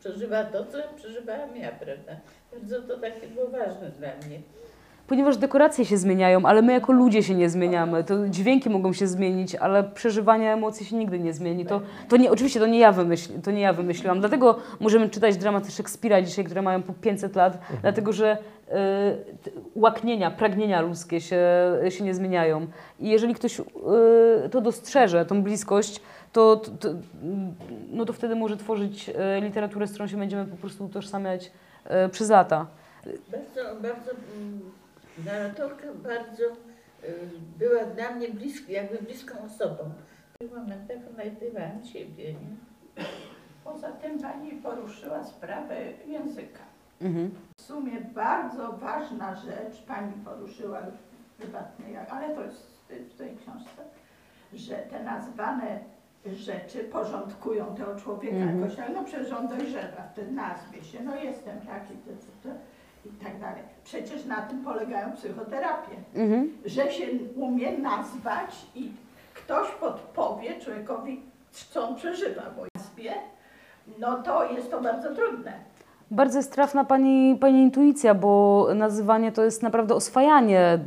Przeżywa 0.00 0.44
to, 0.44 0.66
co 0.66 0.78
przeżywałam 0.96 1.56
ja, 1.56 1.72
prawda? 1.72 2.16
Bardzo 2.52 2.82
to 2.82 2.98
takie 2.98 3.26
było 3.26 3.48
ważne 3.48 3.90
dla 3.90 4.08
mnie. 4.26 4.40
Ponieważ 5.10 5.36
dekoracje 5.36 5.84
się 5.84 5.98
zmieniają, 5.98 6.46
ale 6.46 6.62
my 6.62 6.72
jako 6.72 6.92
ludzie 6.92 7.22
się 7.22 7.34
nie 7.34 7.50
zmieniamy. 7.50 8.04
To 8.04 8.28
dźwięki 8.28 8.70
mogą 8.70 8.92
się 8.92 9.06
zmienić, 9.06 9.54
ale 9.54 9.84
przeżywanie 9.84 10.52
emocji 10.52 10.86
się 10.86 10.96
nigdy 10.96 11.18
nie 11.18 11.32
zmieni. 11.32 11.66
To, 11.66 11.80
to 12.08 12.16
nie, 12.16 12.30
oczywiście 12.30 12.60
to 12.60 12.66
nie, 12.66 12.78
ja 12.78 12.92
wymyśl, 12.92 13.40
to 13.44 13.50
nie 13.50 13.60
ja 13.60 13.72
wymyśliłam. 13.72 14.20
Dlatego 14.20 14.58
możemy 14.80 15.08
czytać 15.08 15.36
dramaty 15.36 15.70
Szekspira 15.70 16.22
dzisiaj, 16.22 16.44
które 16.44 16.62
mają 16.62 16.82
po 16.82 16.92
500 16.92 17.36
lat, 17.36 17.58
dlatego 17.82 18.12
że 18.12 18.38
y, 18.38 18.72
łaknienia, 19.74 20.30
pragnienia 20.30 20.80
ludzkie 20.80 21.20
się, 21.20 21.46
się 21.88 22.04
nie 22.04 22.14
zmieniają. 22.14 22.66
I 23.00 23.08
jeżeli 23.08 23.34
ktoś 23.34 23.60
y, 23.60 23.64
to 24.50 24.60
dostrzeże, 24.60 25.26
tą 25.26 25.42
bliskość, 25.42 26.00
to, 26.32 26.56
to, 26.56 26.70
to, 26.70 26.88
no 27.92 28.04
to 28.04 28.12
wtedy 28.12 28.36
może 28.36 28.56
tworzyć 28.56 29.08
y, 29.08 29.40
literaturę, 29.40 29.86
z 29.86 29.90
którą 29.90 30.06
się 30.06 30.16
będziemy 30.16 30.44
po 30.44 30.56
prostu 30.56 30.84
utożsamiać 30.84 31.52
y, 32.06 32.08
przez 32.08 32.30
lata. 32.30 32.66
Bardzo, 33.04 33.82
bardzo, 33.82 34.10
mm, 34.36 34.60
narratorka 35.26 35.86
bardzo 35.94 36.44
y, 36.44 36.50
była 37.58 37.84
dla 37.84 38.10
mnie 38.10 38.28
bliska, 38.28 38.72
jakby 38.72 38.98
bliską 38.98 39.34
osobą. 39.44 39.90
W 40.34 40.38
tych 40.38 40.52
momentach 40.52 40.96
odnajdywałam 41.10 41.84
siebie. 41.84 42.32
Nie? 42.32 43.04
Poza 43.64 43.92
tym 43.92 44.18
pani 44.18 44.52
poruszyła 44.52 45.24
sprawę 45.24 45.76
języka. 46.06 46.62
Mhm. 47.00 47.30
W 47.58 47.62
sumie 47.62 48.00
bardzo 48.00 48.72
ważna 48.72 49.34
rzecz 49.34 49.82
pani 49.86 50.12
poruszyła 50.24 50.80
już 50.80 50.94
prywatnej, 51.38 51.96
ale 51.96 52.34
to 52.34 52.42
jest 52.44 52.80
w 52.88 53.14
tej 53.18 53.36
książce, 53.36 53.82
że 54.52 54.74
te 54.76 55.02
nazwane 55.04 55.80
rzeczy 56.26 56.78
porządkują 56.78 57.74
tego 57.74 57.96
człowieka 57.96 58.36
Mhm. 58.36 58.60
jakoś, 58.60 58.78
ale 58.78 58.94
no 58.94 59.04
przecież 59.04 59.32
on 59.32 59.48
dojrzewa 59.48 60.02
w 60.02 60.14
tej 60.14 60.32
nazwie 60.32 60.84
się, 60.84 61.02
no 61.02 61.16
jestem 61.16 61.60
taki, 61.60 61.94
to, 61.94 62.10
to, 62.10 62.48
to, 62.48 62.54
i 63.06 63.24
tak 63.24 63.40
dalej. 63.40 63.62
Przecież 63.84 64.24
na 64.24 64.42
tym 64.42 64.64
polegają 64.64 65.12
psychoterapie, 65.12 65.94
Mhm. 66.14 66.50
że 66.64 66.92
się 66.92 67.06
umie 67.36 67.78
nazwać 67.78 68.50
i 68.74 68.90
ktoś 69.34 69.68
podpowie 69.70 70.60
człowiekowi, 70.60 71.22
co 71.70 71.88
on 71.88 71.96
przeżywa, 71.96 72.42
bo 72.56 72.62
nazwie, 72.76 73.12
no 73.98 74.22
to 74.22 74.52
jest 74.52 74.70
to 74.70 74.80
bardzo 74.80 75.14
trudne. 75.14 75.52
Bardzo 76.12 76.38
jest 76.38 76.52
trafna 76.52 76.84
pani, 76.84 77.36
pani 77.40 77.62
intuicja, 77.62 78.14
bo 78.14 78.66
nazywanie 78.74 79.32
to 79.32 79.44
jest 79.44 79.62
naprawdę 79.62 79.94
oswajanie 79.94 80.78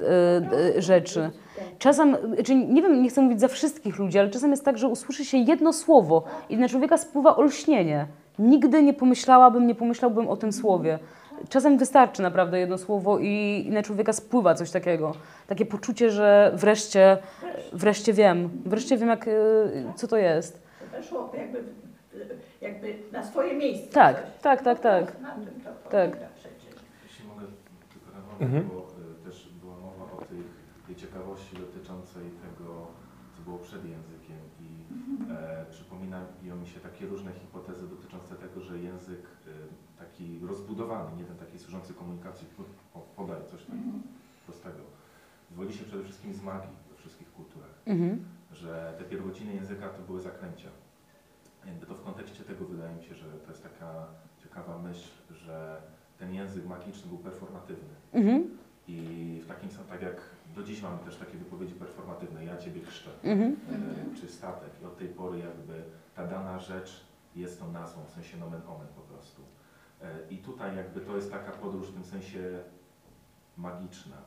y, 0.74 0.78
y, 0.78 0.82
rzeczy. 0.82 1.32
Czasem, 1.80 2.18
czy 2.46 2.56
nie 2.56 2.82
wiem, 2.82 3.04
nie 3.04 3.10
chcę 3.10 3.22
mówić 3.22 3.40
za 3.40 3.48
wszystkich 3.48 4.00
ludzi, 4.00 4.20
ale 4.20 4.30
czasem 4.30 4.52
jest 4.52 4.66
tak, 4.66 4.78
że 4.78 4.88
usłyszy 4.88 5.26
się 5.26 5.38
jedno 5.38 5.74
słowo 5.74 6.24
i 6.50 6.58
na 6.58 6.70
człowieka 6.70 6.98
spływa 6.98 7.36
olśnienie. 7.36 8.08
Nigdy 8.40 8.84
nie 8.84 8.94
pomyślałabym, 8.94 9.68
nie 9.68 9.76
pomyślałbym 9.76 10.28
o 10.28 10.38
tym 10.38 10.52
słowie. 10.54 11.00
Czasem 11.50 11.78
wystarczy 11.78 12.22
naprawdę 12.22 12.60
jedno 12.60 12.78
słowo 12.78 13.20
i, 13.20 13.64
i 13.68 13.72
na 13.72 13.84
człowieka 13.84 14.14
spływa 14.14 14.56
coś 14.56 14.72
takiego. 14.72 15.12
Takie 15.48 15.66
poczucie, 15.66 16.12
że 16.12 16.52
wreszcie, 16.56 17.18
wreszcie 17.74 18.14
wiem, 18.14 18.50
wreszcie 18.66 18.98
wiem, 18.98 19.10
jak, 19.10 19.28
y, 19.28 19.32
co 19.96 20.08
to 20.08 20.18
jest. 20.18 20.62
To 20.80 20.98
weszło 20.98 21.32
jakby, 21.38 21.64
jakby 22.62 22.96
na 23.12 23.24
swoje 23.24 23.54
miejsce. 23.54 23.88
Tak, 23.94 24.16
coś. 24.16 24.42
tak, 24.42 24.62
tak, 24.62 24.80
tak. 24.80 25.22
Na 25.22 25.36
tym 25.36 25.46
to 25.64 25.90
Tak. 25.90 26.10
Jeśli 27.04 27.28
mogę 27.28 27.46
tylko 27.94 28.12
na 28.12 28.20
moment, 28.26 28.42
Mhm. 28.42 28.70
bo 28.70 28.88
y, 29.22 29.26
też 29.30 29.50
była 29.62 29.76
mowa 29.76 30.12
o 30.18 30.18
tych, 30.26 30.48
tej 30.88 30.96
ciekawości 30.96 31.56
dotyczącej 31.56 32.24
tego, 32.24 32.88
co 33.36 33.42
było 33.46 33.58
przed 33.58 33.86
językiem 33.86 34.40
i 34.62 34.68
e, 35.32 35.66
przypominają 35.72 36.56
mi 36.62 36.68
się 36.68 36.80
takie 36.80 37.06
różne 37.06 37.32
hipotezy 37.32 37.88
dotyczące 37.88 38.36
tego, 38.36 38.62
że 38.62 38.78
język 38.80 39.22
taki 40.14 40.40
rozbudowany, 40.48 41.18
nie 41.18 41.24
ten 41.24 41.38
taki 41.38 41.60
służący 41.60 41.94
komunikacji, 41.94 42.48
po- 42.58 42.64
po- 43.00 43.06
podaj 43.16 43.42
coś 43.52 43.66
tak 43.66 43.76
prostego, 44.46 44.80
wywodzi 45.52 45.78
się 45.78 45.86
przede 45.86 46.04
wszystkim 46.04 46.34
z 46.34 46.42
magii 46.42 46.76
we 46.90 46.96
wszystkich 46.98 47.32
kulturach 47.32 47.70
Mhm. 47.86 48.26
że 48.52 48.94
te 48.98 49.04
pierwociny 49.04 49.54
języka 49.54 49.90
to 49.90 50.02
były 50.02 50.22
zaklęcia. 50.22 50.70
Jakby 51.66 51.86
to 51.86 51.96
w 51.96 52.04
kontekście 52.04 52.44
tego 52.44 52.66
wydaje 52.66 52.96
mi 52.96 53.04
się, 53.04 53.16
że 53.16 53.26
to 53.26 53.50
jest 53.52 53.64
taka 53.64 54.06
ciekawa 54.44 54.78
myśl, 54.78 55.10
że 55.32 55.82
ten 56.20 56.34
język 56.34 56.66
magiczny 56.66 57.08
był 57.10 57.18
performatywny. 57.18 57.94
Mhm. 58.14 58.58
I 58.88 58.98
w 59.44 59.48
takim 59.48 59.72
sam, 59.72 59.86
tak 59.86 60.02
jak 60.02 60.16
do 60.56 60.64
dziś 60.64 60.82
mamy 60.82 60.98
też 61.00 61.16
takie 61.18 61.38
wypowiedzi 61.38 61.74
performatywne, 61.74 62.46
ja 62.46 62.58
Ciebie 62.58 62.82
chrzczę, 62.82 63.10
e, 64.14 64.16
czy 64.22 64.28
statek. 64.28 64.70
I 64.82 64.86
od 64.86 64.98
tej 64.98 65.08
pory 65.08 65.40
jakby 65.40 65.84
ta 66.16 66.28
dana 66.28 66.60
rzecz 66.60 67.06
jest 67.36 67.60
tą 67.60 67.72
nazwą, 67.72 68.04
w 68.06 68.10
sensie 68.10 68.38
nomen 68.38 68.62
omen 68.68 68.88
po 68.96 69.02
prostu. 69.02 69.42
E, 70.04 70.34
I 70.34 70.38
tutaj 70.38 70.76
jakby 70.78 71.02
to 71.02 71.16
jest 71.16 71.32
taka 71.32 71.52
podróż 71.52 71.88
w 71.88 71.94
tym 71.94 72.04
sensie 72.04 72.60
magiczna 73.58 74.18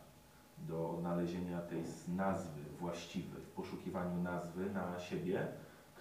do 0.59 0.91
odnalezienia 0.91 1.61
tej 1.61 1.83
nazwy 2.09 2.61
właściwej, 2.79 3.43
w 3.43 3.51
poszukiwaniu 3.51 4.23
nazwy 4.23 4.71
na 4.71 4.99
siebie, 4.99 5.47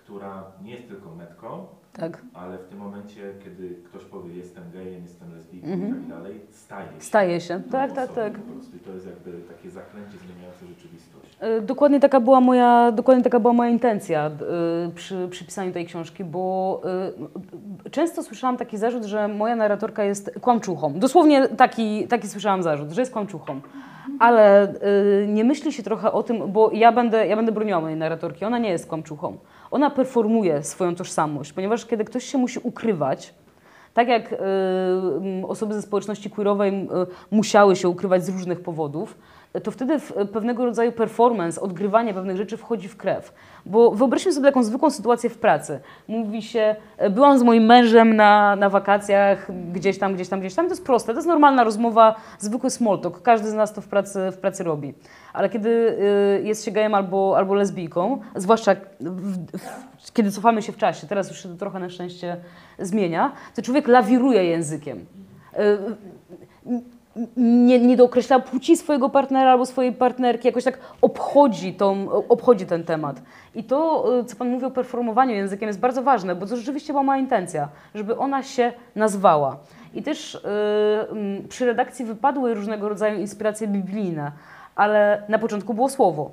która 0.05 0.43
nie 0.63 0.71
jest 0.71 0.87
tylko 0.87 1.15
metką, 1.15 1.65
Tak. 1.93 2.21
ale 2.33 2.57
w 2.57 2.63
tym 2.69 2.79
momencie, 2.79 3.21
kiedy 3.43 3.75
ktoś 3.85 4.03
powie 4.05 4.33
jestem 4.35 4.63
gejem, 4.73 5.03
jestem 5.03 5.33
lesbijką 5.35 5.67
Mhm. 5.67 5.91
i 5.91 5.93
tak 5.95 6.07
dalej, 6.17 6.39
staje 6.51 6.87
się. 6.91 7.01
Staje 7.01 7.41
się. 7.41 7.61
Tak, 7.71 7.91
tak, 7.91 8.13
tak. 8.13 8.33
Po 8.33 8.51
prostu. 8.53 8.77
I 8.77 8.79
to 8.79 8.91
jest 8.91 9.05
jakby 9.05 9.31
takie 9.55 9.69
zaklęcie 9.69 10.17
zmieniające 10.17 10.65
rzeczywistość. 10.67 11.37
E, 11.39 11.61
Dokładnie 11.61 11.99
taka 11.99 12.19
była 12.19 12.41
moja, 12.41 12.91
dokładnie 12.91 13.23
taka 13.23 13.39
była 13.39 13.53
moja 13.53 13.69
intencja 13.69 14.25
e, 14.25 14.31
przy, 14.95 15.27
przy 15.31 15.45
pisaniu 15.45 15.71
tej 15.73 15.85
książki, 15.85 16.23
bo 16.23 16.81
e, 17.85 17.89
często 17.89 18.23
słyszałam 18.23 18.57
taki 18.57 18.77
zarzut, 18.77 19.03
że 19.05 19.27
moja 19.27 19.55
narratorka 19.55 20.03
jest 20.03 20.31
kłamczuchą. 20.41 20.93
Dosłownie 20.99 21.47
taki, 21.47 22.07
taki 22.07 22.27
słyszałam 22.27 22.63
zarzut, 22.63 22.91
że 22.91 23.01
jest 23.01 23.13
kłamczuchą. 23.13 23.61
Ale 24.19 24.61
e, 24.63 25.27
nie 25.27 25.43
myśli 25.43 25.73
się 25.73 25.83
trochę 25.83 26.11
o 26.11 26.23
tym, 26.23 26.51
bo 26.51 26.71
ja 26.73 26.91
będę, 26.91 27.27
ja 27.27 27.35
będę 27.35 27.51
broniła 27.51 27.81
mojej 27.81 27.97
narratorki, 27.97 28.45
ona 28.45 28.57
nie 28.57 28.69
jest 28.69 28.87
kłamczuchą. 28.89 29.37
Ona 29.75 29.89
performuje 29.89 30.63
swoją 30.63 30.95
tożsamość, 30.95 31.53
ponieważ 31.53 31.85
kiedy 31.85 32.05
ktoś 32.05 32.23
się 32.23 32.37
musi 32.37 32.59
ukrywać, 32.63 33.33
tak 33.93 34.07
jak 34.07 34.33
y, 34.33 34.37
osoby 35.47 35.73
ze 35.73 35.81
społeczności 35.81 36.29
queerowej 36.29 36.73
y, 36.73 36.87
musiały 37.31 37.75
się 37.75 37.89
ukrywać 37.89 38.25
z 38.25 38.29
różnych 38.29 38.61
powodów, 38.61 39.17
to 39.63 39.71
wtedy 39.71 39.99
pewnego 40.33 40.65
rodzaju 40.65 40.91
performance, 40.91 41.61
odgrywanie 41.61 42.13
pewnych 42.13 42.37
rzeczy 42.37 42.57
wchodzi 42.57 42.87
w 42.87 42.97
krew. 42.97 43.33
Bo 43.65 43.91
wyobraźmy 43.91 44.33
sobie 44.33 44.47
taką 44.47 44.63
zwykłą 44.63 44.89
sytuację 44.89 45.29
w 45.29 45.37
pracy. 45.37 45.79
Mówi 46.07 46.41
się, 46.41 46.75
y, 47.03 47.09
byłam 47.09 47.39
z 47.39 47.43
moim 47.43 47.63
mężem 47.63 48.15
na, 48.15 48.55
na 48.55 48.69
wakacjach, 48.69 49.47
gdzieś 49.73 49.99
tam, 49.99 50.13
gdzieś 50.15 50.29
tam, 50.29 50.39
gdzieś 50.39 50.55
tam. 50.55 50.65
To 50.65 50.71
jest 50.71 50.85
proste, 50.85 51.13
to 51.13 51.17
jest 51.17 51.27
normalna 51.27 51.63
rozmowa, 51.63 52.15
zwykły 52.39 52.69
small 52.69 52.99
talk. 52.99 53.21
Każdy 53.21 53.49
z 53.49 53.53
nas 53.53 53.73
to 53.73 53.81
w 53.81 53.87
pracy, 53.87 54.19
w 54.31 54.37
pracy 54.37 54.63
robi. 54.63 54.93
Ale 55.33 55.49
kiedy 55.49 55.69
y, 55.69 56.43
jest 56.43 56.65
się 56.65 56.71
gejem 56.71 56.93
albo, 56.93 57.37
albo 57.37 57.53
lesbijką, 57.53 58.21
zwłaszcza 58.35 58.75
w, 58.99 59.37
w, 60.05 60.13
kiedy 60.13 60.31
cofamy 60.31 60.61
się 60.61 60.71
w 60.71 60.77
czasie, 60.77 61.07
teraz 61.07 61.29
już 61.29 61.43
się 61.43 61.49
to 61.49 61.55
trochę 61.55 61.79
na 61.79 61.89
szczęście 61.89 62.37
zmienia, 62.79 63.31
to 63.55 63.61
człowiek 63.61 63.87
lawiruje 63.87 64.43
językiem. 64.45 65.05
Nie, 67.37 67.79
nie 67.79 67.97
dookreśla 67.97 68.39
płci 68.39 68.77
swojego 68.77 69.09
partnera 69.09 69.51
albo 69.51 69.65
swojej 69.65 69.93
partnerki, 69.93 70.47
jakoś 70.47 70.63
tak 70.63 70.79
obchodzi, 71.01 71.73
tą, 71.73 72.11
obchodzi 72.11 72.65
ten 72.65 72.83
temat. 72.83 73.21
I 73.55 73.63
to, 73.63 74.05
y, 74.19 74.25
co 74.25 74.35
Pan 74.35 74.49
mówi 74.49 74.65
o 74.65 74.71
performowaniu 74.71 75.35
językiem, 75.35 75.67
jest 75.67 75.79
bardzo 75.79 76.03
ważne, 76.03 76.35
bo 76.35 76.45
to 76.45 76.57
rzeczywiście 76.57 76.93
była 76.93 77.03
moja 77.03 77.19
intencja, 77.19 77.69
żeby 77.95 78.17
ona 78.17 78.43
się 78.43 78.73
nazwała. 78.95 79.57
I 79.93 80.03
też 80.03 80.35
y, 80.35 80.39
mm, 81.11 81.47
przy 81.47 81.65
redakcji 81.65 82.05
wypadły 82.05 82.53
różnego 82.53 82.89
rodzaju 82.89 83.19
inspiracje 83.19 83.67
biblijne, 83.67 84.31
ale 84.75 85.23
na 85.29 85.39
początku 85.39 85.73
było 85.73 85.89
słowo. 85.89 86.31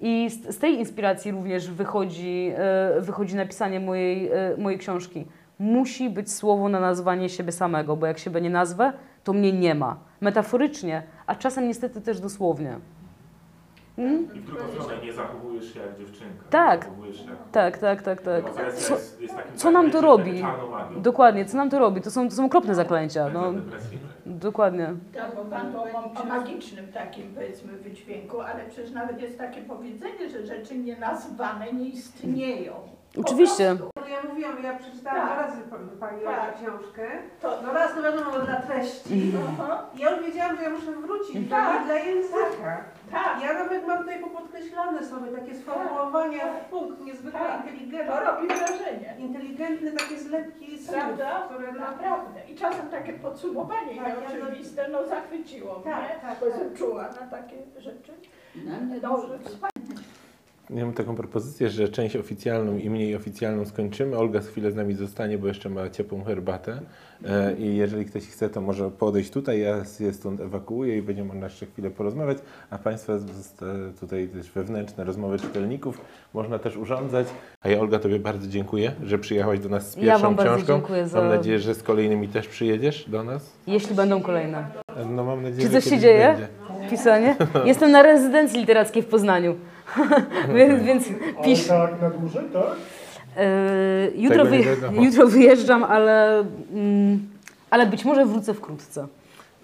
I 0.00 0.30
z, 0.30 0.54
z 0.54 0.58
tej 0.58 0.78
inspiracji 0.78 1.30
również 1.30 1.70
wychodzi, 1.70 2.52
e, 2.56 3.00
wychodzi 3.00 3.36
napisanie 3.36 3.80
mojej, 3.80 4.28
e, 4.28 4.56
mojej 4.58 4.78
książki. 4.78 5.26
Musi 5.58 6.10
być 6.10 6.32
słowo 6.32 6.68
na 6.68 6.80
nazwanie 6.80 7.28
siebie 7.28 7.52
samego, 7.52 7.96
bo 7.96 8.06
jak 8.06 8.18
siebie 8.18 8.40
nie 8.40 8.50
nazwę, 8.50 8.92
to 9.24 9.32
mnie 9.32 9.52
nie 9.52 9.74
ma. 9.74 9.96
Metaforycznie, 10.20 11.02
a 11.26 11.34
czasem 11.34 11.68
niestety 11.68 12.00
też 12.00 12.20
dosłownie. 12.20 12.78
Mm? 13.98 14.34
I 14.34 14.40
w 14.40 14.44
drugą 14.44 14.68
stronę 14.68 15.02
nie 15.02 15.12
zachowujesz 15.12 15.74
się 15.74 15.80
jak 15.80 15.98
dziewczynka. 15.98 16.44
Tak. 16.50 16.84
Zachowujesz 16.84 17.16
się 17.16 17.24
jak... 17.24 17.38
Tak, 17.52 17.78
tak, 17.78 18.02
tak, 18.02 18.22
tak. 18.22 18.50
Co, 18.74 18.94
jest, 18.94 19.20
jest 19.20 19.36
takim 19.36 19.56
co 19.56 19.70
nam 19.70 19.90
to 19.90 20.00
robi? 20.00 20.42
dokładnie, 20.96 21.44
co 21.44 21.56
nam 21.56 21.70
to 21.70 21.78
robi? 21.78 22.00
To 22.00 22.10
są, 22.10 22.28
to 22.28 22.34
są 22.34 22.44
okropne 22.44 22.74
zaklęcia. 22.74 23.28
No, 23.28 23.52
dokładnie. 24.26 24.94
Tak, 25.14 25.36
bo 25.36 25.44
pan 25.44 25.72
to 25.72 25.82
o, 25.82 26.22
o 26.22 26.24
magicznym 26.24 26.92
takim 26.92 27.34
powiedzmy 27.34 27.72
wydźwięku, 27.72 28.40
ale 28.40 28.64
przecież 28.68 28.90
nawet 28.90 29.20
jest 29.20 29.38
takie 29.38 29.62
powiedzenie, 29.62 30.30
że 30.30 30.46
rzeczy 30.46 30.78
nienazwane 30.78 31.72
nie 31.72 31.88
istnieją. 31.88 32.72
Oczywiście. 33.16 33.76
prostu. 33.76 33.99
No 34.10 34.16
ja 34.16 34.22
mówiłam, 34.28 34.62
ja 34.62 34.78
przeczytałam 34.78 35.18
Tak. 35.20 35.26
dwa 35.36 35.42
razy 35.46 35.62
pa- 35.70 36.06
Pani 36.06 36.22
Tak. 36.24 36.54
Książkę. 36.56 37.08
To- 37.40 37.62
No 37.66 37.72
raz 37.72 37.94
to 37.94 38.02
wiadomo 38.02 38.30
dla 38.38 38.56
treści. 38.60 39.32
Aha, 39.60 39.86
I 39.94 39.98
ja 40.00 40.10
już 40.10 40.26
wiedziałam, 40.26 40.56
że 40.56 40.62
ja 40.62 40.70
muszę 40.70 40.92
wrócić 40.92 41.50
Tak. 41.50 41.66
tak. 41.76 41.84
dla 41.86 41.94
języka. 41.94 42.84
tak, 43.10 43.42
Ja 43.42 43.52
nawet 43.52 43.86
mam 43.86 43.98
tutaj 43.98 44.20
popodkreślane 44.20 45.04
sobie 45.06 45.30
takie 45.32 45.54
sformułowania 45.54 46.44
w 46.52 46.64
punkt, 46.70 47.00
niezwykle 47.04 47.40
Tak. 47.40 47.56
inteligentne. 47.66 48.12
to 48.16 48.20
robi 48.24 48.46
wrażenie. 48.48 49.14
Inteligentne 49.18 49.90
takie 49.92 50.18
zlepki 50.18 50.78
słów, 50.78 50.94
Prawda? 50.96 51.42
które 51.46 51.72
no, 51.72 51.80
Naprawdę. 51.80 52.40
I 52.48 52.54
czasem 52.56 52.88
takie 52.88 53.12
podsumowanie 53.12 53.96
Tak, 53.96 54.08
ja 54.08 54.14
nieoczywiste, 54.38 54.88
no 54.88 55.06
zachwyciło 55.06 55.74
Tak, 55.74 55.98
mnie, 55.98 56.08
tak, 56.22 56.38
bo 56.40 56.46
tak. 56.46 56.74
czuła 56.78 57.02
na 57.02 57.26
takie 57.36 57.56
rzeczy. 57.78 58.12
Na 58.64 58.80
mnie 58.80 59.00
Dobrze, 59.00 59.38
Ja 60.74 60.84
mam 60.84 60.94
taką 60.94 61.14
propozycję, 61.16 61.70
że 61.70 61.88
część 61.88 62.16
oficjalną 62.16 62.76
i 62.78 62.90
mniej 62.90 63.16
oficjalną 63.16 63.64
skończymy. 63.66 64.16
Olga 64.16 64.40
z 64.42 64.48
chwilę 64.48 64.70
z 64.70 64.74
nami 64.74 64.94
zostanie, 64.94 65.38
bo 65.38 65.48
jeszcze 65.48 65.68
ma 65.68 65.90
ciepłą 65.90 66.24
herbatę. 66.24 66.80
E, 67.28 67.54
I 67.58 67.76
jeżeli 67.76 68.04
ktoś 68.04 68.22
chce, 68.26 68.48
to 68.50 68.60
może 68.60 68.90
podejść 68.90 69.30
tutaj. 69.30 69.60
Ja 69.60 69.84
się 69.84 70.12
stąd 70.12 70.40
ewakuuję 70.40 70.98
i 70.98 71.02
będziemy 71.02 71.28
można 71.28 71.46
jeszcze 71.46 71.66
chwilę 71.66 71.90
porozmawiać. 71.90 72.38
A 72.70 72.78
Państwa 72.78 73.18
zosta- 73.18 73.66
tutaj 74.00 74.28
też 74.28 74.50
wewnętrzne 74.50 75.04
rozmowy 75.04 75.38
czytelników 75.38 76.00
można 76.34 76.58
też 76.58 76.76
urządzać. 76.76 77.26
A 77.62 77.68
ja 77.68 77.80
Olga 77.80 77.98
Tobie 77.98 78.18
bardzo 78.18 78.48
dziękuję, 78.48 78.92
że 79.04 79.18
przyjechałaś 79.18 79.60
do 79.60 79.68
nas 79.68 79.90
z 79.90 79.96
Ja 79.96 80.02
pierwszą 80.02 80.22
wam 80.22 80.34
bardzo 80.34 80.54
książką. 80.56 80.74
dziękuję 80.74 81.08
za- 81.08 81.18
Mam 81.20 81.28
nadzieję, 81.28 81.58
że 81.58 81.74
z 81.74 81.82
kolejnymi 81.82 82.28
też 82.28 82.48
przyjedziesz 82.48 83.08
do 83.08 83.24
nas. 83.24 83.52
Jeśli 83.66 83.94
będą 83.94 84.22
kolejne. 84.22 84.64
No 85.10 85.24
mam 85.24 85.42
nadzieję, 85.42 85.66
Czy 85.68 85.72
że 85.72 85.80
coś 85.80 85.90
się 85.90 85.98
dzieje? 85.98 86.26
będzie. 86.28 86.48
Pisanie? 86.90 87.36
Jestem 87.64 87.90
na 87.90 88.02
rezydencji 88.02 88.60
literackiej 88.60 89.02
w 89.02 89.06
Poznaniu. 89.06 89.54
więc 90.56 90.82
więc 90.84 91.04
pisz. 91.44 91.66
tak 91.66 92.02
na 92.02 92.10
dłużej, 92.10 92.44
tak? 92.52 92.62
Yy, 94.16 94.22
jutro, 94.22 94.46
wiadomo. 94.46 95.02
jutro 95.06 95.26
wyjeżdżam, 95.26 95.84
ale, 95.84 96.44
mm, 96.74 97.28
ale 97.70 97.86
być 97.86 98.04
może 98.04 98.26
wrócę 98.26 98.54
wkrótce. 98.54 99.06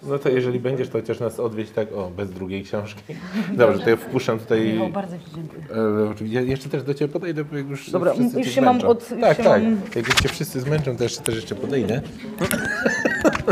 No 0.03 0.19
to 0.19 0.29
jeżeli 0.29 0.59
będziesz, 0.59 0.89
to 0.89 0.97
chociaż 0.97 1.19
nas 1.19 1.39
odwiedź 1.39 1.69
tak, 1.71 1.87
o, 1.93 2.09
bez 2.09 2.31
drugiej 2.31 2.63
książki. 2.63 3.01
Dobrze, 3.57 3.79
to 3.83 3.89
ja 3.89 3.95
wpuszczam 3.95 4.39
tutaj... 4.39 4.73
Michał, 4.73 4.89
bardzo 4.89 5.17
Ci 5.17 5.23
dziękuję. 5.35 5.63
E, 6.41 6.45
jeszcze 6.45 6.69
też 6.69 6.83
do 6.83 6.93
Ciebie 6.93 7.13
podejdę, 7.13 7.43
bo 7.43 7.57
jak 7.57 7.67
już 7.69 7.89
Dobra, 7.89 8.13
wszyscy 8.13 8.39
już 8.39 8.47
się 8.47 8.61
mam 8.61 8.73
zmęczą. 8.79 8.87
od- 8.87 9.11
już 9.11 9.21
Tak, 9.21 9.37
tak. 9.37 9.63
mam- 9.63 9.81
Jak 9.95 10.07
już 10.07 10.15
Cię 10.15 10.29
wszyscy 10.29 10.59
zmęczą, 10.59 10.97
to 10.97 11.03
jeszcze, 11.03 11.21
też 11.21 11.35
jeszcze 11.35 11.55
podejdę. 11.55 12.01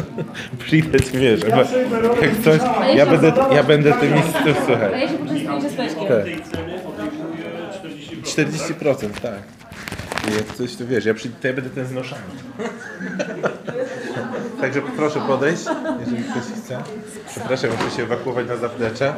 Przyjdę 0.66 1.00
Ci, 1.00 1.18
wiesz, 1.18 1.42
Ja 1.50 1.58
jak 1.58 2.42
coś, 2.44 2.62
ja 2.96 3.06
będę, 3.06 3.34
ja 3.52 3.64
będę 3.64 3.94
tym 3.94 4.14
mistrzem, 4.14 4.56
słuchaj. 4.66 5.02
ja 5.02 5.08
się 5.10 5.18
poczęstuję 5.18 5.70
z 5.70 5.78
Leszkiem. 5.78 6.08
Tak. 6.08 6.24
tej 6.24 6.42
ceny 6.42 6.80
odliczuje 6.86 7.46
40%. 8.24 8.76
40%, 8.76 9.10
tak. 9.22 9.40
Jak 10.38 10.56
coś, 10.58 10.76
to 10.76 10.88
wiesz, 10.88 11.06
ja 11.06 11.14
przyjdę, 11.14 11.38
to 11.42 11.48
ja 11.48 11.54
będę 11.54 11.70
ten 11.70 11.86
znoszony. 11.86 12.22
Także 14.62 14.82
proszę 14.98 15.20
podejść, 15.28 15.64
jeżeli 16.00 16.24
ktoś 16.24 16.44
chce. 16.64 16.84
Przepraszam, 17.30 17.70
muszę 17.84 17.98
się 17.98 18.04
ewakuować 18.04 18.48
na 18.48 18.56
zaplecze. 18.56 19.14